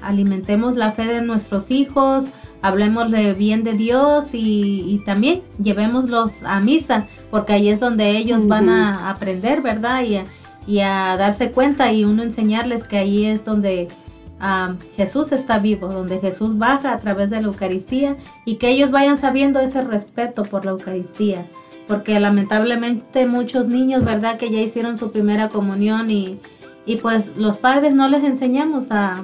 [0.02, 2.26] alimentemos la fe de nuestros hijos,
[2.62, 8.48] hablemosle bien de Dios y, y también llevémoslos a misa, porque ahí es donde ellos
[8.48, 10.04] van a aprender, ¿verdad?
[10.04, 10.24] Y a,
[10.66, 13.90] y a darse cuenta y uno enseñarles que ahí es donde
[14.98, 19.18] Jesús está vivo, donde Jesús baja a través de la Eucaristía y que ellos vayan
[19.18, 21.48] sabiendo ese respeto por la Eucaristía.
[21.88, 24.38] Porque lamentablemente muchos niños, ¿verdad?
[24.38, 26.40] Que ya hicieron su primera comunión y,
[26.86, 29.24] y pues los padres no les enseñamos a,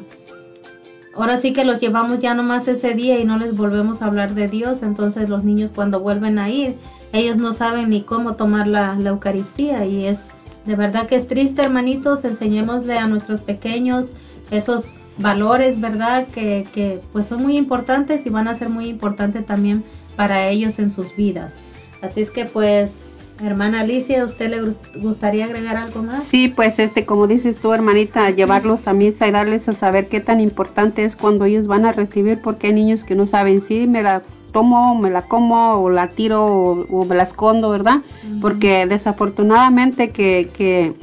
[1.15, 4.33] ahora sí que los llevamos ya nomás ese día y no les volvemos a hablar
[4.33, 6.75] de Dios, entonces los niños cuando vuelven a ir,
[7.11, 10.19] ellos no saben ni cómo tomar la, la Eucaristía y es
[10.65, 14.07] de verdad que es triste, hermanitos, enseñémosle a nuestros pequeños
[14.51, 14.85] esos
[15.19, 16.27] valores, ¿verdad?
[16.27, 19.83] Que, que pues son muy importantes y van a ser muy importantes también
[20.15, 21.53] para ellos en sus vidas.
[22.01, 23.03] Así es que pues
[23.43, 26.23] Hermana Alicia, ¿usted le gustaría agregar algo más?
[26.23, 30.19] Sí, pues este, como dices tú, hermanita, llevarlos a misa y darles a saber qué
[30.19, 33.87] tan importante es cuando ellos van a recibir, porque hay niños que no saben si
[33.87, 38.01] me la tomo, me la como, o la tiro, o, me la escondo, ¿verdad?
[38.41, 40.93] Porque desafortunadamente que, que,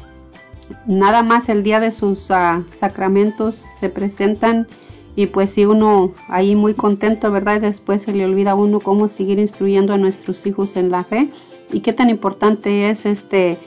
[0.87, 4.67] nada más el día de sus ah, sacramentos se presentan
[5.15, 7.61] y pues si uno ahí muy contento, ¿verdad?
[7.61, 11.31] Después se le olvida a uno cómo seguir instruyendo a nuestros hijos en la fe
[11.73, 13.59] y qué tan importante es este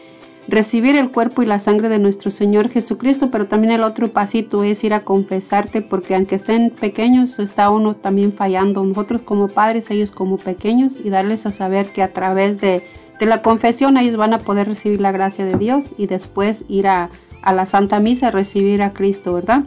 [0.50, 4.64] recibir el cuerpo y la sangre de nuestro Señor Jesucristo, pero también el otro pasito
[4.64, 9.92] es ir a confesarte, porque aunque estén pequeños, está uno también fallando, nosotros como padres,
[9.92, 12.84] ellos como pequeños, y darles a saber que a través de,
[13.20, 16.88] de la confesión ellos van a poder recibir la gracia de Dios y después ir
[16.88, 17.10] a,
[17.44, 19.64] a la Santa Misa a recibir a Cristo, ¿verdad?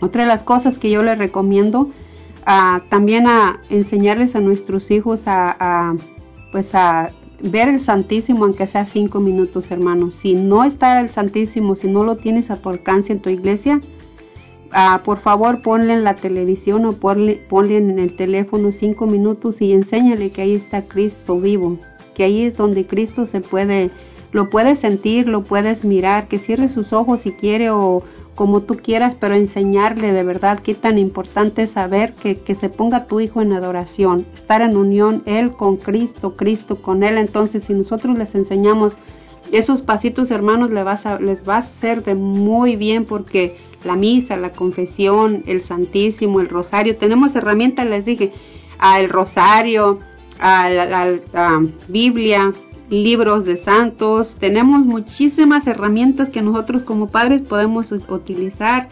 [0.00, 1.90] Otra de las cosas que yo les recomiendo,
[2.46, 5.94] ah, también a enseñarles a nuestros hijos a, a
[6.50, 7.10] pues a
[7.40, 10.14] ver el Santísimo aunque sea cinco minutos, hermanos.
[10.14, 13.80] Si no está el Santísimo, si no lo tienes a tu alcance en tu iglesia,
[14.72, 19.60] ah, por favor ponle en la televisión o ponle, ponle en el teléfono cinco minutos
[19.60, 21.78] y enséñale que ahí está Cristo vivo,
[22.14, 23.90] que ahí es donde Cristo se puede,
[24.32, 28.02] lo puedes sentir, lo puedes mirar, que cierre sus ojos si quiere o
[28.34, 32.68] como tú quieras, pero enseñarle de verdad qué tan importante es saber que, que, se
[32.68, 37.18] ponga tu hijo en adoración, estar en unión él con Cristo, Cristo con él.
[37.18, 38.96] Entonces, si nosotros les enseñamos
[39.50, 43.96] esos pasitos, hermanos, les, vas a, les va a ser de muy bien porque la
[43.96, 48.32] misa, la confesión, el Santísimo, el rosario, tenemos herramientas, les dije,
[48.78, 49.98] al rosario,
[50.38, 51.18] a la
[51.88, 52.52] Biblia,
[52.90, 58.88] libros de santos, tenemos muchísimas herramientas que nosotros como padres podemos utilizar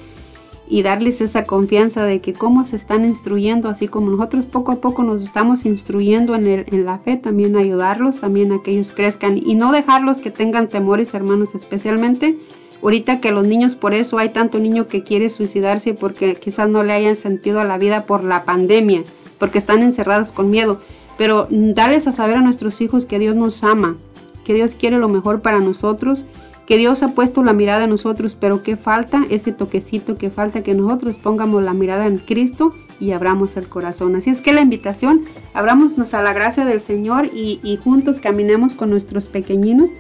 [0.69, 4.81] y darles esa confianza de que cómo se están instruyendo, así como nosotros poco a
[4.81, 9.39] poco nos estamos instruyendo en, en la fe, también ayudarlos, también a que ellos crezcan
[9.39, 12.37] y no dejarlos que tengan temores, hermanos, especialmente
[12.83, 16.83] ahorita que los niños, por eso hay tanto niño que quiere suicidarse porque quizás no
[16.83, 19.03] le hayan sentido a la vida por la pandemia,
[19.39, 20.81] porque están encerrados con miedo
[21.19, 23.97] pero darles a saber a nuestros hijos que Dios nos ama,
[24.45, 26.25] que Dios quiere lo mejor para nosotros,
[26.67, 30.63] que Dios ha puesto la mirada en nosotros, pero que falta ese toquecito, que falta
[30.63, 34.17] que nosotros pongamos la mirada en Cristo y abramos el corazón.
[34.17, 35.25] Así es que la invitación,
[35.55, 39.91] abrámonos a la gracia del Señor y, juntos caminemos con nuestros pequeñinos,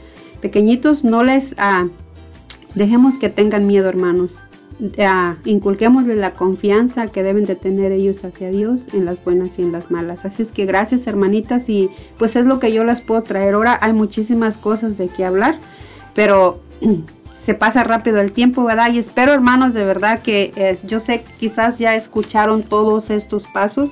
[0.40, 1.86] pequeñitos, no les ah,
[2.74, 4.42] dejemos que tengan miedo, hermanos
[5.44, 9.72] inculquémosle la confianza que deben de tener ellos hacia Dios en las buenas y en
[9.72, 10.24] las malas.
[10.24, 13.54] Así es que gracias hermanitas y pues es lo que yo las puedo traer.
[13.54, 15.56] Ahora hay muchísimas cosas de qué hablar,
[16.14, 16.60] pero
[17.40, 18.92] se pasa rápido el tiempo, ¿verdad?
[18.92, 23.90] Y espero hermanos de verdad que eh, yo sé quizás ya escucharon todos estos pasos,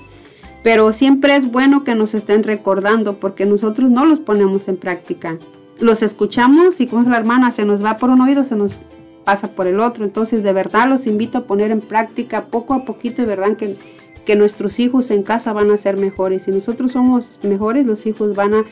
[0.63, 5.39] pero siempre es bueno que nos estén recordando porque nosotros no los ponemos en práctica.
[5.81, 8.79] Los escuchamos y como la hermana se nos va por un oído, se nos
[9.25, 10.05] pasa por el otro.
[10.05, 13.77] Entonces, de verdad los invito a poner en práctica poco a poquito y verdad que,
[14.25, 16.45] que nuestros hijos en casa van a ser mejores.
[16.45, 18.65] Si nosotros somos mejores, los hijos van a,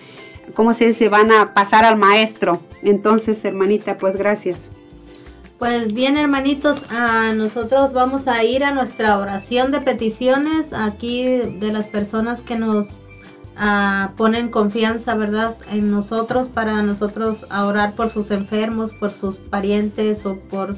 [0.54, 1.08] ¿cómo se dice?
[1.08, 2.60] Van a pasar al maestro.
[2.82, 4.70] Entonces, hermanita, pues gracias.
[5.58, 11.72] Pues bien, hermanitos, a nosotros vamos a ir a nuestra oración de peticiones aquí de
[11.72, 13.00] las personas que nos
[14.16, 20.36] ponen confianza, ¿verdad?, en nosotros para nosotros orar por sus enfermos, por sus parientes o
[20.36, 20.76] por,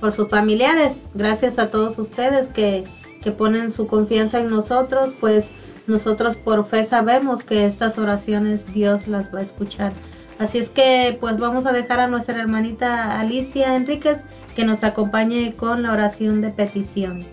[0.00, 0.98] por sus familiares.
[1.14, 2.84] Gracias a todos ustedes que,
[3.22, 5.46] que ponen su confianza en nosotros, pues
[5.86, 9.92] nosotros por fe sabemos que estas oraciones Dios las va a escuchar.
[10.38, 14.24] Así es que pues vamos a dejar a nuestra hermanita Alicia Enríquez
[14.56, 17.24] que nos acompañe con la oración de petición.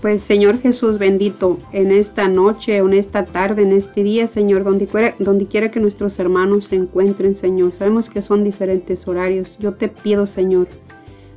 [0.00, 4.86] Pues Señor Jesús bendito, en esta noche, en esta tarde, en este día, Señor, donde
[4.86, 9.56] quiera, donde quiera que nuestros hermanos se encuentren, Señor, sabemos que son diferentes horarios.
[9.58, 10.68] Yo te pido, Señor,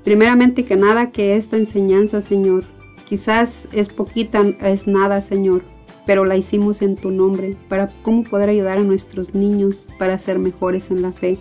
[0.03, 2.63] primeramente que nada que esta enseñanza, Señor,
[3.09, 5.63] quizás es poquita, es nada, Señor,
[6.05, 10.38] pero la hicimos en tu nombre, para cómo poder ayudar a nuestros niños para ser
[10.38, 11.39] mejores en la fe.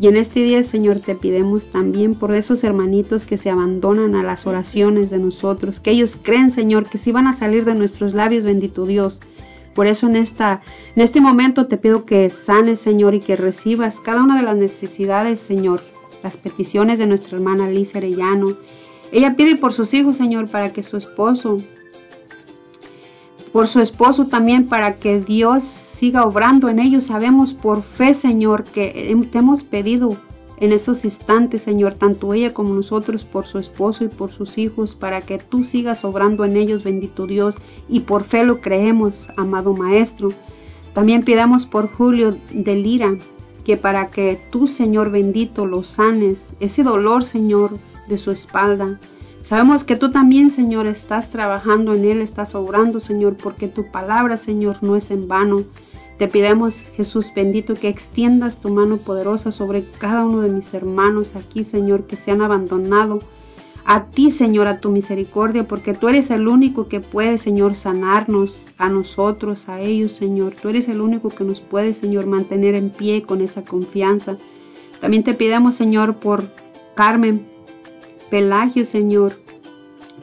[0.00, 4.22] Y en este día, Señor, te pidemos también por esos hermanitos que se abandonan a
[4.22, 8.14] las oraciones de nosotros, que ellos creen, Señor, que si van a salir de nuestros
[8.14, 9.18] labios, bendito Dios.
[9.74, 10.60] Por eso en, esta,
[10.94, 14.56] en este momento te pido que sanes, Señor, y que recibas cada una de las
[14.56, 15.82] necesidades, Señor,
[16.22, 18.56] las peticiones de nuestra hermana Alicia Arellano,
[19.10, 21.58] Ella pide por sus hijos, Señor, para que su esposo,
[23.52, 27.04] por su esposo también, para que Dios siga obrando en ellos.
[27.04, 30.16] Sabemos por fe, Señor, que te hemos pedido
[30.60, 34.94] en estos instantes, Señor, tanto ella como nosotros, por su esposo y por sus hijos,
[34.94, 37.54] para que tú sigas obrando en ellos, bendito Dios,
[37.88, 40.30] y por fe lo creemos, amado Maestro.
[40.94, 43.16] También pidamos por Julio de Lira,
[43.64, 47.76] que para que tú, Señor bendito, lo sanes, ese dolor, Señor,
[48.08, 48.98] de su espalda.
[49.42, 54.36] Sabemos que tú también, Señor, estás trabajando en él, estás obrando, Señor, porque tu palabra,
[54.36, 55.64] Señor, no es en vano.
[56.18, 61.30] Te pidamos, Jesús bendito, que extiendas tu mano poderosa sobre cada uno de mis hermanos
[61.36, 63.20] aquí, Señor, que se han abandonado
[63.84, 68.66] a ti, Señor, a tu misericordia, porque tú eres el único que puede, Señor, sanarnos
[68.78, 70.54] a nosotros, a ellos, Señor.
[70.60, 74.36] Tú eres el único que nos puede, Señor, mantener en pie con esa confianza.
[75.00, 76.42] También te pidamos, Señor, por
[76.96, 77.46] Carmen
[78.28, 79.34] Pelagio, Señor,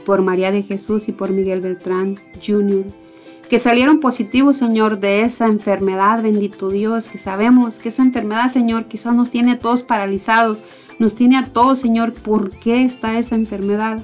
[0.06, 3.05] por María de Jesús y por Miguel Beltrán Jr
[3.50, 8.86] que salieron positivos, Señor, de esa enfermedad, bendito Dios, que sabemos que esa enfermedad, Señor,
[8.86, 10.64] quizás nos tiene a todos paralizados,
[10.98, 14.04] nos tiene a todos, Señor, ¿por qué está esa enfermedad?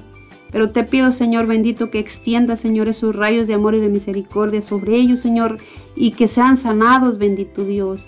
[0.52, 4.62] Pero te pido, Señor bendito, que extienda, Señor, esos rayos de amor y de misericordia
[4.62, 5.56] sobre ellos, Señor,
[5.96, 8.06] y que sean sanados, bendito Dios.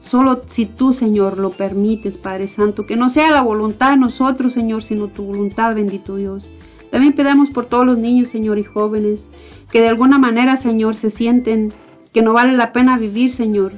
[0.00, 4.52] Solo si tú, Señor, lo permites, Padre Santo, que no sea la voluntad de nosotros,
[4.52, 6.50] Señor, sino tu voluntad, bendito Dios.
[6.90, 9.26] También pedimos por todos los niños, Señor, y jóvenes,
[9.74, 11.72] que de alguna manera, Señor, se sienten
[12.12, 13.72] que no vale la pena vivir, Señor,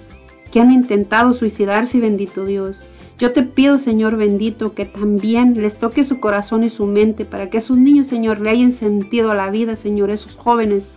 [0.52, 2.82] que han intentado suicidarse, bendito Dios.
[3.18, 7.48] Yo te pido, Señor bendito, que también les toque su corazón y su mente para
[7.48, 10.90] que esos niños, Señor, le hayan sentido a la vida, Señor, esos jóvenes,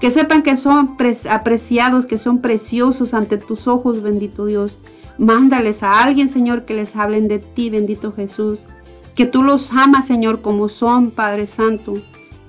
[0.00, 0.96] que sepan que son
[1.28, 4.78] apreciados, que son preciosos ante tus ojos, bendito Dios.
[5.18, 8.60] Mándales a alguien, Señor, que les hablen de ti, bendito Jesús.
[9.16, 11.94] Que tú los amas, Señor, como son, Padre Santo.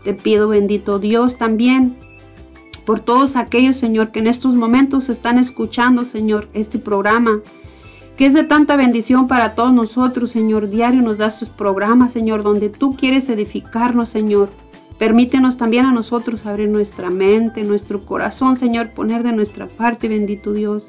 [0.06, 1.96] Te pido, bendito Dios, también
[2.86, 7.40] por todos aquellos, Señor, que en estos momentos están escuchando, Señor, este programa,
[8.16, 10.70] que es de tanta bendición para todos nosotros, Señor.
[10.70, 14.50] Diario nos das tus programas, Señor, donde tú quieres edificarnos, Señor.
[15.00, 20.54] Permítenos también a nosotros abrir nuestra mente, nuestro corazón, Señor, poner de nuestra parte, bendito
[20.54, 20.88] Dios.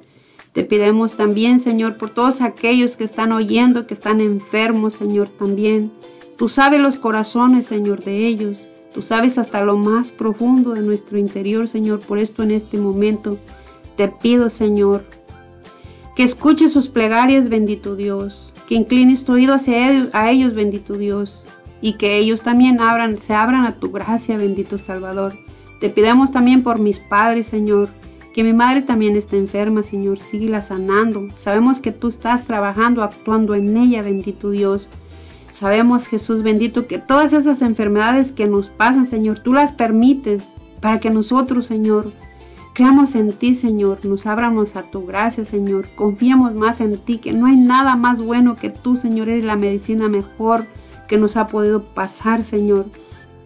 [0.52, 5.90] Te pidemos también, Señor, por todos aquellos que están oyendo, que están enfermos, Señor, también.
[6.36, 8.62] Tú sabes los corazones, Señor, de ellos.
[8.96, 12.00] Tú sabes hasta lo más profundo de nuestro interior, Señor.
[12.00, 13.36] Por esto en este momento
[13.94, 15.04] te pido, Señor,
[16.16, 18.54] que escuches sus plegarias, bendito Dios.
[18.66, 21.44] Que inclines tu oído hacia ellos, bendito Dios.
[21.82, 22.78] Y que ellos también
[23.20, 25.34] se abran a tu gracia, bendito Salvador.
[25.78, 27.90] Te pidamos también por mis padres, Señor.
[28.32, 30.20] Que mi madre también está enferma, Señor.
[30.20, 31.28] Síguela sanando.
[31.36, 34.88] Sabemos que tú estás trabajando, actuando en ella, bendito Dios.
[35.56, 40.44] Sabemos, Jesús bendito, que todas esas enfermedades que nos pasan, Señor, tú las permites
[40.82, 42.12] para que nosotros, Señor,
[42.74, 47.32] creamos en ti, Señor, nos abramos a tu gracia, Señor, confiamos más en ti, que
[47.32, 50.66] no hay nada más bueno que tú, Señor, eres la medicina mejor
[51.08, 52.84] que nos ha podido pasar, Señor.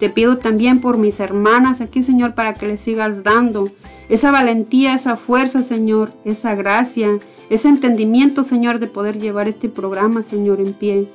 [0.01, 3.69] Te pido también por mis hermanas aquí, Señor, para que les sigas dando
[4.09, 7.21] esa valentía, esa fuerza, Señor, esa gracia,
[7.51, 11.09] ese entendimiento, Señor, de poder llevar este programa, Señor, en pie.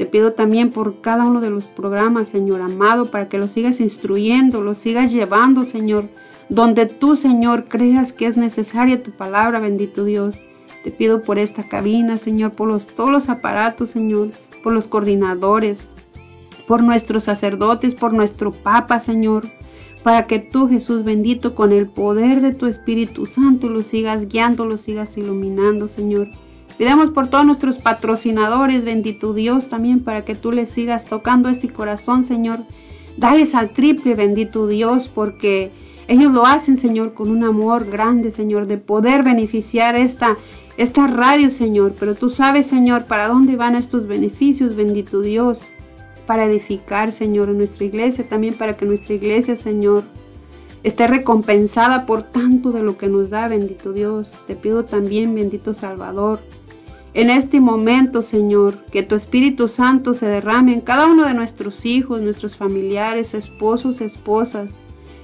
[0.00, 3.80] Te pido también por cada uno de los programas, Señor amado, para que los sigas
[3.80, 6.08] instruyendo, los sigas llevando, Señor,
[6.48, 10.36] donde tú, Señor, creas que es necesaria tu palabra, bendito Dios.
[10.84, 14.30] Te pido por esta cabina, Señor, por los, todos los aparatos, Señor,
[14.64, 15.86] por los coordinadores,
[16.66, 19.50] por nuestros sacerdotes, por nuestro Papa, Señor,
[20.02, 24.64] para que tú, Jesús bendito, con el poder de tu Espíritu Santo, los sigas guiando,
[24.64, 26.30] los sigas iluminando, Señor.
[26.80, 31.68] Pidamos por todos nuestros patrocinadores, bendito Dios, también para que tú les sigas tocando este
[31.68, 32.60] corazón, Señor.
[33.18, 35.70] Dales al triple, bendito Dios, porque
[36.08, 40.38] ellos lo hacen, Señor, con un amor grande, Señor, de poder beneficiar esta,
[40.78, 41.92] esta radio, Señor.
[42.00, 45.60] Pero tú sabes, Señor, para dónde van estos beneficios, bendito Dios.
[46.26, 50.04] Para edificar, Señor, nuestra iglesia, también para que nuestra iglesia, Señor,
[50.82, 54.32] esté recompensada por tanto de lo que nos da, bendito Dios.
[54.46, 56.40] Te pido también, bendito Salvador,
[57.12, 61.84] en este momento, Señor, que tu Espíritu Santo se derrame en cada uno de nuestros
[61.84, 64.78] hijos, nuestros familiares, esposos, esposas,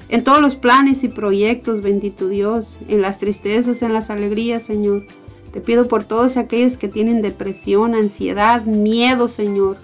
[0.09, 5.07] en todos los planes y proyectos, bendito Dios, en las tristezas, en las alegrías, Señor.
[5.53, 9.77] Te pido por todos aquellos que tienen depresión, ansiedad, miedo, Señor,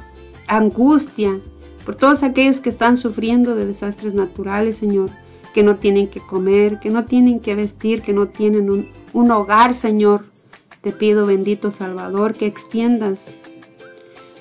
[0.46, 1.40] angustia,
[1.84, 5.10] por todos aquellos que están sufriendo de desastres naturales, Señor,
[5.54, 9.30] que no tienen que comer, que no tienen que vestir, que no tienen un, un
[9.30, 10.31] hogar, Señor.
[10.82, 13.32] Te pido, bendito Salvador, que extiendas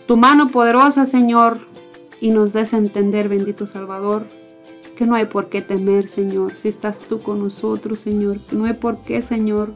[0.08, 1.60] tu mano poderosa, Señor,
[2.20, 4.26] y nos des a entender, bendito Salvador,
[4.96, 8.66] que no hay por qué temer, Señor, si estás tú con nosotros, Señor, que no
[8.66, 9.72] hay por qué, Señor,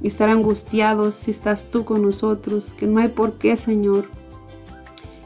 [0.00, 4.08] estar angustiados si estás tú con nosotros, que no hay por qué, Señor,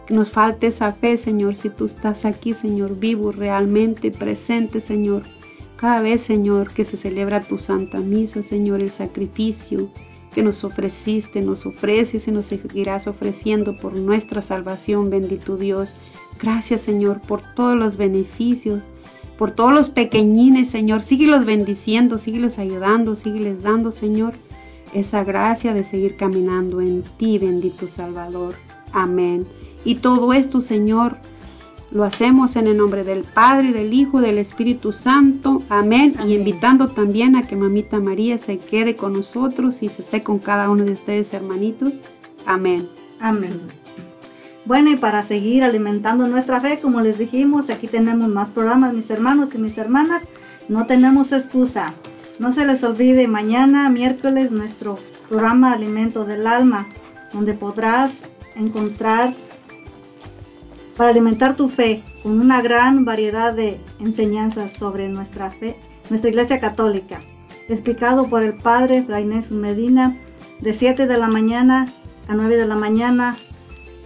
[0.07, 5.23] que nos falte esa fe, Señor, si tú estás aquí, Señor, vivo, realmente presente, Señor.
[5.77, 9.91] Cada vez, Señor, que se celebra tu santa misa, Señor, el sacrificio
[10.35, 15.95] que nos ofreciste, nos ofreces y nos seguirás ofreciendo por nuestra salvación, bendito Dios.
[16.41, 18.85] Gracias, Señor, por todos los beneficios,
[19.37, 21.03] por todos los pequeñines, Señor.
[21.03, 24.35] Síguelos bendiciendo, síguelos ayudando, sígueles dando, Señor,
[24.95, 28.55] esa gracia de seguir caminando en ti, bendito Salvador.
[28.93, 29.47] Amén.
[29.85, 31.17] Y todo esto, Señor,
[31.91, 35.63] lo hacemos en el nombre del Padre, del Hijo, del Espíritu Santo.
[35.69, 36.15] Amén.
[36.27, 40.39] Y invitando también a que Mamita María se quede con nosotros y se esté con
[40.39, 41.95] cada uno de ustedes, hermanitos.
[42.47, 42.89] Amén.
[43.19, 43.61] Amén.
[44.65, 49.11] Bueno, y para seguir alimentando nuestra fe, como les dijimos, aquí tenemos más programas, mis
[49.11, 50.23] hermanos y mis hermanas.
[50.69, 51.95] No tenemos excusa.
[52.39, 54.99] No se les olvide mañana, miércoles, nuestro
[55.29, 56.89] programa Alimento del Alma,
[57.33, 58.13] donde podrás
[58.55, 59.35] encontrar
[61.01, 65.75] para alimentar tu fe con una gran variedad de enseñanzas sobre nuestra fe,
[66.11, 67.21] nuestra Iglesia Católica,
[67.71, 70.19] explicado por el Padre Frainés Medina
[70.61, 71.87] de 7 de la mañana
[72.29, 73.39] a 9 de la mañana,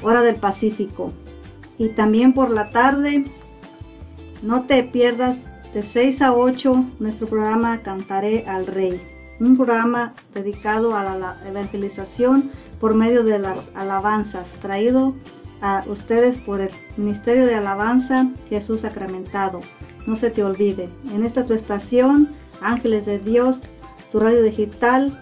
[0.04, 1.12] hora del Pacífico.
[1.78, 3.24] Y también por la tarde,
[4.44, 5.36] no te pierdas
[5.74, 9.02] de 6 a 8 nuestro programa Cantaré al Rey,
[9.40, 15.16] un programa dedicado a la evangelización por medio de las alabanzas, traído
[15.64, 16.68] a ustedes por el
[16.98, 19.60] Ministerio de Alabanza Jesús Sacramentado.
[20.06, 22.28] No se te olvide, en esta tu estación,
[22.60, 23.56] Ángeles de Dios,
[24.12, 25.18] tu radio digital,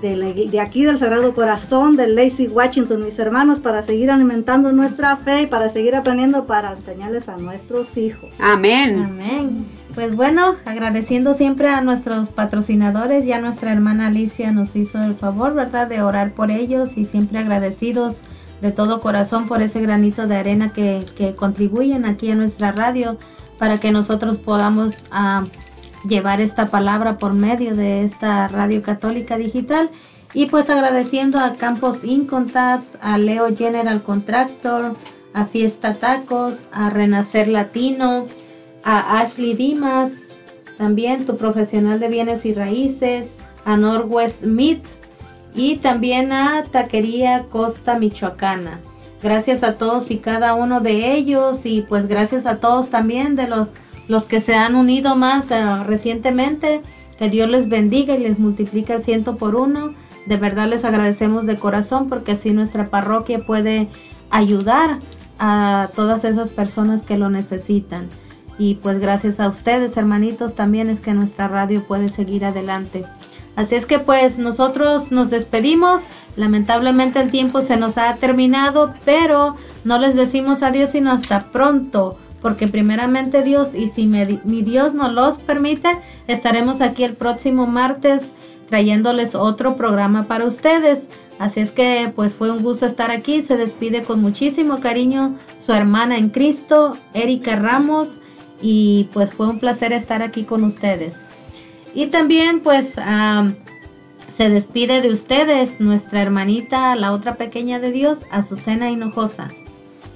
[0.00, 5.42] de, aquí del Sagrado Corazón, de Lacey Washington, mis hermanos, para seguir alimentando nuestra fe
[5.42, 8.30] y para seguir aprendiendo para enseñarles a nuestros hijos.
[8.40, 9.00] Amén.
[9.00, 9.66] Amén.
[9.94, 15.54] Pues bueno, agradeciendo siempre a nuestros patrocinadores, ya nuestra hermana Alicia nos hizo el favor,
[15.54, 18.22] ¿verdad?, de orar por ellos y siempre agradecidos
[18.62, 23.18] de todo corazón por ese granito de arena que, contribuyen aquí a nuestra radio
[23.58, 25.44] para que nosotros podamos ah,
[26.08, 29.90] llevar esta palabra por medio de esta radio católica digital.
[30.32, 34.96] Y pues agradeciendo a Campos Incontax, a Leo General Contractor,
[35.34, 38.26] a Fiesta Tacos, a Renacer Latino,
[38.84, 40.12] a Ashley Dimas,
[40.78, 43.28] también tu profesional de bienes y raíces,
[43.64, 44.84] a Norwest Smith,
[45.54, 48.80] y también a Taquería Costa Michoacana.
[49.22, 53.46] Gracias a todos y cada uno de ellos y pues gracias a todos también de
[53.48, 53.68] los,
[54.08, 56.80] los que se han unido más eh, recientemente.
[57.18, 59.92] Que Dios les bendiga y les multiplique el ciento por uno.
[60.26, 63.88] De verdad les agradecemos de corazón porque así nuestra parroquia puede
[64.30, 64.98] ayudar
[65.38, 68.08] a todas esas personas que lo necesitan.
[68.58, 73.04] Y pues gracias a ustedes, hermanitos, también es que nuestra radio puede seguir adelante.
[73.54, 76.02] Así es que pues nosotros nos despedimos.
[76.36, 82.18] Lamentablemente el tiempo se nos ha terminado, pero no les decimos adiós sino hasta pronto.
[82.40, 85.88] Porque primeramente Dios, y si mi Dios nos los permite,
[86.26, 88.32] estaremos aquí el próximo martes
[88.72, 91.00] trayéndoles otro programa para ustedes.
[91.38, 93.42] Así es que pues fue un gusto estar aquí.
[93.42, 98.20] Se despide con muchísimo cariño su hermana en Cristo, Erika Ramos.
[98.62, 101.16] Y pues fue un placer estar aquí con ustedes.
[101.94, 102.96] Y también pues
[104.34, 109.48] se despide de ustedes nuestra hermanita, la otra pequeña de Dios, Azucena Hinojosa.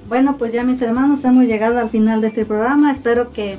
[0.08, 2.92] Bueno, pues ya mis hermanos hemos llegado al final de este programa.
[2.92, 3.58] Espero que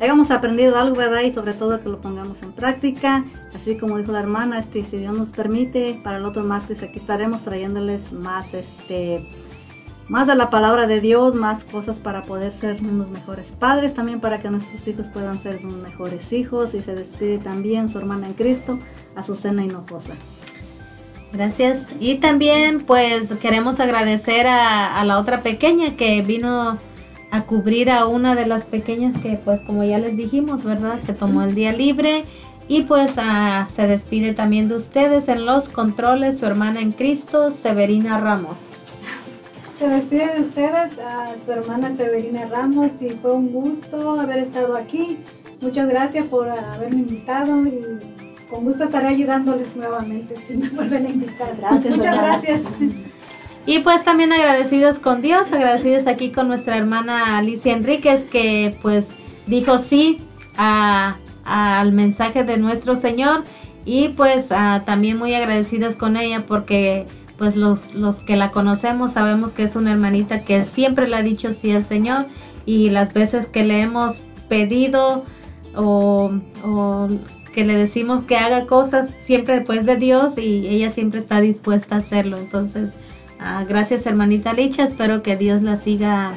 [0.00, 1.22] hayamos aprendido algo, ¿verdad?
[1.22, 3.24] Y sobre todo que lo pongamos en práctica.
[3.54, 6.98] Así como dijo la hermana, este, si Dios nos permite, para el otro martes aquí
[6.98, 9.26] estaremos trayéndoles más este
[10.08, 14.20] más de la palabra de Dios, más cosas para poder ser unos mejores padres, también
[14.20, 16.74] para que nuestros hijos puedan ser mejores hijos.
[16.74, 18.78] Y se despide también su hermana en Cristo,
[19.16, 20.14] Azucena Hinojosa.
[21.32, 21.86] Gracias.
[22.00, 26.78] Y también pues queremos agradecer a, la otra pequeña que vino
[27.30, 30.98] a cubrir a una de las pequeñas que pues como ya les dijimos, ¿verdad?
[31.00, 32.24] Que tomó el día libre.
[32.66, 37.50] Y pues ah, se despide también de ustedes en los controles su hermana en Cristo,
[37.52, 38.67] Severina Ramos.
[39.78, 44.76] Se despide de ustedes a su hermana Severina Ramos y fue un gusto haber estado
[44.76, 45.18] aquí.
[45.60, 47.80] Muchas gracias por haberme invitado y
[48.50, 51.56] con gusto estaré ayudándoles nuevamente si me vuelven a invitar.
[51.56, 52.60] Gracias, Muchas gracias.
[53.66, 59.06] Y pues también agradecidos con Dios, agradecidos aquí con nuestra hermana Alicia Enríquez que pues
[59.46, 60.18] dijo sí
[60.56, 63.44] al mensaje de nuestro Señor
[63.84, 67.06] y pues también muy agradecidas con ella porque
[67.38, 71.22] pues los, los que la conocemos sabemos que es una hermanita que siempre le ha
[71.22, 72.26] dicho sí al Señor
[72.66, 74.16] y las veces que le hemos
[74.48, 75.24] pedido
[75.74, 76.32] o,
[76.64, 77.08] o
[77.54, 81.94] que le decimos que haga cosas siempre después de Dios y ella siempre está dispuesta
[81.94, 82.36] a hacerlo.
[82.36, 82.90] Entonces,
[83.38, 86.34] ah, gracias hermanita Licha, espero que Dios la siga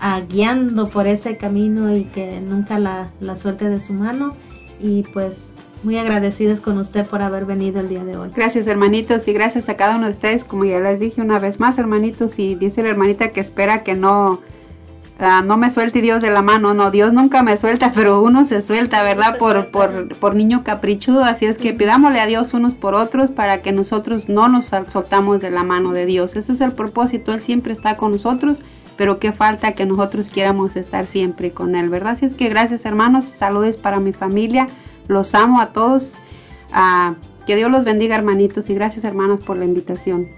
[0.00, 4.34] ah, guiando por ese camino y que nunca la, la suelte de su mano.
[4.80, 5.51] Y pues
[5.84, 8.30] muy agradecidos con usted por haber venido el día de hoy.
[8.34, 11.60] Gracias hermanitos y gracias a cada uno de ustedes, como ya les dije una vez
[11.60, 14.40] más hermanitos y dice la hermanita que espera que no
[15.18, 18.44] ah, no me suelte Dios de la mano, no, Dios nunca me suelta, pero uno
[18.44, 19.38] se suelta, ¿verdad?
[19.38, 23.58] por, por, por niño caprichudo, así es que pidámosle a Dios unos por otros para
[23.58, 26.36] que nosotros no nos soltamos de la mano de Dios.
[26.36, 28.58] Ese es el propósito, Él siempre está con nosotros,
[28.96, 32.12] pero qué falta que nosotros quieramos estar siempre con Él, ¿verdad?
[32.12, 34.66] Así es que gracias hermanos, saludos para mi familia,
[35.08, 36.12] los amo a todos.
[36.72, 37.14] Ah,
[37.46, 40.28] que Dios los bendiga, hermanitos, y gracias, hermanos, por la invitación.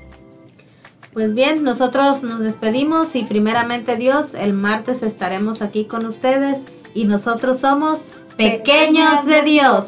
[1.13, 6.59] Pues bien, nosotros nos despedimos y primeramente Dios, el martes estaremos aquí con ustedes
[6.93, 8.01] y nosotros somos
[8.37, 9.85] pequeños de Dios.